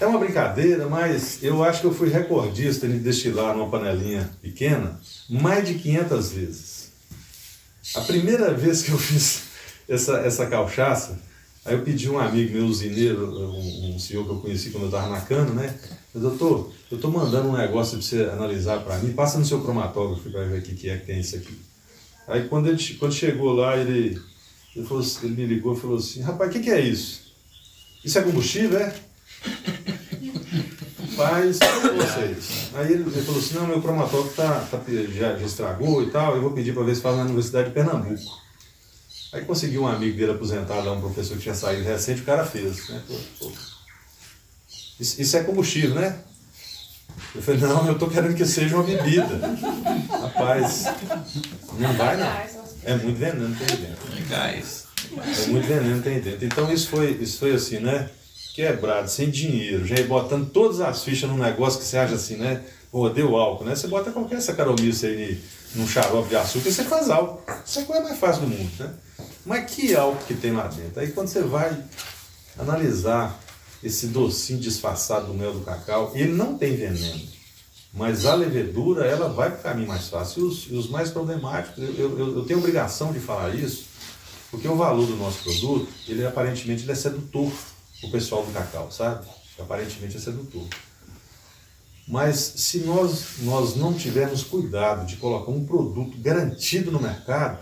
é 0.00 0.06
uma 0.06 0.18
brincadeira, 0.18 0.88
mas 0.88 1.42
eu 1.42 1.62
acho 1.62 1.80
que 1.80 1.86
eu 1.86 1.94
fui 1.94 2.08
recordista 2.08 2.86
em 2.86 2.98
destilar 2.98 3.54
numa 3.54 3.68
panelinha 3.68 4.30
pequena 4.40 5.00
mais 5.28 5.66
de 5.66 5.74
500 5.74 6.32
vezes. 6.32 6.81
A 7.94 8.00
primeira 8.00 8.54
vez 8.54 8.82
que 8.82 8.90
eu 8.90 8.98
fiz 8.98 9.42
essa, 9.88 10.18
essa 10.18 10.46
cachaça, 10.46 11.20
aí 11.64 11.74
eu 11.74 11.82
pedi 11.82 12.08
um 12.08 12.18
amigo 12.18 12.54
meu, 12.54 12.66
usineiro, 12.66 13.30
um, 13.30 13.94
um 13.94 13.98
senhor 13.98 14.24
que 14.24 14.30
eu 14.30 14.38
conheci 14.38 14.70
quando 14.70 14.84
eu 14.84 14.88
estava 14.88 15.08
na 15.08 15.20
cana, 15.20 15.50
né? 15.52 15.74
Doutor, 16.14 16.72
eu 16.90 16.96
estou 16.96 17.10
mandando 17.10 17.48
um 17.48 17.56
negócio 17.56 17.98
para 17.98 18.06
você 18.06 18.24
analisar 18.24 18.80
para 18.80 18.98
mim, 18.98 19.12
passa 19.12 19.38
no 19.38 19.44
seu 19.44 19.62
cromatógrafo 19.62 20.30
para 20.30 20.44
ver 20.44 20.58
o 20.58 20.62
que, 20.62 20.74
que 20.74 20.88
é 20.88 20.96
que 20.96 21.06
tem 21.06 21.20
isso 21.20 21.36
aqui. 21.36 21.58
Aí 22.28 22.48
quando, 22.48 22.68
ele, 22.68 22.94
quando 22.94 23.12
chegou 23.12 23.52
lá, 23.52 23.76
ele, 23.76 24.20
ele, 24.74 24.86
falou, 24.86 25.04
ele 25.22 25.34
me 25.34 25.46
ligou 25.46 25.74
e 25.74 25.80
falou 25.80 25.98
assim, 25.98 26.20
rapaz, 26.22 26.50
o 26.50 26.52
que, 26.52 26.60
que 26.60 26.70
é 26.70 26.80
isso? 26.80 27.32
Isso 28.04 28.18
é 28.18 28.22
combustível, 28.22 28.78
é? 28.78 28.94
Faz 31.22 31.58
vocês. 31.96 32.70
Aí 32.74 32.92
ele, 32.92 33.02
ele, 33.02 33.22
falou 33.22 33.40
assim, 33.40 33.54
não, 33.54 33.66
meu 33.66 33.80
cromatógrafo 33.80 34.34
tá, 34.34 34.66
tá, 34.70 34.80
já, 34.88 35.36
já 35.36 35.46
estragou 35.46 36.02
e 36.02 36.10
tal, 36.10 36.34
eu 36.34 36.42
vou 36.42 36.52
pedir 36.52 36.74
para 36.74 36.82
ver 36.82 36.96
se 36.96 37.00
faz 37.00 37.16
na 37.16 37.24
Universidade 37.24 37.68
de 37.68 37.74
Pernambuco. 37.74 38.42
Aí 39.32 39.44
consegui 39.44 39.78
um 39.78 39.86
amigo 39.86 40.16
dele 40.16 40.32
aposentado, 40.32 40.92
um 40.92 41.00
professor 41.00 41.36
que 41.36 41.44
tinha 41.44 41.54
saído 41.54 41.84
recente, 41.84 42.22
o 42.22 42.24
cara 42.24 42.44
fez. 42.44 42.88
Né? 42.88 43.02
Isso, 45.00 45.22
isso, 45.22 45.36
é 45.36 45.42
combustível, 45.42 45.94
né? 45.94 46.18
Eu 47.34 47.40
falei, 47.40 47.60
não, 47.60 47.86
eu 47.86 47.94
estou 47.94 48.10
querendo 48.10 48.34
que 48.34 48.44
seja 48.44 48.74
uma 48.74 48.84
bebida. 48.84 49.40
Rapaz, 50.10 50.84
não 51.78 51.92
vai 51.94 52.16
não. 52.16 52.26
É 52.84 52.96
muito 52.96 53.18
veneno, 53.18 53.56
tem 53.56 53.76
dentro. 53.76 54.14
Legais. 54.14 54.86
É 55.16 55.46
muito 55.46 55.66
veneno, 55.66 56.02
tem 56.02 56.20
dentro. 56.20 56.44
Então 56.44 56.70
isso 56.70 56.88
foi, 56.88 57.12
isso 57.12 57.38
foi 57.38 57.54
assim, 57.54 57.78
né? 57.78 58.10
Quebrado, 58.54 59.08
sem 59.08 59.30
dinheiro, 59.30 59.86
já 59.86 59.96
ir 59.96 60.06
botando 60.06 60.50
todas 60.50 60.80
as 60.80 61.02
fichas 61.02 61.28
num 61.28 61.38
negócio 61.38 61.80
que 61.80 61.86
você 61.86 61.96
acha 61.96 62.14
assim, 62.14 62.36
né? 62.36 62.62
Pô, 62.90 63.08
deu 63.08 63.36
álcool, 63.36 63.64
né? 63.64 63.74
Você 63.74 63.86
bota 63.88 64.10
qualquer 64.10 64.40
sacaromice 64.40 65.06
aí 65.06 65.40
num 65.74 65.88
xarope 65.88 66.28
de 66.28 66.36
açúcar 66.36 66.68
e 66.68 66.72
você 66.72 66.84
faz 66.84 67.08
álcool. 67.08 67.42
Isso 67.64 67.78
é 67.78 67.82
a 67.82 67.86
coisa 67.86 68.02
mais 68.02 68.18
fácil 68.18 68.42
do 68.42 68.48
mundo, 68.48 68.70
né? 68.78 68.92
Mas 69.46 69.70
que 69.70 69.96
álcool 69.96 70.24
que 70.26 70.34
tem 70.34 70.52
lá 70.52 70.66
dentro? 70.66 71.00
Aí 71.00 71.10
quando 71.10 71.28
você 71.28 71.40
vai 71.42 71.82
analisar 72.58 73.40
esse 73.82 74.08
docinho 74.08 74.60
disfarçado 74.60 75.26
do 75.26 75.34
mel 75.34 75.54
do 75.54 75.60
cacau, 75.60 76.12
ele 76.14 76.32
não 76.32 76.58
tem 76.58 76.76
veneno. 76.76 77.20
Mas 77.94 78.24
a 78.24 78.34
levedura, 78.34 79.06
ela 79.06 79.28
vai 79.28 79.50
para 79.50 79.58
o 79.58 79.62
caminho 79.62 79.88
mais 79.88 80.08
fácil. 80.08 80.42
E 80.42 80.46
os, 80.46 80.70
os 80.70 80.90
mais 80.90 81.10
problemáticos, 81.10 81.82
eu, 81.98 82.18
eu, 82.18 82.36
eu 82.36 82.44
tenho 82.44 82.58
obrigação 82.58 83.12
de 83.12 83.20
falar 83.20 83.54
isso, 83.54 83.86
porque 84.50 84.68
o 84.68 84.76
valor 84.76 85.06
do 85.06 85.16
nosso 85.16 85.42
produto, 85.42 85.88
ele 86.06 86.24
aparentemente 86.24 86.84
ele 86.84 86.92
é 86.92 86.94
sedutor 86.94 87.50
o 88.02 88.10
pessoal 88.10 88.44
do 88.44 88.52
cacau, 88.52 88.90
sabe? 88.90 89.26
Aparentemente 89.58 90.16
é 90.16 90.20
sedutor. 90.20 90.66
Mas 92.06 92.36
se 92.56 92.78
nós, 92.80 93.38
nós 93.42 93.76
não 93.76 93.94
tivermos 93.94 94.42
cuidado 94.42 95.06
de 95.06 95.16
colocar 95.16 95.50
um 95.50 95.64
produto 95.64 96.18
garantido 96.18 96.90
no 96.90 97.00
mercado, 97.00 97.58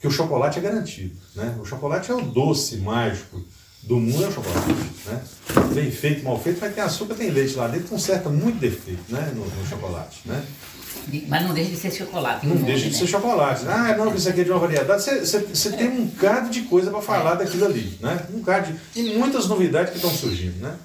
que 0.00 0.06
o 0.06 0.10
chocolate 0.10 0.58
é 0.58 0.62
garantido, 0.62 1.16
né? 1.34 1.56
O 1.60 1.64
chocolate 1.64 2.10
é 2.10 2.14
o 2.14 2.20
doce 2.20 2.76
mágico 2.76 3.42
do 3.82 3.98
mundo, 3.98 4.24
é 4.24 4.28
o 4.28 4.32
chocolate, 4.32 4.72
né? 5.06 5.24
Bem 5.74 5.90
feito, 5.90 6.24
mal 6.24 6.40
feito, 6.40 6.60
mas 6.60 6.74
tem 6.74 6.82
açúcar, 6.82 7.14
tem 7.14 7.30
leite 7.30 7.54
lá 7.54 7.68
dentro, 7.68 7.88
conserta 7.88 8.28
muito 8.28 8.58
defeito, 8.58 9.02
né? 9.08 9.32
No, 9.34 9.44
no 9.44 9.66
chocolate, 9.66 10.20
né? 10.24 10.44
Mas 11.28 11.42
não 11.42 11.54
deixa 11.54 11.70
de 11.70 11.76
ser 11.76 11.90
chocolate. 11.90 12.46
Não 12.46 12.56
deixa 12.56 12.84
de 12.84 12.92
né? 12.92 12.98
ser 12.98 13.06
chocolate. 13.06 13.64
Ah, 13.66 13.96
não, 13.96 14.14
isso 14.14 14.28
aqui 14.28 14.40
é 14.40 14.44
de 14.44 14.50
uma 14.50 14.58
variedade. 14.58 15.02
Você, 15.02 15.70
tem 15.72 15.88
um 15.88 16.06
bocado 16.06 16.50
de 16.50 16.62
coisa 16.62 16.90
para 16.90 17.00
falar 17.00 17.34
daquilo 17.34 17.64
ali. 17.64 17.98
Né? 18.00 18.26
Um 18.32 18.38
bocado 18.38 18.72
de, 18.72 19.00
e 19.00 19.16
muitas 19.16 19.46
novidades 19.46 19.90
que 19.90 19.96
estão 19.96 20.10
surgindo. 20.10 20.60
Né? 20.60 20.76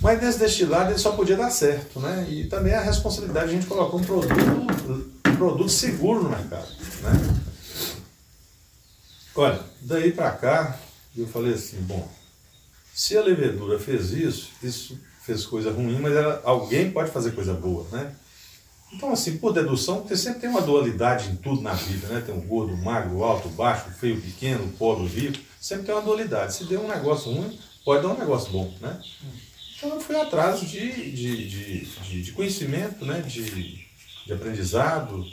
Mas 0.00 0.20
nesse 0.20 0.38
destilado 0.38 0.90
ele 0.90 0.98
só 0.98 1.12
podia 1.12 1.36
dar 1.36 1.50
certo. 1.50 1.98
Né? 2.00 2.26
E 2.28 2.44
também 2.44 2.74
a 2.74 2.80
responsabilidade 2.80 3.48
de 3.48 3.52
a 3.56 3.60
gente 3.60 3.68
colocar 3.68 3.96
um 3.96 4.02
produto, 4.02 4.34
um 5.26 5.36
produto 5.36 5.70
seguro 5.70 6.22
no 6.22 6.30
mercado. 6.30 6.68
Né? 7.02 7.40
Olha, 9.34 9.60
daí 9.80 10.12
para 10.12 10.30
cá, 10.32 10.78
eu 11.16 11.26
falei 11.26 11.54
assim, 11.54 11.78
bom, 11.80 12.08
se 12.92 13.16
a 13.16 13.22
levedura 13.22 13.78
fez 13.78 14.10
isso, 14.10 14.50
isso 14.62 14.98
fez 15.28 15.44
coisa 15.46 15.70
ruim, 15.70 16.00
mas 16.00 16.12
ela, 16.14 16.40
alguém 16.44 16.90
pode 16.90 17.10
fazer 17.10 17.32
coisa 17.32 17.54
boa, 17.54 17.86
né? 17.92 18.12
Então, 18.92 19.12
assim, 19.12 19.36
por 19.36 19.52
dedução, 19.52 20.02
você 20.02 20.16
sempre 20.16 20.40
tem 20.40 20.50
uma 20.50 20.62
dualidade 20.62 21.30
em 21.30 21.36
tudo 21.36 21.60
na 21.60 21.74
vida, 21.74 22.08
né? 22.08 22.22
Tem 22.24 22.34
um 22.34 22.40
gordo, 22.40 22.76
magro, 22.76 23.22
alto, 23.22 23.48
baixo, 23.50 23.90
feio, 23.90 24.20
pequeno, 24.20 24.66
pobre, 24.78 25.06
rico. 25.06 25.38
Sempre 25.60 25.86
tem 25.86 25.94
uma 25.94 26.02
dualidade. 26.02 26.54
Se 26.54 26.64
deu 26.64 26.82
um 26.82 26.88
negócio 26.88 27.30
ruim, 27.32 27.58
pode 27.84 28.02
dar 28.02 28.08
um 28.08 28.18
negócio 28.18 28.50
bom, 28.50 28.74
né? 28.80 28.98
Então, 29.76 29.90
eu 29.90 30.00
fui 30.00 30.16
atrás 30.16 30.60
de, 30.60 31.12
de, 31.12 31.48
de, 31.48 31.84
de, 31.84 32.22
de 32.22 32.32
conhecimento, 32.32 33.04
né? 33.04 33.20
De, 33.20 33.86
de 34.26 34.32
aprendizado. 34.32 35.24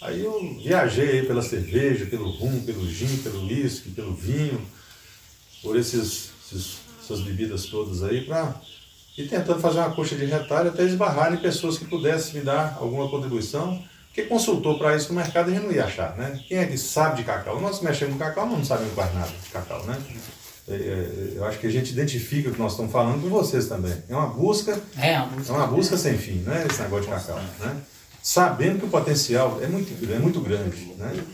Aí 0.00 0.22
eu 0.22 0.58
viajei 0.62 1.22
pela 1.22 1.42
cerveja, 1.42 2.06
pelo 2.06 2.30
rum, 2.30 2.62
pelo 2.64 2.88
gin, 2.88 3.16
pelo 3.18 3.46
uísque, 3.46 3.90
pelo 3.90 4.14
vinho, 4.14 4.64
por 5.62 5.76
esses, 5.76 6.30
esses, 6.46 6.76
essas 7.02 7.20
bebidas 7.20 7.66
todas 7.66 8.04
aí, 8.04 8.20
para 8.24 8.54
e 9.18 9.26
tentando 9.26 9.60
fazer 9.60 9.80
uma 9.80 9.90
coxa 9.90 10.14
de 10.14 10.24
retalho 10.24 10.70
até 10.70 10.84
esbarrar 10.84 11.34
em 11.34 11.38
pessoas 11.38 11.76
que 11.76 11.84
pudessem 11.84 12.34
me 12.34 12.40
dar 12.40 12.78
alguma 12.80 13.10
contribuição, 13.10 13.82
porque 14.06 14.22
consultou 14.22 14.78
para 14.78 14.96
isso 14.96 15.12
no 15.12 15.18
mercado 15.18 15.50
a 15.50 15.52
gente 15.52 15.64
não 15.64 15.72
ia 15.72 15.86
achar, 15.86 16.16
né? 16.16 16.40
Quem 16.46 16.58
é 16.58 16.66
que 16.66 16.78
sabe 16.78 17.16
de 17.16 17.24
cacau? 17.24 17.60
Nós 17.60 17.80
mexemos 17.80 18.14
com 18.14 18.20
cacau, 18.20 18.46
não 18.46 18.64
sabemos 18.64 18.94
quase 18.94 19.14
nada 19.14 19.26
de 19.26 19.50
cacau, 19.50 19.84
né? 19.86 19.98
É, 20.68 20.72
é, 20.72 21.32
eu 21.34 21.44
acho 21.44 21.58
que 21.58 21.66
a 21.66 21.70
gente 21.70 21.90
identifica 21.90 22.48
o 22.48 22.52
que 22.52 22.60
nós 22.60 22.72
estamos 22.72 22.92
falando 22.92 23.20
com 23.20 23.28
vocês 23.28 23.66
também. 23.66 23.92
É 24.08 24.14
uma 24.14 24.28
busca, 24.28 24.80
é 24.96 25.18
uma 25.18 25.26
busca, 25.26 25.52
é 25.52 25.56
uma 25.56 25.66
busca 25.66 25.96
sem 25.96 26.16
fim, 26.16 26.38
né? 26.46 26.64
Esse 26.70 26.80
negócio 26.82 27.06
de 27.06 27.10
cacau, 27.10 27.40
né? 27.58 27.76
Sabendo 28.22 28.78
que 28.78 28.86
o 28.86 28.88
potencial 28.88 29.58
é 29.60 29.66
muito, 29.66 30.12
é 30.12 30.18
muito 30.18 30.40
grande, 30.40 30.94
né? 30.96 31.24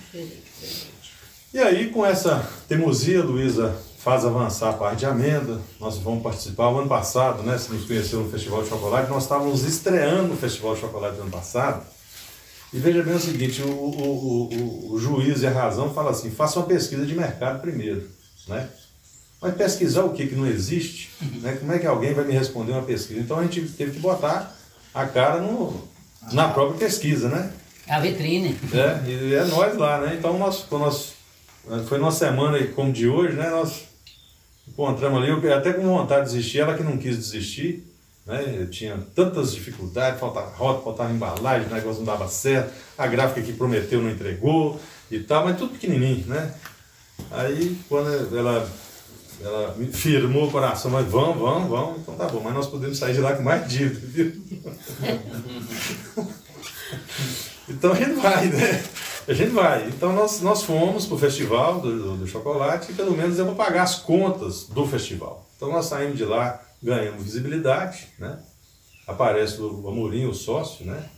E 1.52 1.58
aí, 1.58 1.90
com 1.90 2.04
essa 2.04 2.48
teimosia, 2.66 3.22
Luísa 3.22 3.76
faz 4.04 4.22
avançar 4.26 4.68
a 4.68 4.72
parte 4.74 4.98
de 4.98 5.06
amenda. 5.06 5.58
Nós 5.80 5.96
vamos 5.96 6.22
participar. 6.22 6.68
O 6.68 6.78
ano 6.78 6.88
passado, 6.88 7.42
né, 7.42 7.56
se 7.56 7.72
nos 7.72 7.86
conheceu 7.86 8.20
no 8.20 8.30
Festival 8.30 8.62
de 8.62 8.68
Chocolate, 8.68 9.10
nós 9.10 9.22
estávamos 9.22 9.64
estreando 9.64 10.34
o 10.34 10.36
Festival 10.36 10.74
de 10.74 10.82
Chocolate 10.82 11.16
do 11.16 11.22
ano 11.22 11.30
passado. 11.30 11.82
E 12.70 12.78
veja 12.78 13.02
bem 13.02 13.14
o 13.14 13.20
seguinte, 13.20 13.62
o, 13.62 13.70
o, 13.70 14.48
o, 14.52 14.92
o 14.92 15.00
juiz 15.00 15.40
e 15.40 15.46
a 15.46 15.50
razão 15.50 15.94
fala 15.94 16.10
assim, 16.10 16.30
faça 16.30 16.58
uma 16.58 16.66
pesquisa 16.66 17.06
de 17.06 17.14
mercado 17.14 17.62
primeiro. 17.62 18.06
Né? 18.46 18.68
Mas 19.40 19.54
pesquisar 19.54 20.04
o 20.04 20.12
que, 20.12 20.26
que 20.26 20.34
não 20.34 20.46
existe? 20.46 21.10
Né? 21.40 21.56
Como 21.58 21.72
é 21.72 21.78
que 21.78 21.86
alguém 21.86 22.12
vai 22.12 22.26
me 22.26 22.34
responder 22.34 22.72
uma 22.72 22.82
pesquisa? 22.82 23.20
Então 23.20 23.38
a 23.38 23.42
gente 23.42 23.62
teve 23.62 23.92
que 23.92 24.00
botar 24.00 24.54
a 24.92 25.06
cara 25.06 25.40
no, 25.40 25.88
na 26.30 26.48
própria 26.48 26.78
pesquisa, 26.78 27.28
né? 27.28 27.50
A 27.88 28.00
vitrine. 28.00 28.56
É, 28.72 29.10
e 29.10 29.34
é 29.34 29.44
nós 29.44 29.76
lá, 29.76 29.98
né? 30.00 30.16
Então 30.18 30.38
nós, 30.38 30.66
nós 30.70 31.14
foi 31.88 31.98
numa 31.98 32.12
semana 32.12 32.62
como 32.68 32.92
de 32.92 33.08
hoje, 33.08 33.34
né? 33.34 33.48
Nós 33.50 33.93
Encontramos 34.66 35.22
ali, 35.22 35.30
eu 35.30 35.54
até 35.54 35.72
com 35.72 35.82
vontade 35.82 36.26
de 36.26 36.34
desistir, 36.34 36.60
ela 36.60 36.74
que 36.74 36.82
não 36.82 36.96
quis 36.96 37.16
desistir, 37.16 37.84
né? 38.26 38.56
Eu 38.58 38.70
tinha 38.70 38.98
tantas 39.14 39.54
dificuldades, 39.54 40.18
faltava 40.18 40.50
rota, 40.56 40.82
faltava 40.82 41.12
embalagem, 41.12 41.68
o 41.68 41.74
negócio 41.74 41.98
não 41.98 42.06
dava 42.06 42.26
certo, 42.28 42.72
a 42.96 43.06
gráfica 43.06 43.42
que 43.42 43.52
prometeu 43.52 44.00
não 44.00 44.10
entregou 44.10 44.80
e 45.10 45.20
tal, 45.20 45.44
mas 45.44 45.58
tudo 45.58 45.72
pequenininho, 45.72 46.26
né? 46.26 46.54
Aí 47.30 47.76
quando 47.88 48.36
ela, 48.36 48.68
ela 49.40 49.74
me 49.76 49.86
firmou 49.86 50.48
o 50.48 50.50
coração, 50.50 50.90
mas 50.90 51.06
vamos, 51.06 51.38
vamos, 51.38 51.68
vamos, 51.68 52.00
então 52.00 52.14
tá 52.14 52.26
bom, 52.26 52.40
mas 52.40 52.54
nós 52.54 52.66
podemos 52.66 52.96
sair 52.96 53.12
de 53.12 53.20
lá 53.20 53.36
com 53.36 53.42
mais 53.42 53.70
dívida, 53.70 54.00
viu? 54.02 54.32
então 57.68 57.92
a 57.92 57.94
gente 57.94 58.14
vai, 58.14 58.46
né? 58.46 58.82
A 59.26 59.32
gente 59.32 59.52
vai. 59.52 59.88
Então 59.88 60.12
nós, 60.12 60.40
nós 60.40 60.62
fomos 60.62 61.06
para 61.06 61.14
o 61.14 61.18
festival 61.18 61.80
do, 61.80 62.02
do, 62.02 62.16
do, 62.18 62.26
chocolate 62.26 62.92
e 62.92 62.94
pelo 62.94 63.16
menos 63.16 63.38
eu 63.38 63.46
vou 63.46 63.54
pagar 63.54 63.82
as 63.82 63.96
contas 63.96 64.64
do 64.64 64.86
festival. 64.86 65.48
Então 65.56 65.70
nós 65.70 65.86
saímos 65.86 66.18
de 66.18 66.24
lá, 66.24 66.62
ganhamos 66.82 67.24
visibilidade, 67.24 68.08
né? 68.18 68.38
Aparece 69.06 69.60
o 69.60 69.88
Amorim, 69.88 70.26
o 70.26 70.34
sócio, 70.34 70.84
né? 70.84 71.08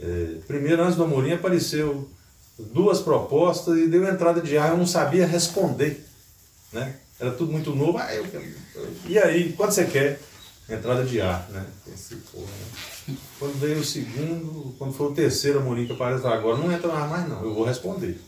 É, 0.00 0.36
primeiro, 0.46 0.82
antes 0.82 0.96
do 0.96 1.04
Amorim, 1.04 1.32
apareceu 1.32 2.08
duas 2.58 3.00
propostas 3.00 3.78
e 3.78 3.86
deu 3.86 4.06
entrada 4.06 4.40
de 4.40 4.58
ar, 4.58 4.70
eu 4.70 4.76
não 4.76 4.86
sabia 4.86 5.26
responder, 5.26 6.04
né? 6.72 6.96
Era 7.20 7.32
tudo 7.32 7.52
muito 7.52 7.74
novo. 7.74 7.98
Ah, 7.98 8.12
eu, 8.14 8.26
e 9.06 9.18
aí, 9.18 9.52
quando 9.52 9.72
você 9.72 9.84
quer? 9.84 10.20
Entrada 10.68 11.04
de 11.04 11.20
ar, 11.20 11.48
né? 11.50 11.64
Pensei, 11.84 12.18
porra, 12.32 12.46
né? 12.46 12.97
Quando 13.38 13.58
veio 13.58 13.78
o 13.78 13.84
segundo, 13.84 14.74
quando 14.78 14.92
foi 14.92 15.06
o 15.06 15.14
terceiro 15.14 15.60
Amorim 15.60 15.86
que 15.86 15.92
apareceu, 15.92 16.28
agora 16.28 16.58
não 16.58 16.70
entra 16.72 16.92
mais 16.92 17.28
não, 17.28 17.42
eu 17.42 17.54
vou 17.54 17.64
responder. 17.64 18.20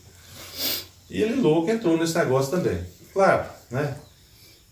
E 1.09 1.21
ele 1.21 1.41
louco 1.41 1.69
entrou 1.69 1.97
nesse 1.97 2.17
negócio 2.17 2.51
também. 2.51 2.83
Claro, 3.13 3.49
né? 3.69 3.95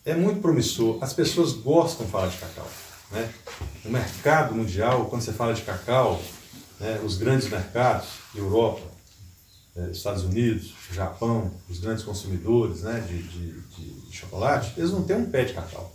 É 0.06 0.16
muito 0.16 0.42
promissor, 0.42 0.98
as 1.02 1.14
pessoas 1.14 1.54
gostam 1.54 2.06
de 2.06 2.12
falar 2.12 2.28
de 2.28 2.38
cacau. 2.38 2.68
Né? 3.12 3.30
O 3.86 3.90
mercado 3.90 4.56
mundial, 4.56 5.06
quando 5.06 5.22
você 5.22 5.34
fala 5.34 5.54
de 5.54 5.62
cacau, 5.62 6.20
né, 6.80 7.02
os 7.04 7.18
grandes 7.18 7.50
mercados, 7.50 8.08
Europa, 8.34 8.82
eh, 9.76 9.90
Estados 9.92 10.24
Unidos, 10.24 10.74
Japão, 10.92 11.52
os 11.70 11.80
grandes 11.80 12.04
consumidores 12.04 12.82
né, 12.82 13.04
de, 13.08 13.22
de, 13.24 13.62
de 13.62 14.16
chocolate, 14.16 14.74
eles 14.78 14.92
não 14.92 15.04
têm 15.04 15.18
um 15.18 15.30
pé 15.30 15.44
de 15.44 15.54
cacau. 15.54 15.94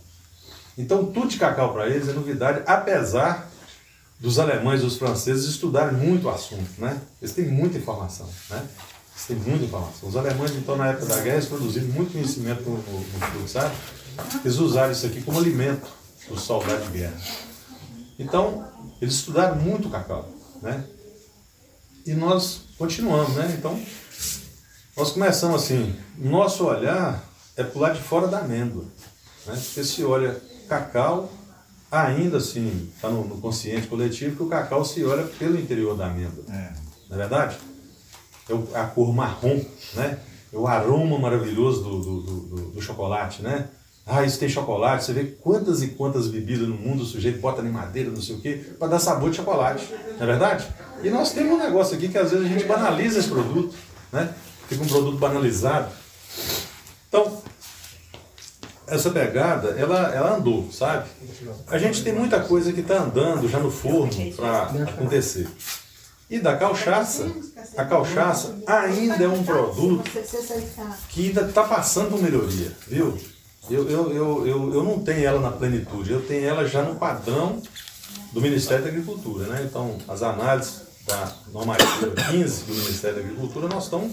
Então, 0.77 1.05
tudo 1.05 1.27
de 1.27 1.37
cacau 1.37 1.73
para 1.73 1.89
eles 1.89 2.07
é 2.07 2.13
novidade, 2.13 2.61
apesar 2.65 3.49
dos 4.19 4.39
alemães 4.39 4.81
e 4.81 4.83
dos 4.83 4.97
franceses 4.97 5.45
estudarem 5.45 5.97
muito 5.97 6.27
o 6.27 6.29
assunto. 6.29 6.69
Né? 6.77 6.99
Eles 7.21 7.33
têm 7.33 7.47
muita 7.47 7.77
informação. 7.77 8.27
Né? 8.49 8.67
Eles 9.13 9.25
têm 9.27 9.35
muita 9.37 9.65
informação. 9.65 10.09
Os 10.09 10.15
alemães, 10.15 10.51
então, 10.51 10.75
na 10.77 10.87
época 10.87 11.05
da 11.07 11.21
guerra, 11.21 11.37
eles 11.37 11.47
produziram 11.47 11.87
muito 11.87 12.13
conhecimento 12.13 12.63
no, 12.63 12.77
no, 12.77 13.41
no 13.41 13.47
sabe? 13.47 13.75
Eles 14.43 14.57
usaram 14.57 14.91
isso 14.91 15.05
aqui 15.05 15.21
como 15.21 15.37
alimento 15.37 15.87
dos 16.29 16.41
soldados 16.41 16.85
de 16.87 16.99
guerra. 16.99 17.17
Então, 18.17 18.67
eles 19.01 19.15
estudaram 19.15 19.57
muito 19.57 19.87
o 19.87 19.91
cacau. 19.91 20.29
Né? 20.61 20.83
E 22.05 22.13
nós 22.13 22.61
continuamos, 22.77 23.35
né? 23.35 23.53
Então, 23.57 23.79
nós 24.95 25.11
começamos 25.11 25.63
assim, 25.63 25.93
nosso 26.17 26.65
olhar 26.65 27.23
é 27.57 27.63
para 27.63 27.93
de 27.93 28.01
fora 28.01 28.27
da 28.27 28.39
amêndoa. 28.39 28.85
Né? 29.45 29.53
Porque 29.53 29.83
se 29.83 30.03
olha 30.03 30.41
cacau, 30.67 31.31
ainda 32.03 32.37
assim, 32.37 32.89
está 32.95 33.09
no, 33.09 33.25
no, 33.25 33.37
consciente 33.37 33.87
coletivo 33.87 34.35
que 34.35 34.43
o 34.43 34.47
cacau 34.47 34.83
se 34.83 35.03
olha 35.03 35.23
pelo 35.23 35.59
interior 35.59 35.95
da 35.95 36.07
amêndoa. 36.07 36.43
É. 36.49 36.73
Não 37.09 37.15
é 37.15 37.19
verdade? 37.19 37.57
É 38.49 38.79
a 38.79 38.85
cor 38.85 39.13
marrom, 39.13 39.63
né? 39.93 40.19
É 40.53 40.57
o 40.57 40.67
aroma 40.67 41.17
maravilhoso 41.17 41.83
do, 41.83 41.99
do, 41.99 42.21
do, 42.21 42.71
do, 42.71 42.81
chocolate, 42.81 43.41
né? 43.41 43.67
Ah, 44.05 44.23
isso 44.23 44.39
tem 44.39 44.47
chocolate. 44.47 45.03
Você 45.03 45.13
vê 45.13 45.23
quantas 45.23 45.81
e 45.81 45.89
quantas 45.89 46.27
bebidas 46.27 46.67
no 46.67 46.75
mundo 46.75 47.03
o 47.03 47.05
sujeito 47.05 47.39
bota 47.39 47.61
em 47.61 47.71
madeira, 47.71 48.11
não 48.11 48.21
sei 48.21 48.35
o 48.35 48.39
quê, 48.39 48.63
para 48.77 48.87
dar 48.87 48.99
sabor 48.99 49.29
de 49.31 49.37
chocolate. 49.37 49.87
Não 50.17 50.23
é 50.23 50.25
verdade? 50.25 50.67
E 51.03 51.09
nós 51.09 51.33
temos 51.33 51.53
um 51.53 51.57
negócio 51.57 51.95
aqui 51.95 52.07
que 52.07 52.17
às 52.17 52.31
vezes 52.31 52.45
a 52.45 52.49
gente 52.49 52.65
banaliza 52.65 53.19
esse 53.19 53.29
produto, 53.29 53.75
né? 54.11 54.33
Fica 54.67 54.83
um 54.83 54.87
produto 54.87 55.17
banalizado. 55.17 55.91
Então, 57.09 57.41
essa 58.87 59.09
pegada, 59.09 59.69
ela, 59.77 60.13
ela 60.13 60.35
andou, 60.35 60.71
sabe? 60.71 61.09
A 61.67 61.77
gente 61.77 62.03
tem 62.03 62.13
muita 62.13 62.39
coisa 62.41 62.71
que 62.71 62.81
está 62.81 62.99
andando 62.99 63.47
já 63.49 63.59
no 63.59 63.71
forno 63.71 64.31
para 64.33 64.63
acontecer. 64.63 65.47
E 66.29 66.39
da 66.39 66.55
cachaça, 66.57 67.27
a 67.77 67.85
cachaça 67.85 68.55
ainda 68.65 69.23
é 69.23 69.27
um 69.27 69.43
produto 69.43 70.09
que 71.09 71.27
ainda 71.27 71.41
está 71.41 71.63
passando 71.63 72.09
por 72.11 72.21
melhoria, 72.21 72.71
viu? 72.87 73.17
Eu, 73.69 73.89
eu, 73.89 74.11
eu, 74.11 74.47
eu, 74.47 74.73
eu 74.75 74.83
não 74.83 74.99
tenho 74.99 75.25
ela 75.25 75.39
na 75.39 75.51
plenitude, 75.51 76.11
eu 76.11 76.21
tenho 76.21 76.45
ela 76.45 76.67
já 76.67 76.83
no 76.83 76.95
padrão 76.95 77.61
do 78.31 78.41
Ministério 78.41 78.83
da 78.83 78.89
Agricultura, 78.89 79.47
né? 79.47 79.65
Então, 79.67 79.97
as 80.07 80.21
análises 80.21 80.81
da 81.07 81.31
normativa 81.51 82.11
15 82.31 82.63
do 82.63 82.75
Ministério 82.75 83.17
da 83.17 83.23
Agricultura, 83.23 83.67
nós 83.67 83.85
estamos 83.85 84.11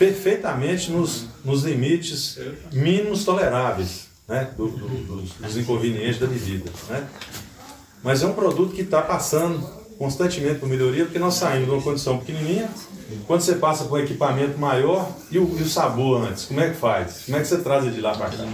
perfeitamente 0.00 0.90
nos, 0.90 1.26
nos 1.44 1.62
limites 1.62 2.38
mínimos 2.72 3.22
toleráveis 3.22 4.06
né, 4.26 4.48
do, 4.56 4.68
do, 4.68 4.88
dos, 4.88 5.32
dos, 5.32 5.56
inconvenientes 5.58 6.18
da 6.18 6.26
medida. 6.26 6.70
Né? 6.88 7.06
Mas 8.02 8.22
é 8.22 8.26
um 8.26 8.32
produto 8.32 8.74
que 8.74 8.80
está 8.80 9.02
passando 9.02 9.60
constantemente 9.98 10.58
por 10.58 10.66
melhoria, 10.66 11.04
porque 11.04 11.18
nós 11.18 11.34
saímos 11.34 11.66
de 11.66 11.74
uma 11.74 11.82
condição 11.82 12.16
pequenininha, 12.16 12.70
quando 13.26 13.42
você 13.42 13.56
passa 13.56 13.84
por 13.84 14.00
um 14.00 14.02
equipamento 14.02 14.58
maior, 14.58 15.06
e 15.30 15.38
o, 15.38 15.42
e 15.58 15.62
o 15.62 15.68
sabor 15.68 16.26
antes, 16.26 16.46
como 16.46 16.62
é 16.62 16.70
que 16.70 16.76
faz? 16.76 17.24
Como 17.26 17.36
é 17.36 17.40
que 17.40 17.46
você 17.46 17.58
traz 17.58 17.94
de 17.94 18.00
lá 18.00 18.16
para 18.16 18.30
cá? 18.30 18.48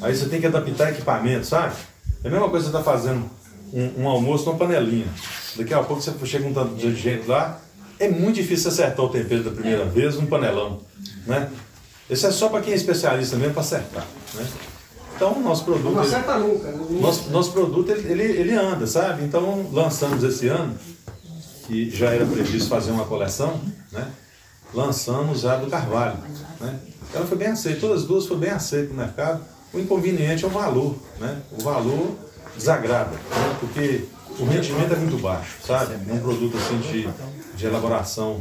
Aí 0.00 0.16
você 0.16 0.30
tem 0.30 0.40
que 0.40 0.46
adaptar 0.46 0.92
equipamento, 0.92 1.44
sabe? 1.44 1.74
É 2.24 2.28
a 2.28 2.30
mesma 2.30 2.48
coisa 2.48 2.64
que 2.64 2.72
você 2.72 2.78
está 2.78 2.90
fazendo 2.90 3.28
um, 3.70 4.04
um 4.04 4.08
almoço 4.08 4.46
numa 4.46 4.56
panelinha. 4.56 5.08
Daqui 5.56 5.74
a 5.74 5.82
pouco 5.82 6.00
você 6.00 6.14
chega 6.24 6.48
um 6.48 6.54
tanto 6.54 6.74
de 6.74 6.96
gente 6.96 7.26
lá, 7.26 7.60
é 8.00 8.08
muito 8.08 8.36
difícil 8.36 8.70
acertar 8.70 9.04
o 9.04 9.08
tempero 9.10 9.44
da 9.44 9.50
primeira 9.50 9.84
vez 9.84 10.16
num 10.16 10.26
panelão, 10.26 10.80
né? 11.26 11.50
Esse 12.08 12.26
é 12.26 12.32
só 12.32 12.48
para 12.48 12.62
quem 12.62 12.72
é 12.72 12.76
especialista 12.76 13.36
mesmo 13.36 13.52
para 13.52 13.60
acertar, 13.60 14.06
né? 14.34 14.46
Então, 15.14 15.38
nosso 15.38 15.64
produto... 15.64 15.92
Não 15.92 16.00
acerta 16.00 16.32
ele, 16.36 16.48
nunca. 16.48 16.72
Né? 16.72 17.00
Nosso, 17.00 17.30
nosso 17.30 17.52
produto, 17.52 17.90
ele, 17.90 18.10
ele, 18.10 18.22
ele 18.40 18.54
anda, 18.54 18.86
sabe? 18.86 19.22
Então, 19.22 19.68
lançamos 19.70 20.24
esse 20.24 20.48
ano, 20.48 20.74
que 21.66 21.90
já 21.90 22.10
era 22.10 22.24
previsto 22.24 22.70
fazer 22.70 22.90
uma 22.90 23.04
coleção, 23.04 23.60
né? 23.92 24.10
Lançamos 24.72 25.44
a 25.44 25.56
do 25.56 25.68
Carvalho, 25.68 26.16
né? 26.58 26.80
Ela 27.12 27.26
foi 27.26 27.36
bem 27.36 27.48
aceita, 27.48 27.80
todas 27.80 28.02
as 28.02 28.08
duas 28.08 28.26
foram 28.26 28.40
bem 28.40 28.50
aceitas 28.50 28.90
no 28.90 28.96
mercado. 28.96 29.44
O 29.74 29.78
inconveniente 29.78 30.44
é 30.44 30.48
o 30.48 30.50
valor, 30.50 30.96
né? 31.18 31.38
O 31.52 31.62
valor 31.62 32.16
desagrada, 32.56 33.10
né? 33.10 33.56
porque 33.60 34.04
o 34.38 34.44
rendimento 34.44 34.92
é 34.92 34.96
muito 34.96 35.18
baixo, 35.18 35.56
sabe? 35.66 35.94
É 36.08 36.12
um 36.12 36.18
produto 36.18 36.56
assim 36.56 36.78
de 36.78 37.08
de 37.60 37.66
elaboração 37.66 38.40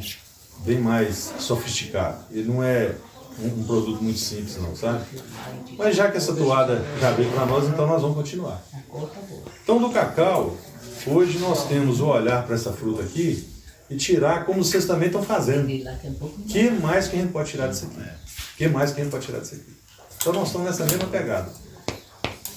bem 0.59 0.79
mais 0.79 1.33
sofisticado. 1.39 2.23
Ele 2.31 2.47
não 2.47 2.63
é 2.63 2.95
um, 3.37 3.47
um, 3.47 3.63
produto 3.63 4.01
muito 4.01 4.19
simples, 4.19 4.57
não, 4.57 4.75
sabe? 4.75 5.03
Mas 5.77 5.95
já 5.95 6.09
que 6.09 6.17
essa 6.17 6.33
toada 6.33 6.83
já 6.99 7.11
veio 7.11 7.29
para 7.31 7.45
nós, 7.45 7.67
então 7.67 7.85
nós 7.85 8.01
vamos 8.01 8.15
continuar. 8.15 8.61
Então, 9.63 9.79
do 9.79 9.89
cacau, 9.89 10.57
hoje 11.05 11.37
nós 11.39 11.67
temos 11.67 11.99
o 11.99 12.07
olhar 12.07 12.45
para 12.45 12.55
essa 12.55 12.71
fruta 12.71 13.03
aqui 13.03 13.47
e 13.89 13.97
tirar 13.97 14.45
como 14.45 14.63
vocês 14.63 14.85
também 14.85 15.07
estão 15.07 15.21
fazendo. 15.21 15.65
O 15.65 16.43
que 16.43 16.69
mais 16.69 17.07
que 17.07 17.17
a 17.17 17.19
gente 17.19 17.31
pode 17.31 17.49
tirar 17.49 17.67
disso 17.67 17.85
aqui? 17.85 17.99
O 17.99 18.57
que 18.57 18.67
mais 18.67 18.91
que 18.91 19.01
a 19.01 19.03
gente 19.03 19.11
pode 19.11 19.25
tirar 19.25 19.39
disso 19.39 19.55
aqui? 19.55 19.77
Então, 20.17 20.33
nós 20.33 20.47
estamos 20.47 20.67
nessa 20.67 20.85
mesma 20.85 21.07
pegada. 21.07 21.49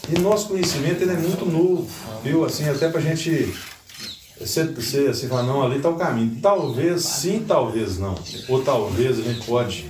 E 0.09 0.19
nosso 0.19 0.49
conhecimento 0.49 1.03
ele 1.03 1.13
é 1.13 1.17
muito 1.17 1.45
novo, 1.45 1.89
viu? 2.25 2.45
Assim, 2.45 2.69
até 2.69 2.89
para 2.89 2.99
a 2.99 3.03
gente 3.03 3.55
você, 4.47 4.65
você, 4.65 5.07
você 5.09 5.29
fala, 5.29 5.45
não, 5.45 5.63
ali 5.63 5.77
está 5.77 5.89
o 5.89 5.97
caminho. 5.97 6.39
Talvez 6.43 7.05
sim, 7.05 7.45
talvez 7.47 7.99
não. 7.99 8.15
Ou 8.49 8.63
talvez 8.63 9.19
a 9.19 9.23
gente 9.23 9.47
pode 9.47 9.89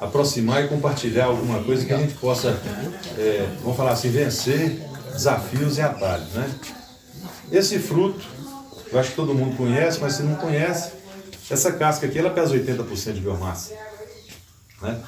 aproximar 0.00 0.64
e 0.64 0.68
compartilhar 0.68 1.26
alguma 1.26 1.62
coisa 1.62 1.84
que 1.84 1.92
a 1.92 1.98
gente 1.98 2.14
possa, 2.14 2.60
é, 3.16 3.48
vamos 3.62 3.76
falar 3.76 3.92
assim, 3.92 4.10
vencer 4.10 4.82
desafios 5.12 5.78
e 5.78 5.80
atalhos. 5.80 6.28
Né? 6.30 6.50
Esse 7.52 7.78
fruto, 7.78 8.20
eu 8.92 8.98
acho 8.98 9.10
que 9.10 9.16
todo 9.16 9.34
mundo 9.34 9.56
conhece, 9.56 10.00
mas 10.00 10.14
se 10.14 10.22
não 10.22 10.34
conhece, 10.34 10.92
essa 11.48 11.72
casca 11.72 12.06
aqui 12.06 12.18
ela 12.18 12.30
pesa 12.30 12.54
80% 12.54 13.12
de 13.12 13.20
biomassa. 13.20 13.74
Né? 14.82 15.00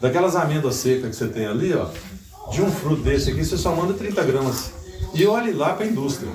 Daquelas 0.00 0.36
amêndoas 0.36 0.76
secas 0.76 1.10
que 1.10 1.16
você 1.16 1.28
tem 1.28 1.46
ali, 1.46 1.72
ó, 1.72 1.88
de 2.50 2.60
um 2.60 2.70
fruto 2.70 3.02
desse 3.02 3.30
aqui, 3.30 3.44
você 3.44 3.56
só 3.56 3.74
manda 3.74 3.94
30 3.94 4.22
gramas. 4.24 4.72
E 5.14 5.26
olhe 5.26 5.52
lá 5.52 5.74
para 5.74 5.84
a 5.84 5.88
indústria 5.88 6.30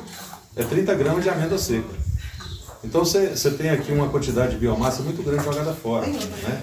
é 0.57 0.63
30 0.63 0.95
gramas 0.95 1.23
de 1.23 1.29
amêndoa 1.29 1.57
seca. 1.57 2.07
Então 2.83 3.03
você, 3.03 3.51
tem 3.51 3.69
aqui 3.69 3.91
uma 3.91 4.09
quantidade 4.09 4.51
de 4.51 4.57
biomassa 4.57 5.01
muito 5.01 5.21
grande 5.23 5.43
jogada 5.43 5.73
fora. 5.73 6.07
Né? 6.07 6.61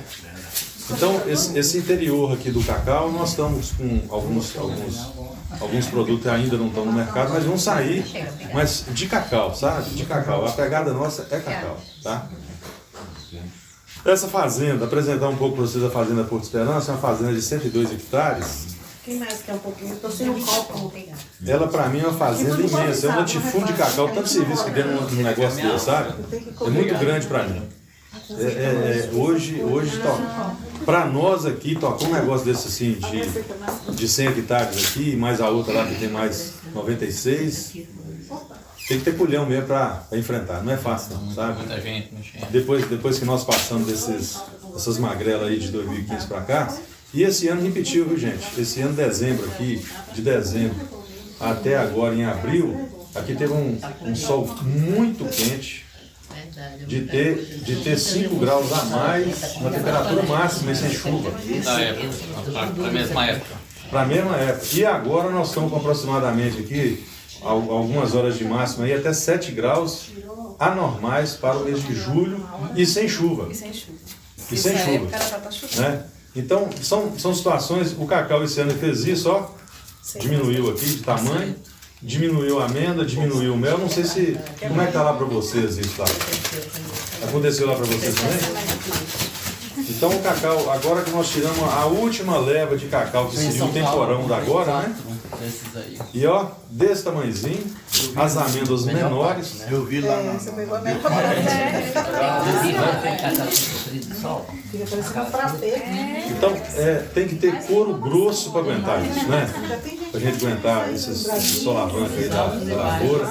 Então 0.91 1.23
esse, 1.27 1.59
esse 1.59 1.79
interior 1.79 2.33
aqui 2.33 2.51
do 2.51 2.63
cacau, 2.63 3.11
nós 3.11 3.31
estamos 3.31 3.73
com 3.73 4.03
alguns, 4.09 4.57
alguns, 4.57 5.13
alguns 5.61 5.87
produtos 5.87 6.27
ainda 6.27 6.57
não 6.57 6.69
estão 6.69 6.85
no 6.85 6.93
mercado, 6.93 7.33
mas 7.33 7.45
vão 7.45 7.59
sair, 7.59 8.05
mas 8.53 8.85
de 8.91 9.07
cacau, 9.07 9.55
sabe? 9.55 9.91
De 9.91 10.05
cacau. 10.05 10.47
A 10.47 10.53
pegada 10.53 10.93
nossa 10.93 11.27
é 11.31 11.39
cacau, 11.39 11.79
tá? 12.03 12.29
Essa 14.05 14.29
fazenda, 14.29 14.85
apresentar 14.85 15.29
um 15.31 15.37
pouco 15.37 15.57
para 15.57 15.65
vocês 15.65 15.83
a 15.83 15.89
fazenda 15.89 16.25
Porto 16.25 16.45
Esperança, 16.45 16.91
é 16.91 16.95
uma 16.95 17.01
fazenda 17.01 17.33
de 17.33 17.41
102 17.41 17.91
hectares. 17.91 18.74
Quem 19.05 19.19
mais 19.19 19.43
quer 19.43 19.53
um 19.53 19.59
pouquinho? 19.59 19.93
Eu 19.93 20.01
tô 20.01 20.11
sem 20.11 20.31
um 20.31 20.43
copo, 20.43 20.79
vou 20.79 20.91
pegar. 20.91 21.15
Ela 21.47 21.69
para 21.69 21.89
mim 21.89 22.01
é 22.01 22.07
uma 22.07 22.17
fazenda 22.17 22.61
imensa, 22.61 23.07
é 23.07 23.11
um 23.11 23.17
latifúndio 23.17 23.67
de 23.67 23.73
cacau, 23.75 24.09
tanto 24.09 24.29
serviço 24.29 24.65
que 24.65 24.71
deu 24.71 24.87
num 24.87 25.23
negócio 25.23 25.63
desse, 25.63 25.85
sabe? 25.85 26.15
É 26.33 26.71
muito 26.71 26.99
grande 26.99 27.27
para 27.27 27.43
mim. 27.43 27.63
É, 28.31 28.45
é, 28.45 29.11
é, 29.11 29.11
hoje, 29.15 29.61
hoje 29.63 30.01
para 30.87 31.05
nós 31.07 31.45
aqui, 31.45 31.75
tocar 31.75 32.07
um 32.07 32.13
negócio 32.13 32.47
desse 32.47 32.69
assim, 32.69 32.93
de, 32.95 33.93
de 33.95 34.09
100 34.09 34.29
hectares 34.29 34.87
aqui, 34.87 35.15
mais 35.15 35.41
a 35.41 35.51
outra 35.51 35.75
lá 35.75 35.87
que 35.87 35.97
tem 35.97 36.09
mais 36.09 36.55
96, 36.73 37.73
tem 38.89 38.99
que 38.99 39.05
ter 39.05 39.17
culhão 39.19 39.45
mesmo 39.45 39.67
para 39.67 40.05
enfrentar, 40.13 40.63
não 40.63 40.73
é 40.73 40.79
fácil 40.79 41.17
não, 41.17 41.31
sabe? 41.35 41.59
Muita 41.59 41.79
gente. 41.79 42.11
Depois, 42.51 42.87
depois 42.87 43.19
que 43.19 43.27
nós 43.27 43.45
passamos 43.45 43.87
desses, 43.87 44.41
dessas 44.73 44.97
magrelas 44.97 45.49
aí 45.49 45.59
de 45.59 45.69
2015 45.69 46.27
para 46.27 46.41
cá, 46.43 46.75
e 47.15 47.23
esse 47.23 47.49
ano 47.49 47.63
repetiu, 47.63 48.07
viu 48.07 48.19
gente? 48.19 48.45
Esse 48.61 48.81
ano, 48.81 48.93
dezembro 48.95 49.47
aqui, 49.47 49.85
de 50.13 50.23
dezembro 50.23 50.77
até 51.41 51.77
agora, 51.77 52.15
em 52.15 52.25
abril, 52.25 52.89
aqui 53.15 53.35
teve 53.35 53.53
um, 53.53 53.79
um 54.03 54.15
sol 54.15 54.47
muito 54.63 55.25
quente, 55.27 55.85
de 56.87 57.03
ter, 57.03 57.61
de 57.65 57.77
ter 57.77 57.99
5 57.99 58.37
graus 58.37 58.73
a 58.73 58.85
mais 58.85 59.61
na 59.61 59.71
temperatura 59.71 60.23
máxima 60.25 60.73
e 60.73 60.77
sem 60.77 60.91
chuva. 60.93 61.31
Da 61.65 61.81
época, 61.81 62.09
para 62.53 62.89
a 62.89 62.91
mesma 62.93 63.27
época. 63.27 63.55
Para 63.91 64.03
a 64.03 64.07
mesma 64.07 64.37
época. 64.37 64.67
E 64.73 64.85
agora 64.85 65.31
nós 65.31 65.49
estamos 65.49 65.71
com 65.71 65.77
aproximadamente 65.79 66.61
aqui, 66.61 67.05
al- 67.43 67.71
algumas 67.71 68.15
horas 68.15 68.39
de 68.39 68.45
máxima, 68.45 68.85
aí, 68.85 68.95
até 68.95 69.13
7 69.13 69.53
graus 69.53 70.07
anormais 70.59 71.35
para 71.35 71.57
o 71.59 71.65
mês 71.65 71.83
de 71.85 71.95
julho 71.95 72.47
e 72.77 72.87
sem 72.87 73.09
chuva. 73.09 73.49
E 73.51 73.55
sem 73.55 73.73
chuva. 73.73 73.99
E 74.53 74.57
sem 74.57 74.79
chuva. 74.79 75.07
tá 75.11 75.51
chovendo. 75.51 75.81
Né? 75.83 76.05
Então, 76.37 76.69
são, 76.83 77.19
são 77.19 77.35
situações. 77.35 77.95
O 77.99 78.07
cacau 78.07 78.43
esse 78.43 78.61
ano 78.61 78.75
fez 78.75 79.05
isso, 79.05 79.31
ó. 79.31 79.49
Diminuiu 80.19 80.71
aqui 80.71 80.85
de 80.85 81.03
tamanho, 81.03 81.55
diminuiu 82.03 82.61
a 82.61 82.67
amenda, 82.67 83.05
diminuiu 83.05 83.55
o 83.55 83.57
mel. 83.57 83.79
Não 83.79 83.89
sei 83.89 84.05
se. 84.05 84.39
Como 84.61 84.81
é 84.83 84.87
que 84.87 84.93
tá 84.93 85.03
lá 85.03 85.15
para 85.15 85.27
vocês 85.27 85.79
isso 85.79 85.95
lá? 85.99 86.07
Aconteceu 87.27 87.67
lá 87.67 87.75
para 87.75 87.87
vocês 87.87 88.15
também? 88.15 88.39
Então 89.89 90.11
o 90.11 90.23
cacau, 90.23 90.71
agora 90.71 91.03
que 91.03 91.11
nós 91.11 91.29
tiramos 91.31 91.59
a 91.61 91.87
última 91.87 92.39
leva 92.39 92.77
de 92.77 92.87
cacau, 92.87 93.29
que 93.29 93.37
seria 93.37 93.65
o 93.65 93.73
temporão 93.73 94.27
da 94.27 94.39
agora, 94.39 94.81
né? 94.81 94.97
Desses 95.45 95.77
aí. 95.77 95.99
E 96.15 96.25
ó, 96.27 96.47
desse 96.71 97.03
tamanhozinho, 97.05 97.63
as 98.17 98.37
amêndoas 98.37 98.85
menores. 98.87 99.63
Eu 99.71 99.85
vi 99.85 100.01
lá 100.01 100.15
É, 100.15 100.33
você 100.33 100.51
pegou 100.53 100.77
a 100.77 100.81
minha 100.81 100.95
Fica 100.95 101.11
parecendo 101.11 101.55
frappé. 105.27 106.25
Então, 106.31 106.53
é, 106.77 107.03
tem 107.15 107.29
que 107.29 107.35
ter 107.37 107.53
couro 107.67 107.95
grosso 107.99 108.51
para 108.53 108.61
aguentar 108.63 109.05
isso, 109.05 109.29
né? 109.29 109.47
Para 110.11 110.19
a 110.19 110.23
gente 110.23 110.45
aguentar 110.45 110.91
esses, 110.93 111.27
esses 111.29 111.63
solavancos 111.63 112.17
aí 112.17 112.29
da, 112.29 112.47
da 112.47 112.77
lavoura. 112.77 113.27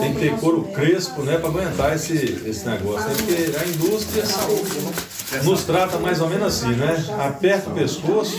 Tem 0.00 0.14
que 0.14 0.20
ter 0.20 0.36
couro 0.38 0.62
crespo, 0.74 1.22
né? 1.22 1.38
Para 1.38 1.48
aguentar 1.50 1.94
esse, 1.94 2.42
esse 2.44 2.66
negócio. 2.66 3.08
né? 3.08 3.14
Porque 3.16 3.56
a 3.56 3.64
indústria 3.68 4.24
nos 5.44 5.62
trata 5.64 5.98
mais 5.98 6.20
ou 6.20 6.28
menos 6.28 6.46
assim, 6.48 6.72
né? 6.74 6.96
Aperta 7.24 7.70
o 7.70 7.74
pescoço, 7.74 8.36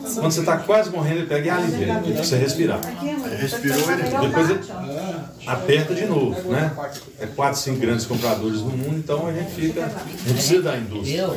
quando 0.00 0.32
você 0.32 0.40
está 0.40 0.56
quase 0.58 0.90
morrendo, 0.90 1.20
ele 1.20 1.26
pega 1.26 1.46
e 1.46 1.50
alivia, 1.50 1.94
para 1.94 2.24
você 2.24 2.36
respirar. 2.36 2.80
Respirou, 3.38 3.90
ele 3.92 4.02
Depois 4.02 4.50
ele 4.50 4.60
aperta 5.46 5.94
de 5.94 6.06
novo, 6.06 6.50
né? 6.50 6.72
É 7.18 7.26
4, 7.26 7.60
5 7.60 7.78
grandes 7.78 8.06
compradores 8.06 8.60
no 8.60 8.70
mundo, 8.70 8.98
então 8.98 9.26
a 9.26 9.32
gente 9.32 9.52
fica. 9.52 9.86
Não 10.26 10.34
precisa 10.34 10.62
da 10.62 10.76
indústria. 10.76 11.30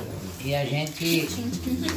E 0.44 0.54
a 0.54 0.66
gente, 0.66 1.30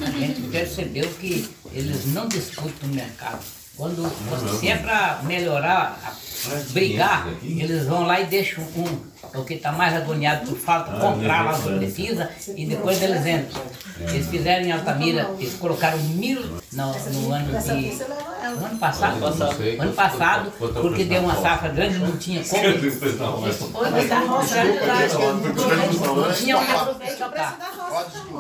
a 0.05 0.11
gente 0.11 0.41
percebeu 0.53 1.09
que 1.21 1.49
eles 1.73 2.07
não 2.13 2.29
disputam 2.29 2.89
o 2.89 2.95
mercado. 2.95 3.41
Quando, 3.77 4.11
quando 4.29 4.59
se 4.59 4.69
é 4.69 4.77
para 4.77 5.21
melhorar, 5.25 6.17
brigar, 6.71 7.29
eles 7.43 7.85
vão 7.87 8.07
lá 8.07 8.21
e 8.21 8.27
deixam 8.27 8.65
um, 8.77 8.99
o 9.35 9.45
que 9.45 9.55
está 9.55 9.73
mais 9.73 9.95
agoniado 9.95 10.47
por 10.47 10.59
falta, 10.59 10.93
comprar 10.93 11.45
lá 11.45 11.59
onde 11.59 11.79
precisa 11.79 12.31
e 12.55 12.67
depois 12.67 13.01
eles 13.03 13.27
entram. 13.27 13.63
Eles 14.01 14.27
fizeram 14.29 14.67
em 14.67 14.73
Altamira, 14.73 15.31
eles 15.39 15.55
colocaram 15.55 15.99
mil 15.99 16.41
no, 16.73 16.93
no 16.93 17.33
ano 17.33 17.59
de. 17.61 18.27
No 18.47 18.65
ano 18.65 18.79
passado, 18.79 19.25
ano 19.25 19.93
passado, 19.93 20.53
porque 20.81 21.05
deu 21.05 21.23
uma 21.23 21.35
safra 21.35 21.69
grande, 21.71 21.99
não 21.99 22.17
tinha 22.17 22.45
como. 22.45 22.63
Mas 23.91 24.09
da 24.09 24.19
roça, 24.21 24.65
Não 24.65 26.33
tinha 26.33 26.57
como 26.57 26.95
tocar. 27.19 27.59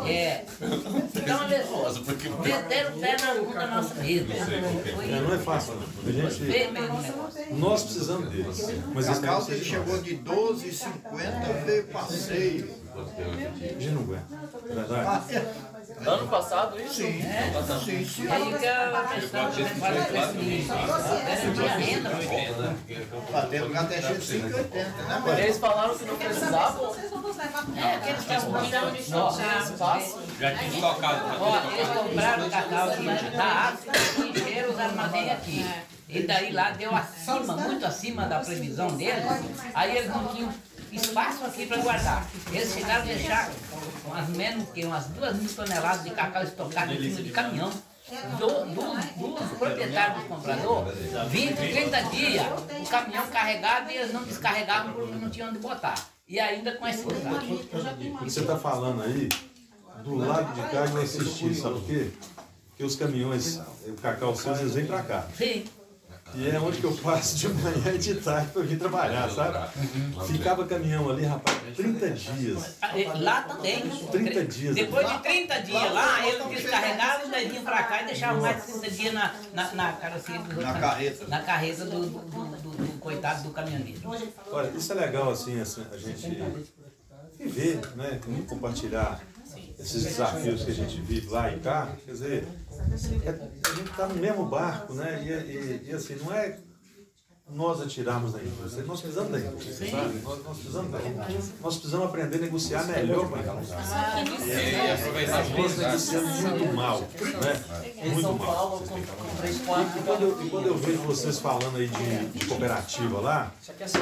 É. 0.06 0.44
Então 1.14 1.44
eles 1.44 1.66
meteram 2.44 2.96
o 2.96 3.00
pé 3.00 3.16
na 3.20 3.34
bunda 3.34 3.66
nossa 3.66 3.94
mesmo. 3.94 4.32
É, 4.32 5.20
não 5.20 5.34
é 5.34 5.38
fácil, 5.38 5.74
o 5.74 6.10
negócio. 6.12 7.14
nós 7.52 7.82
precisamos 7.82 8.30
deles. 8.30 8.68
Mas 8.94 9.08
a 9.08 9.20
calça 9.20 9.56
chegou 9.56 9.98
de 9.98 10.14
12,50 10.76 11.64
veio 11.64 11.84
passeio. 11.84 12.86
A 12.96 13.58
gente 13.58 13.88
não 13.90 14.02
aguenta. 14.02 14.26
É 14.68 14.74
verdade? 14.74 15.46
Ano 16.06 16.28
passado, 16.28 16.80
isso? 16.80 16.94
Sim. 16.94 17.22
É. 17.22 17.52
Sim, 17.84 18.04
sim. 18.04 18.26
Gato 23.72 23.92
é 23.92 24.02
cheio 24.02 24.18
de 24.18 24.26
5,80, 24.26 24.74
né, 25.08 25.22
mano? 25.24 25.38
Eles 25.38 25.58
falaram 25.58 25.96
que 25.96 26.04
não 26.04 26.16
precisavam. 26.16 26.96
É, 27.76 27.96
porque 27.96 28.08
eles 28.10 28.20
estavam 28.20 28.50
mandando 28.50 28.96
Espaço. 28.96 30.18
Já 30.38 30.54
tinha 30.56 30.70
estocado. 30.70 31.36
Ó, 31.40 31.72
eles 31.72 31.88
compraram 31.88 32.46
o 32.46 32.50
cacau 32.50 32.90
aqui 32.90 33.36
da 33.36 33.44
África 33.44 33.98
e 34.18 34.30
encheram 34.30 34.70
os 34.70 34.80
armazéns 34.80 35.32
aqui. 35.32 35.66
E 36.08 36.22
daí 36.22 36.52
lá 36.52 36.70
deu 36.70 36.94
acima, 36.94 37.56
muito 37.56 37.84
acima 37.84 38.26
da 38.26 38.40
previsão 38.40 38.88
deles. 38.96 39.24
Aí 39.74 39.96
eles 39.96 40.08
não 40.08 40.28
tinham 40.28 40.52
espaço 40.92 41.44
aqui 41.44 41.66
para 41.66 41.78
guardar. 41.78 42.28
Eles 42.52 42.72
chegaram 42.72 43.02
a 43.02 43.06
deixar 43.06 43.50
umas 44.04 44.28
menos 44.30 44.68
que 44.70 44.84
umas 44.84 45.06
duas 45.06 45.36
mil 45.36 45.52
toneladas 45.52 46.04
de 46.04 46.10
cacau 46.10 46.42
estocado 46.42 46.92
em 46.92 47.10
cima 47.10 47.22
de 47.22 47.30
caminhão. 47.30 47.70
Do, 48.38 48.46
do, 48.66 49.34
do 49.34 49.58
proprietário 49.58 50.22
do 50.22 50.28
comprador, 50.28 50.84
20, 51.28 51.56
30 51.56 52.02
dias, 52.02 52.46
o 52.80 52.88
caminhão 52.88 53.26
carregado 53.26 53.90
e 53.90 53.96
eles 53.96 54.12
não 54.12 54.22
descarregavam 54.22 54.92
porque 54.92 55.14
não 55.16 55.28
tinham 55.28 55.48
onde 55.48 55.58
botar. 55.58 55.96
E 56.28 56.38
ainda 56.38 56.76
com 56.76 56.86
esse 56.86 57.04
desastre. 57.04 57.68
Você 58.22 58.40
está 58.40 58.56
falando 58.56 59.02
aí, 59.02 59.28
do 60.04 60.14
lado 60.18 60.54
de 60.54 60.60
cá 60.70 60.86
eu 60.86 61.02
assisti, 61.02 61.52
sabe 61.52 61.80
por 61.80 61.84
quê? 61.84 62.10
Porque 62.68 62.84
os 62.84 62.94
caminhões, 62.94 63.60
o 63.88 63.94
cacau 64.00 64.36
seus, 64.36 64.60
eles 64.60 64.74
vêm 64.74 64.86
para 64.86 65.02
cá. 65.02 65.26
Sim. 65.36 65.64
E 66.34 66.50
é 66.50 66.60
onde 66.60 66.78
que 66.78 66.84
eu 66.84 66.92
passo 66.98 67.36
de 67.36 67.48
manhã 67.48 67.92
e 67.94 67.98
de 67.98 68.14
tarde 68.16 68.48
para 68.52 68.62
vir 68.62 68.78
trabalhar, 68.78 69.30
sabe? 69.30 69.70
Ficava 70.26 70.66
caminhão 70.66 71.08
ali, 71.08 71.24
rapaz, 71.24 71.56
30 71.74 72.10
dias. 72.10 72.76
Ah, 72.82 72.90
Lá 73.18 73.42
também. 73.42 73.88
30 73.88 74.44
dias. 74.44 74.74
Depois 74.74 75.08
de 75.08 75.18
30 75.20 75.60
dias 75.62 75.92
lá, 75.94 76.26
eles 76.28 76.46
descarregavam, 76.48 77.30
daí 77.30 77.48
vinham 77.48 77.64
pra 77.64 77.82
cá 77.84 78.02
e 78.02 78.06
deixavam 78.06 78.42
mais 78.42 78.64
30 78.64 78.90
dias 78.90 79.14
na, 79.14 79.34
na, 79.54 79.72
na 79.74 79.92
carroceria 79.92 80.40
do 80.42 80.60
Na 80.60 80.74
carreta. 80.78 81.26
Na 81.28 81.40
carreta 81.42 81.84
do, 81.86 82.00
do, 82.00 82.06
do- 82.18 82.44
do- 82.56 82.70
do 82.86 82.98
coitado 82.98 83.42
do 83.44 83.50
caminhoneiro. 83.50 84.00
Olha, 84.50 84.68
isso 84.76 84.92
é 84.92 84.94
legal 84.96 85.30
assim, 85.30 85.58
assim, 85.60 85.86
a 85.90 85.96
gente 85.96 86.42
viver, 87.38 87.80
né? 87.96 88.20
Compartilhar 88.48 89.20
esses 89.78 90.02
desafios 90.04 90.64
que 90.64 90.70
a 90.70 90.74
gente 90.74 91.00
vive 91.00 91.28
lá 91.30 91.50
e 91.50 91.60
cá. 91.60 91.88
Quer 92.04 92.12
dizer, 92.12 92.48
a 92.80 93.74
gente 93.74 93.90
está 93.90 94.06
no 94.06 94.14
mesmo 94.14 94.44
barco, 94.46 94.94
né? 94.94 95.22
E, 95.24 95.28
e- 95.30 95.90
e, 95.90 95.94
assim, 95.94 96.16
não 96.16 96.32
é 96.32 96.58
nós 97.48 97.80
atirarmos 97.80 98.32
da 98.32 98.40
indústria, 98.42 98.84
nós 98.84 99.00
precisamos 99.00 99.30
da 99.30 99.38
indústria, 99.38 99.90
sabe? 99.90 100.18
Nós, 100.18 100.42
nós 100.44 100.56
precisamos 100.56 100.90
da 100.90 100.98
indústria. 101.00 101.38
Nós 101.62 101.74
precisamos 101.76 102.06
aprender 102.06 102.36
a 102.38 102.40
negociar 102.40 102.84
melhor 102.84 103.28
com 103.28 103.36
a 103.36 103.38
indústria. 103.38 103.78
E 104.56 104.90
aproveitar 104.90 105.40
as 105.40 105.48
Nós 105.50 105.58
oportunidades. 105.58 106.10
negociamos 106.12 106.40
muito 106.58 106.74
mal, 106.74 107.00
né? 107.00 107.94
Em 108.02 108.10
Muito 108.10 108.22
São 108.22 108.34
mal. 108.36 108.82
E 109.44 110.02
quando, 110.02 110.22
eu, 110.22 110.42
e 110.44 110.50
quando 110.50 110.66
eu 110.66 110.76
vejo 110.76 110.98
vocês 111.02 111.38
falando 111.38 111.76
aí 111.76 111.86
de, 111.86 112.26
de 112.38 112.46
cooperativa 112.46 113.20
lá, 113.20 113.52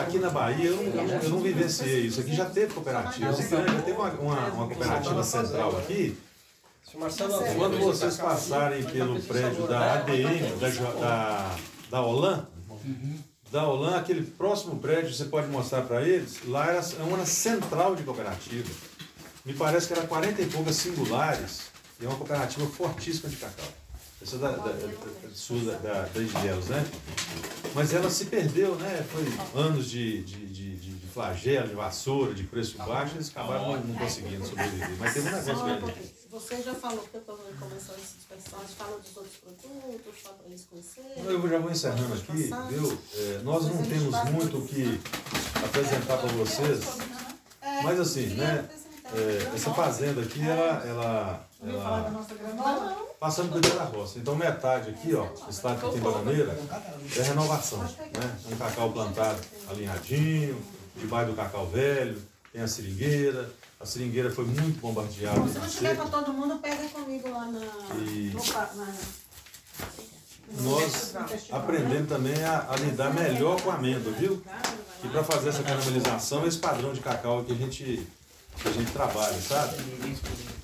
aqui 0.01 0.19
na 0.19 0.31
Bahia 0.31 0.71
eu 0.71 0.77
não, 0.77 1.05
eu 1.23 1.29
não 1.29 1.41
vivenciei 1.41 2.07
isso. 2.07 2.21
Aqui 2.21 2.35
já 2.35 2.47
teve 2.47 2.73
cooperativa, 2.73 3.31
já 3.31 3.37
teve 3.83 3.93
uma, 3.93 4.11
uma, 4.13 4.47
uma 4.49 4.67
cooperativa 4.69 5.23
central 5.23 5.77
aqui. 5.79 6.17
Quando 7.57 7.79
vocês 7.79 8.17
passarem 8.17 8.85
pelo 8.85 9.21
prédio 9.23 9.67
da 9.67 9.95
ADM, 9.95 10.59
da, 10.61 10.69
da, 11.01 11.57
da 11.91 12.03
Olan, 12.03 12.47
da 13.51 13.69
Olan, 13.69 13.97
aquele 13.97 14.23
próximo 14.23 14.79
prédio, 14.79 15.13
você 15.13 15.25
pode 15.25 15.49
mostrar 15.49 15.83
para 15.83 16.03
eles, 16.03 16.41
lá 16.47 16.67
era 16.69 16.81
uma 17.05 17.25
central 17.27 17.97
de 17.97 18.03
cooperativa. 18.03 18.69
Me 19.45 19.55
parece 19.55 19.89
que 19.89 19.93
era 19.93 20.07
40 20.07 20.41
e 20.43 20.47
poucas 20.47 20.77
singulares, 20.77 21.63
e 22.01 22.05
é 22.05 22.09
uma 22.09 22.17
cooperativa 22.17 22.67
fortíssima 22.67 23.29
de 23.29 23.37
cacau. 23.37 23.67
essa 24.23 24.39
da, 24.39 24.51
da, 24.53 24.57
da, 24.57 24.73
da, 24.73 25.79
da, 25.79 26.03
da 26.09 26.21
Isdelos, 26.21 26.67
né? 26.69 26.87
Mas 27.75 27.93
ela 27.93 28.11
se 28.11 28.27
perdeu, 28.27 28.75
né? 28.77 29.05
Foi 29.11 29.61
anos 29.61 29.91
de, 29.91 30.23
de, 30.23 30.47
de, 30.47 30.77
de, 30.77 30.91
de 30.95 31.07
flagelo, 31.09 31.69
de 31.69 31.75
vassoura, 31.75 32.33
de 32.35 32.45
preço 32.45 32.79
baixo, 32.79 33.17
eles 33.17 33.29
acabaram 33.31 33.73
não, 33.73 33.85
não 33.85 33.95
conseguindo 33.95 34.47
sobreviver. 34.47 34.97
Mas 34.99 35.13
teve 35.15 35.29
um 35.29 35.33
negócio 35.33 35.65
grande. 35.65 36.15
Você 36.35 36.61
já 36.61 36.75
falou 36.75 36.99
que 36.99 37.15
eu 37.15 37.21
estou 37.21 37.37
começando 37.37 37.97
essa 37.97 38.17
dispersão, 38.17 38.59
falou 38.77 38.99
dos 38.99 39.17
outros 39.17 39.37
produtos, 39.37 40.15
só 40.21 40.31
para 40.31 40.47
eles 40.49 40.67
conhecerem. 40.69 41.25
Eu 41.25 41.49
já 41.49 41.59
vou 41.61 41.71
encerrando 41.71 42.13
aqui, 42.13 42.51
viu? 42.71 42.99
É, 43.15 43.39
nós 43.45 43.67
não 43.67 43.81
temos 43.85 44.33
muito 44.33 44.59
o 44.59 44.67
que 44.67 45.01
apresentar 45.65 46.19
para 46.19 46.33
vocês, 46.33 46.81
mas 47.85 48.01
assim, 48.01 48.27
né? 48.35 48.69
É, 49.15 49.55
essa 49.55 49.73
fazenda 49.73 50.23
aqui, 50.23 50.43
ela, 50.43 50.85
ela, 50.85 51.49
ela 51.63 53.07
passando 53.21 53.53
por 53.53 53.61
dentro 53.61 53.79
da 53.79 53.85
roça. 53.85 54.19
Então 54.19 54.35
metade 54.35 54.91
aqui, 54.91 55.15
ó, 55.15 55.29
esse 55.49 55.65
lado 55.65 55.87
que 55.87 55.93
tem 55.93 56.01
bananeira, 56.01 56.59
é 57.17 57.23
renovação. 57.23 57.79
Né? 57.79 58.39
Um 58.51 58.57
cacau 58.57 58.93
plantado 58.93 59.41
alinhadinho, 59.69 60.61
debaixo 60.97 61.31
do 61.31 61.37
cacau 61.37 61.69
velho, 61.69 62.21
tem 62.53 62.61
a 62.61 62.67
seringueira. 62.67 63.49
A 63.85 63.87
seringueira 63.87 64.31
foi 64.31 64.47
muito 64.47 64.81
bombardeada. 64.81 65.47
Se 65.47 65.59
não 65.59 65.69
tiver 65.69 65.95
para 65.95 66.07
todo 66.07 66.33
mundo, 66.33 66.57
pega 66.57 66.89
comigo 66.89 67.29
lá 67.29 67.45
na. 67.45 67.61
E... 68.01 68.33
na 68.33 68.95
nós 70.63 71.15
aprendemos 71.53 72.09
também 72.09 72.43
a, 72.45 72.71
a, 72.71 72.77
lidar 72.77 73.13
melhor 73.13 73.61
com 73.61 73.71
a 73.71 73.75
amêndoa, 73.75 74.11
viu? 74.15 74.43
E 75.05 75.09
para 75.09 75.23
fazer 75.23 75.51
essa 75.51 75.63
caramelização, 75.63 76.47
esse 76.47 76.57
padrão 76.57 76.95
de 76.95 77.01
cacau 77.01 77.45
que 77.45 77.53
a 77.53 77.55
gente 77.55 78.09
que 78.57 78.69
a 78.69 78.73
gente 78.73 78.91
trabalha, 78.91 79.39
sabe? 79.39 79.77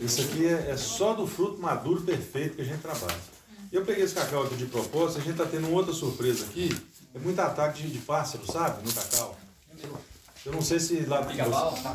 Isso 0.00 0.22
aqui 0.22 0.46
é, 0.46 0.70
é, 0.70 0.76
só 0.78 1.12
do 1.12 1.26
fruto 1.26 1.60
maduro 1.60 2.00
perfeito 2.00 2.56
que 2.56 2.62
a 2.62 2.64
gente 2.64 2.80
trabalha. 2.80 3.20
Eu 3.70 3.84
peguei 3.84 4.04
esse 4.04 4.14
cacau 4.14 4.44
aqui 4.44 4.56
de 4.56 4.64
propósito, 4.64 5.18
a 5.18 5.22
gente 5.22 5.32
está 5.32 5.44
tendo 5.44 5.70
outra 5.70 5.92
surpresa 5.92 6.46
aqui. 6.46 6.74
É 7.14 7.18
muito 7.18 7.38
ataque 7.38 7.82
de, 7.82 7.90
de 7.90 7.98
pássaro, 7.98 8.50
sabe? 8.50 8.82
No 8.82 8.94
cacau. 8.94 9.38
Eu 10.46 10.52
não 10.52 10.62
sei 10.62 10.80
se 10.80 11.00
lá. 11.00 11.20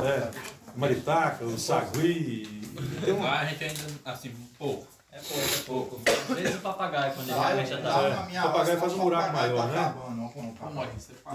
É, 0.02 0.30
maritaca, 0.76 1.46
o 1.46 1.58
sagui. 1.58 2.64
Tem 3.04 3.14
um... 3.14 3.22
Lá 3.22 3.40
a 3.40 3.46
gente 3.46 3.64
ainda, 3.64 3.82
assim, 4.06 4.32
pouco. 4.58 4.88
É 5.12 5.20
pouco, 5.20 5.40
é 5.40 5.58
pouco. 5.66 6.02
Às 6.30 6.38
vezes 6.38 6.56
o 6.56 6.60
papagaio, 6.60 7.14
quando 7.14 7.30
ele 7.30 7.40
realmente 7.40 7.70
já 7.70 7.78
tá. 7.82 8.28
É, 8.34 8.40
o 8.40 8.44
papagaio 8.44 8.80
faz 8.80 8.94
um 8.94 9.00
buraco 9.00 9.34
maior, 9.34 9.68
né? 9.70 9.94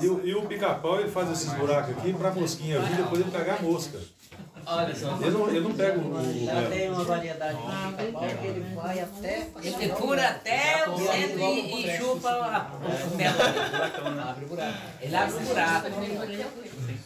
E 0.03 0.07
o, 0.07 0.27
e 0.27 0.35
o 0.35 0.43
pica-pau 0.47 1.01
ele 1.01 1.11
faz 1.11 1.31
esses 1.31 1.53
buracos 1.55 1.97
aqui 1.97 2.13
para 2.13 2.29
a 2.29 2.33
mosquinha 2.33 2.79
vir 2.81 2.97
depois 2.97 3.23
ele 3.23 3.31
pegar 3.31 3.55
a 3.55 3.63
mosca. 3.63 3.99
Olha 4.67 4.95
só. 4.95 5.19
Eu 5.21 5.31
não, 5.31 5.49
eu 5.49 5.63
não 5.63 5.73
pego 5.75 6.01
o. 6.01 6.49
Ela 6.49 6.71
tem 6.71 6.91
uma 6.91 7.05
variedade 7.05 7.59
de 7.59 7.63
pica-pau 7.63 8.29
que 8.29 8.47
ele 8.47 8.75
vai 8.75 9.01
até. 9.01 9.49
Ele 9.63 9.89
cura 9.91 10.29
até 10.29 10.89
o 10.89 10.99
centro 10.99 11.41
e, 11.41 11.87
e 11.87 11.97
chupa 11.99 12.31
a 12.31 12.71
mela. 13.17 14.31
Abre 14.31 14.45
o 14.45 14.49
buraco. 14.49 14.79
Ele 15.01 15.17
abre 15.17 15.37
o 15.37 15.41
buraco. 15.41 15.87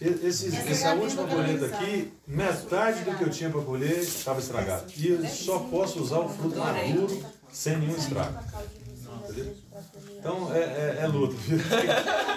Esse, 0.01 0.57
essa 0.57 0.95
última 0.95 1.27
colheita 1.27 1.67
aqui, 1.67 2.13
metade 2.27 3.01
do 3.03 3.17
que 3.17 3.25
eu 3.25 3.31
tinha 3.31 3.51
para 3.51 3.61
colher 3.63 3.99
estava 3.99 4.41
estragado. 4.41 4.85
E 4.97 5.09
eu 5.09 5.27
só 5.27 5.59
posso 5.61 6.03
usar 6.03 6.19
o 6.19 6.29
fruto 6.29 6.59
maduro 6.59 7.25
sem 7.53 7.79
nenhum 7.79 7.97
estrago. 7.97 8.39
Entendeu? 9.29 9.64
Então 10.25 10.51
é, 10.55 10.59
é, 10.59 10.99
é 11.03 11.07
luta, 11.07 11.35
viu? 11.37 11.59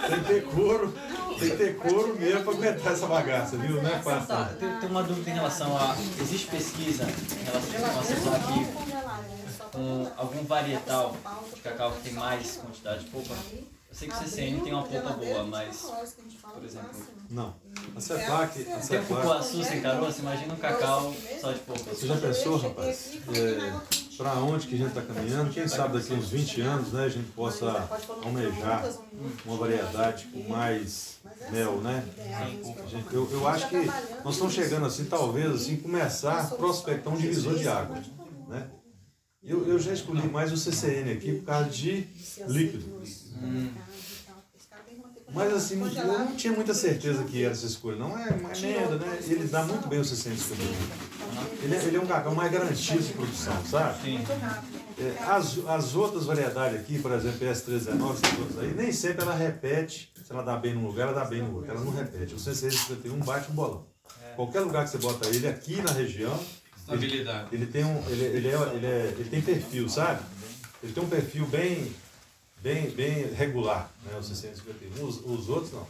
Tem 0.10 0.20
que 0.20 0.28
ter 0.28 0.44
couro, 0.44 0.94
tem 1.40 1.50
que 1.50 1.56
ter 1.56 1.78
couro 1.78 2.18
mesmo 2.20 2.44
para 2.44 2.54
aguentar 2.54 2.94
essa 2.94 3.08
bagaça, 3.08 3.58
viu? 3.58 3.82
Não 3.82 3.90
é 3.90 4.00
fácil. 4.00 4.28
Tá, 4.28 4.46
tem, 4.60 4.80
tem 4.80 4.90
uma 4.90 5.04
dúvida 5.04 5.30
em 5.30 5.34
relação 5.34 5.78
a. 5.78 5.96
Existe 6.22 6.48
pesquisa 6.48 7.04
em 7.04 7.44
relação 7.46 8.34
a 8.34 8.36
aqui 8.36 9.72
com 9.72 10.12
algum 10.18 10.44
varietal 10.44 11.16
de 11.54 11.62
cacau 11.62 11.92
que 11.94 12.02
tem 12.04 12.14
mais 12.14 12.58
quantidade 12.58 13.06
de 13.06 13.10
polpa? 13.10 13.34
Eu 13.90 13.96
sei 13.96 14.10
que 14.10 14.16
o 14.16 14.18
CCN 14.18 14.62
tem 14.62 14.74
uma 14.74 14.84
polpa 14.84 15.10
boa, 15.12 15.44
mas, 15.46 15.92
por 16.54 16.64
exemplo... 16.64 16.90
Não. 17.30 17.54
A 17.96 18.02
CEPLAC... 18.02 18.68
A 18.70 18.80
Tem 18.80 19.00
um 19.00 19.06
cupuaçu 19.06 19.64
sem 19.64 19.82
caroço? 19.82 20.20
Imagina 20.20 20.54
um 20.54 20.58
cacau 20.58 21.14
só 21.40 21.52
de 21.52 21.60
polpa. 21.60 21.94
Você 21.94 22.08
já 22.08 22.18
pensou, 22.18 22.58
rapaz? 22.58 23.18
É, 23.34 24.07
para 24.18 24.34
onde 24.34 24.68
que 24.68 24.74
a 24.74 24.78
gente 24.78 24.90
está 24.90 25.02
caminhando? 25.02 25.52
Quem 25.52 25.68
sabe 25.68 25.98
daqui 25.98 26.14
a 26.14 26.18
uns 26.18 26.30
20 26.30 26.62
anos 26.62 26.92
né, 26.92 27.06
a 27.06 27.10
gente 27.10 27.32
possa 27.32 27.88
almejar 28.24 28.90
uma 29.46 29.58
variedade 29.58 30.26
com 30.34 30.50
mais 30.50 31.20
mel, 31.52 31.78
né? 31.82 32.04
Eu, 33.12 33.30
eu 33.32 33.48
acho 33.48 33.70
que 33.70 33.86
nós 34.24 34.34
estamos 34.34 34.54
chegando 34.54 34.86
assim, 34.86 35.06
talvez, 35.06 35.52
assim, 35.52 35.78
começar 35.78 36.40
a 36.40 36.46
prospectar 36.46 37.14
um 37.14 37.18
divisor 37.18 37.56
de 37.56 37.68
água, 37.68 38.02
né? 38.48 38.68
Eu, 39.44 39.66
eu 39.68 39.80
já 39.80 39.94
escolhi 39.94 40.28
mais 40.28 40.52
o 40.52 40.58
CCN 40.58 41.12
aqui 41.12 41.34
por 41.34 41.46
causa 41.46 41.70
de 41.70 42.08
líquido. 42.48 43.02
Hum. 43.42 43.72
Mas 45.34 45.54
assim, 45.54 45.80
eu 45.80 46.08
não 46.08 46.36
tinha 46.36 46.52
muita 46.52 46.74
certeza 46.74 47.24
que 47.24 47.44
era 47.44 47.54
essa 47.54 47.66
escolha. 47.66 47.98
Não 47.98 48.18
é 48.18 48.30
uma 48.32 48.50
merda, 48.50 48.98
né? 48.98 49.20
Ele 49.28 49.48
dá 49.48 49.64
muito 49.64 49.88
bem 49.88 50.00
o 50.00 50.06
CCN 50.06 50.36
escolhido. 50.36 51.17
Ele, 51.62 51.76
é, 51.76 51.84
ele 51.86 51.98
é 51.98 52.00
um 52.00 52.06
cacau 52.06 52.34
mais 52.34 52.52
garantido 52.52 53.02
de 53.02 53.14
produção, 53.14 53.66
sabe? 53.66 54.02
Sim. 54.02 54.20
É, 55.00 55.24
as, 55.24 55.58
as 55.68 55.96
outras 55.96 56.26
variedades 56.26 56.80
aqui, 56.80 57.00
por 57.00 57.12
exemplo, 57.12 57.40
PS319, 57.40 58.14
essas 58.14 58.40
outras 58.40 58.60
aí, 58.60 58.74
nem 58.74 58.92
sempre 58.92 59.24
ela 59.24 59.36
repete. 59.36 60.12
Se 60.24 60.34
ela 60.34 60.44
dá 60.44 60.58
bem 60.58 60.74
num 60.74 60.88
lugar, 60.88 61.10
ela 61.10 61.20
dá 61.20 61.26
bem 61.26 61.42
no 61.42 61.56
outro. 61.56 61.72
Ela 61.72 61.80
não 61.80 61.92
repete. 61.92 62.34
O 62.34 62.38
CC51 62.38 63.24
bate 63.24 63.52
um 63.52 63.56
bolão. 63.56 63.86
Qualquer 64.36 64.60
lugar 64.62 64.86
que 64.86 64.92
você 64.92 64.98
bota 64.98 65.28
ele 65.30 65.48
aqui 65.48 65.82
na 65.82 65.92
região, 65.92 66.40
Estabilidade. 66.88 67.50
Ele, 67.52 67.64
ele 67.64 67.72
tem 67.72 67.84
um, 67.84 68.10
ele, 68.10 68.24
ele, 68.24 68.48
é, 68.48 68.56
ele, 68.74 68.86
é, 68.86 69.16
ele 69.18 69.30
tem 69.30 69.42
perfil, 69.42 69.90
sabe? 69.90 70.24
Ele 70.82 70.94
tem 70.94 71.04
um 71.04 71.10
perfil 71.10 71.46
bem, 71.48 71.94
bem, 72.62 72.90
bem 72.92 73.34
regular, 73.34 73.92
né? 74.06 74.18
O 74.18 74.24
651. 74.24 75.06
Os, 75.06 75.18
os 75.26 75.50
outros 75.50 75.74
não. 75.74 75.86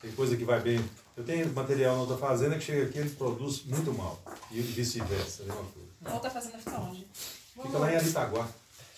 Tem 0.00 0.12
coisa 0.12 0.36
que 0.36 0.44
vai 0.44 0.60
bem. 0.60 0.84
Eu 1.16 1.24
tenho 1.24 1.52
material 1.52 1.94
na 1.94 2.00
outra 2.02 2.16
fazenda 2.16 2.56
que 2.56 2.64
chega 2.64 2.86
aqui 2.86 2.98
ele 2.98 3.10
produz 3.10 3.64
muito 3.64 3.92
mal. 3.92 4.18
E 4.50 4.60
vice-versa, 4.60 5.44
é 5.44 6.08
A 6.08 6.14
outra 6.14 6.30
fazenda 6.30 6.58
fica 6.58 6.78
onde? 6.78 7.06
Fica 7.12 7.78
lá 7.78 7.92
em 7.92 7.96
Aritaguá. 7.96 8.48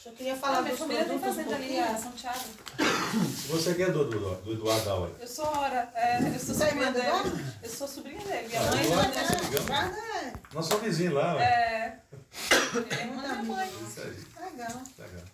Eu 0.04 0.12
queria 0.12 0.36
falar 0.36 0.58
ah, 0.58 0.62
minha 0.62 0.76
família 0.76 1.04
tem 1.06 1.18
fazenda 1.18 1.54
ali, 1.54 1.78
a 1.78 1.96
São 1.96 2.12
Tiago. 2.12 2.44
Você 3.48 3.74
que 3.74 3.82
é 3.84 3.90
do, 3.90 4.04
do, 4.04 4.34
do 4.42 4.52
Eduardo 4.52 4.84
da 4.84 4.94
hora? 4.96 5.12
Eu 5.18 5.26
sou 5.26 5.46
hora, 5.46 5.90
é, 5.94 6.18
eu 6.28 6.38
sou 6.38 6.54
sobrinha 6.54 6.92
dele. 6.92 7.44
Eu 7.62 7.70
sou 7.70 7.88
sobrinha 7.88 8.20
dele. 8.20 8.48
Minha 8.48 8.60
mãe 8.60 8.84
é. 9.88 10.32
Nós 10.52 10.66
somos 10.66 10.84
vizinhos 10.84 11.14
lá. 11.14 11.42
É. 11.42 11.98
É 13.00 13.04
minha 13.06 13.42
mãe. 13.44 13.70
Legal. 14.38 14.82
Legal. 14.98 15.24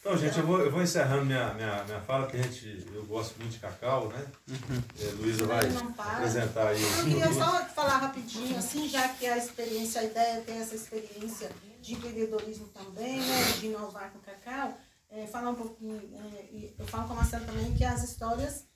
Então, 0.00 0.16
gente, 0.16 0.38
eu 0.38 0.46
vou, 0.46 0.60
eu 0.60 0.70
vou 0.70 0.80
encerrando 0.80 1.26
minha, 1.26 1.52
minha, 1.54 1.84
minha 1.84 2.00
fala, 2.00 2.24
porque 2.24 2.38
a 2.38 2.42
gente, 2.42 2.86
eu 2.94 3.04
gosto 3.04 3.36
muito 3.38 3.52
de 3.52 3.58
cacau, 3.58 4.08
né? 4.08 4.26
Uhum. 4.48 4.82
É, 5.00 5.04
Luísa 5.12 5.46
vai 5.46 5.60
apresentar 5.98 6.68
aí. 6.68 6.82
Eu 6.82 7.04
queria 7.04 7.32
só 7.32 7.64
falar 7.66 7.98
rapidinho, 7.98 8.56
assim, 8.56 8.88
já 8.88 9.08
que 9.08 9.26
a 9.26 9.36
experiência, 9.36 10.00
a 10.00 10.04
ideia 10.04 10.40
tem 10.42 10.58
essa 10.58 10.76
experiência 10.76 11.50
de 11.82 11.94
empreendedorismo 11.94 12.68
também, 12.68 13.20
né? 13.20 13.42
De 13.58 13.66
inovar 13.66 14.12
com 14.12 14.20
cacau. 14.20 14.78
É, 15.10 15.26
falar 15.26 15.50
um 15.50 15.54
pouquinho, 15.54 16.00
é, 16.14 16.70
eu 16.78 16.86
falo 16.86 17.06
com 17.06 17.14
a 17.14 17.16
Marcela 17.16 17.44
também 17.44 17.74
que 17.74 17.84
as 17.84 18.04
histórias 18.04 18.66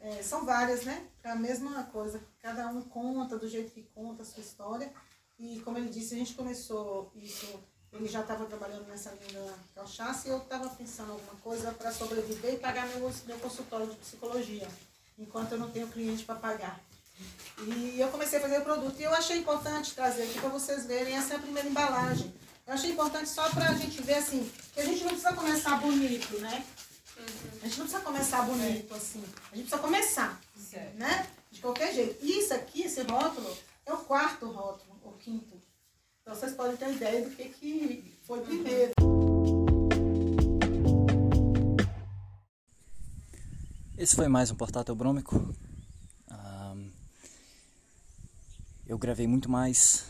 é, 0.00 0.22
são 0.22 0.44
várias, 0.44 0.84
né? 0.84 1.06
É 1.22 1.30
a 1.30 1.36
mesma 1.36 1.84
coisa, 1.84 2.20
cada 2.40 2.66
um 2.66 2.82
conta 2.82 3.38
do 3.38 3.48
jeito 3.48 3.70
que 3.70 3.82
conta 3.94 4.22
a 4.22 4.24
sua 4.24 4.42
história. 4.42 4.92
E 5.38 5.60
como 5.60 5.78
ele 5.78 5.88
disse, 5.88 6.14
a 6.14 6.18
gente 6.18 6.34
começou 6.34 7.12
isso 7.14 7.62
ele 7.92 8.08
já 8.08 8.20
estava 8.20 8.46
trabalhando 8.46 8.86
nessa 8.88 9.10
linha 9.10 9.42
da 9.74 9.82
cachaça 9.82 10.28
e 10.28 10.30
eu 10.30 10.38
estava 10.38 10.68
pensando 10.70 11.12
alguma 11.12 11.34
coisa 11.42 11.72
para 11.72 11.92
sobreviver 11.92 12.54
e 12.54 12.58
pagar 12.58 12.86
meu, 12.88 13.12
meu 13.26 13.38
consultório 13.38 13.86
de 13.86 13.96
psicologia, 13.96 14.66
enquanto 15.18 15.52
eu 15.52 15.58
não 15.58 15.70
tenho 15.70 15.88
cliente 15.88 16.24
para 16.24 16.36
pagar. 16.36 16.80
E 17.58 18.00
eu 18.00 18.08
comecei 18.08 18.38
a 18.38 18.42
fazer 18.42 18.58
o 18.58 18.64
produto 18.64 18.98
e 18.98 19.02
eu 19.02 19.14
achei 19.14 19.38
importante 19.38 19.94
trazer 19.94 20.22
aqui 20.22 20.40
para 20.40 20.48
vocês 20.48 20.86
verem 20.86 21.16
essa 21.16 21.34
é 21.34 21.36
a 21.36 21.40
primeira 21.40 21.68
embalagem. 21.68 22.32
Eu 22.66 22.74
achei 22.74 22.92
importante 22.92 23.28
só 23.28 23.48
para 23.50 23.68
a 23.68 23.74
gente 23.74 24.00
ver 24.02 24.14
assim, 24.14 24.50
que 24.72 24.80
a 24.80 24.84
gente 24.84 25.02
não 25.02 25.10
precisa 25.10 25.32
começar 25.34 25.80
bonito, 25.80 26.38
né? 26.38 26.64
A 27.62 27.66
gente 27.66 27.78
não 27.78 27.86
precisa 27.86 28.00
começar 28.00 28.42
bonito 28.42 28.94
assim. 28.94 29.22
A 29.52 29.56
gente 29.56 29.68
precisa 29.68 29.78
começar, 29.78 30.40
né? 30.94 31.26
De 31.50 31.60
qualquer 31.60 31.94
jeito. 31.94 32.24
E 32.24 32.38
isso 32.38 32.54
aqui, 32.54 32.82
esse 32.82 33.02
rótulo, 33.02 33.56
é 33.84 33.92
o 33.92 33.98
quarto 33.98 34.46
rótulo, 34.46 34.98
ou 35.04 35.12
quinto. 35.12 35.61
Então 36.22 36.36
vocês 36.36 36.54
podem 36.54 36.76
ter 36.76 36.94
ideia 36.94 37.28
do 37.28 37.34
que, 37.34 37.48
que 37.48 38.14
foi 38.22 38.40
primeiro. 38.42 38.92
Esse 43.98 44.14
foi 44.14 44.28
mais 44.28 44.48
um 44.48 44.54
portátil 44.54 44.94
brômico. 44.94 45.52
Um, 46.30 46.92
eu 48.86 48.96
gravei 48.98 49.26
muito 49.26 49.50
mais 49.50 50.06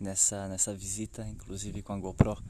nessa, 0.00 0.48
nessa 0.48 0.74
visita, 0.74 1.28
inclusive 1.28 1.82
com 1.82 1.92
a 1.92 1.98
GoPro. 1.98 2.42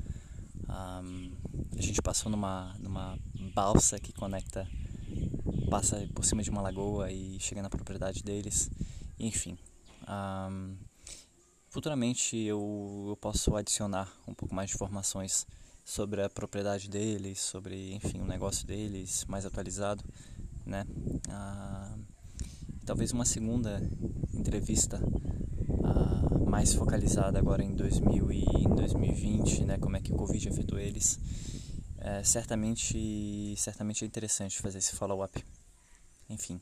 Um, 0.68 1.32
a 1.76 1.82
gente 1.82 2.00
passou 2.00 2.30
numa, 2.30 2.76
numa 2.78 3.18
balsa 3.52 3.98
que 3.98 4.12
conecta, 4.12 4.64
passa 5.68 6.08
por 6.14 6.24
cima 6.24 6.40
de 6.40 6.50
uma 6.50 6.62
lagoa 6.62 7.10
e 7.10 7.40
chega 7.40 7.62
na 7.62 7.68
propriedade 7.68 8.22
deles. 8.22 8.70
Enfim, 9.18 9.58
um, 10.08 10.76
Futuramente 11.70 12.36
eu, 12.36 13.06
eu 13.10 13.16
posso 13.16 13.54
adicionar 13.54 14.12
um 14.26 14.34
pouco 14.34 14.52
mais 14.52 14.68
de 14.70 14.74
informações 14.74 15.46
sobre 15.84 16.20
a 16.20 16.28
propriedade 16.28 16.90
deles, 16.90 17.40
sobre, 17.40 17.94
enfim, 17.94 18.20
o 18.20 18.24
negócio 18.24 18.66
deles 18.66 19.24
mais 19.26 19.46
atualizado, 19.46 20.02
né? 20.66 20.84
Ah, 21.28 21.96
talvez 22.84 23.12
uma 23.12 23.24
segunda 23.24 23.80
entrevista 24.34 25.00
ah, 25.84 26.44
mais 26.44 26.74
focalizada 26.74 27.38
agora 27.38 27.62
em 27.62 27.72
2000 27.72 28.32
e 28.32 28.44
em 28.64 28.74
2020, 28.74 29.64
né? 29.64 29.78
Como 29.78 29.96
é 29.96 30.00
que 30.00 30.12
o 30.12 30.16
Covid 30.16 30.48
afetou 30.48 30.76
eles. 30.76 31.20
É, 31.98 32.24
certamente, 32.24 33.54
certamente 33.56 34.04
é 34.04 34.08
interessante 34.08 34.58
fazer 34.58 34.78
esse 34.78 34.96
follow-up. 34.96 35.44
Enfim, 36.28 36.60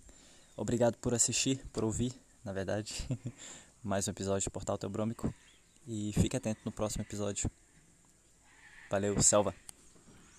obrigado 0.54 0.98
por 0.98 1.14
assistir, 1.14 1.64
por 1.72 1.82
ouvir, 1.82 2.12
na 2.44 2.52
verdade, 2.52 2.92
mais 3.82 4.06
um 4.06 4.10
episódio 4.10 4.42
de 4.42 4.50
Portal 4.50 4.78
Teobrômico. 4.78 5.32
E 5.86 6.12
fique 6.12 6.36
atento 6.36 6.60
no 6.64 6.72
próximo 6.72 7.02
episódio. 7.02 7.50
Valeu, 8.90 9.20
Selva! 9.22 9.54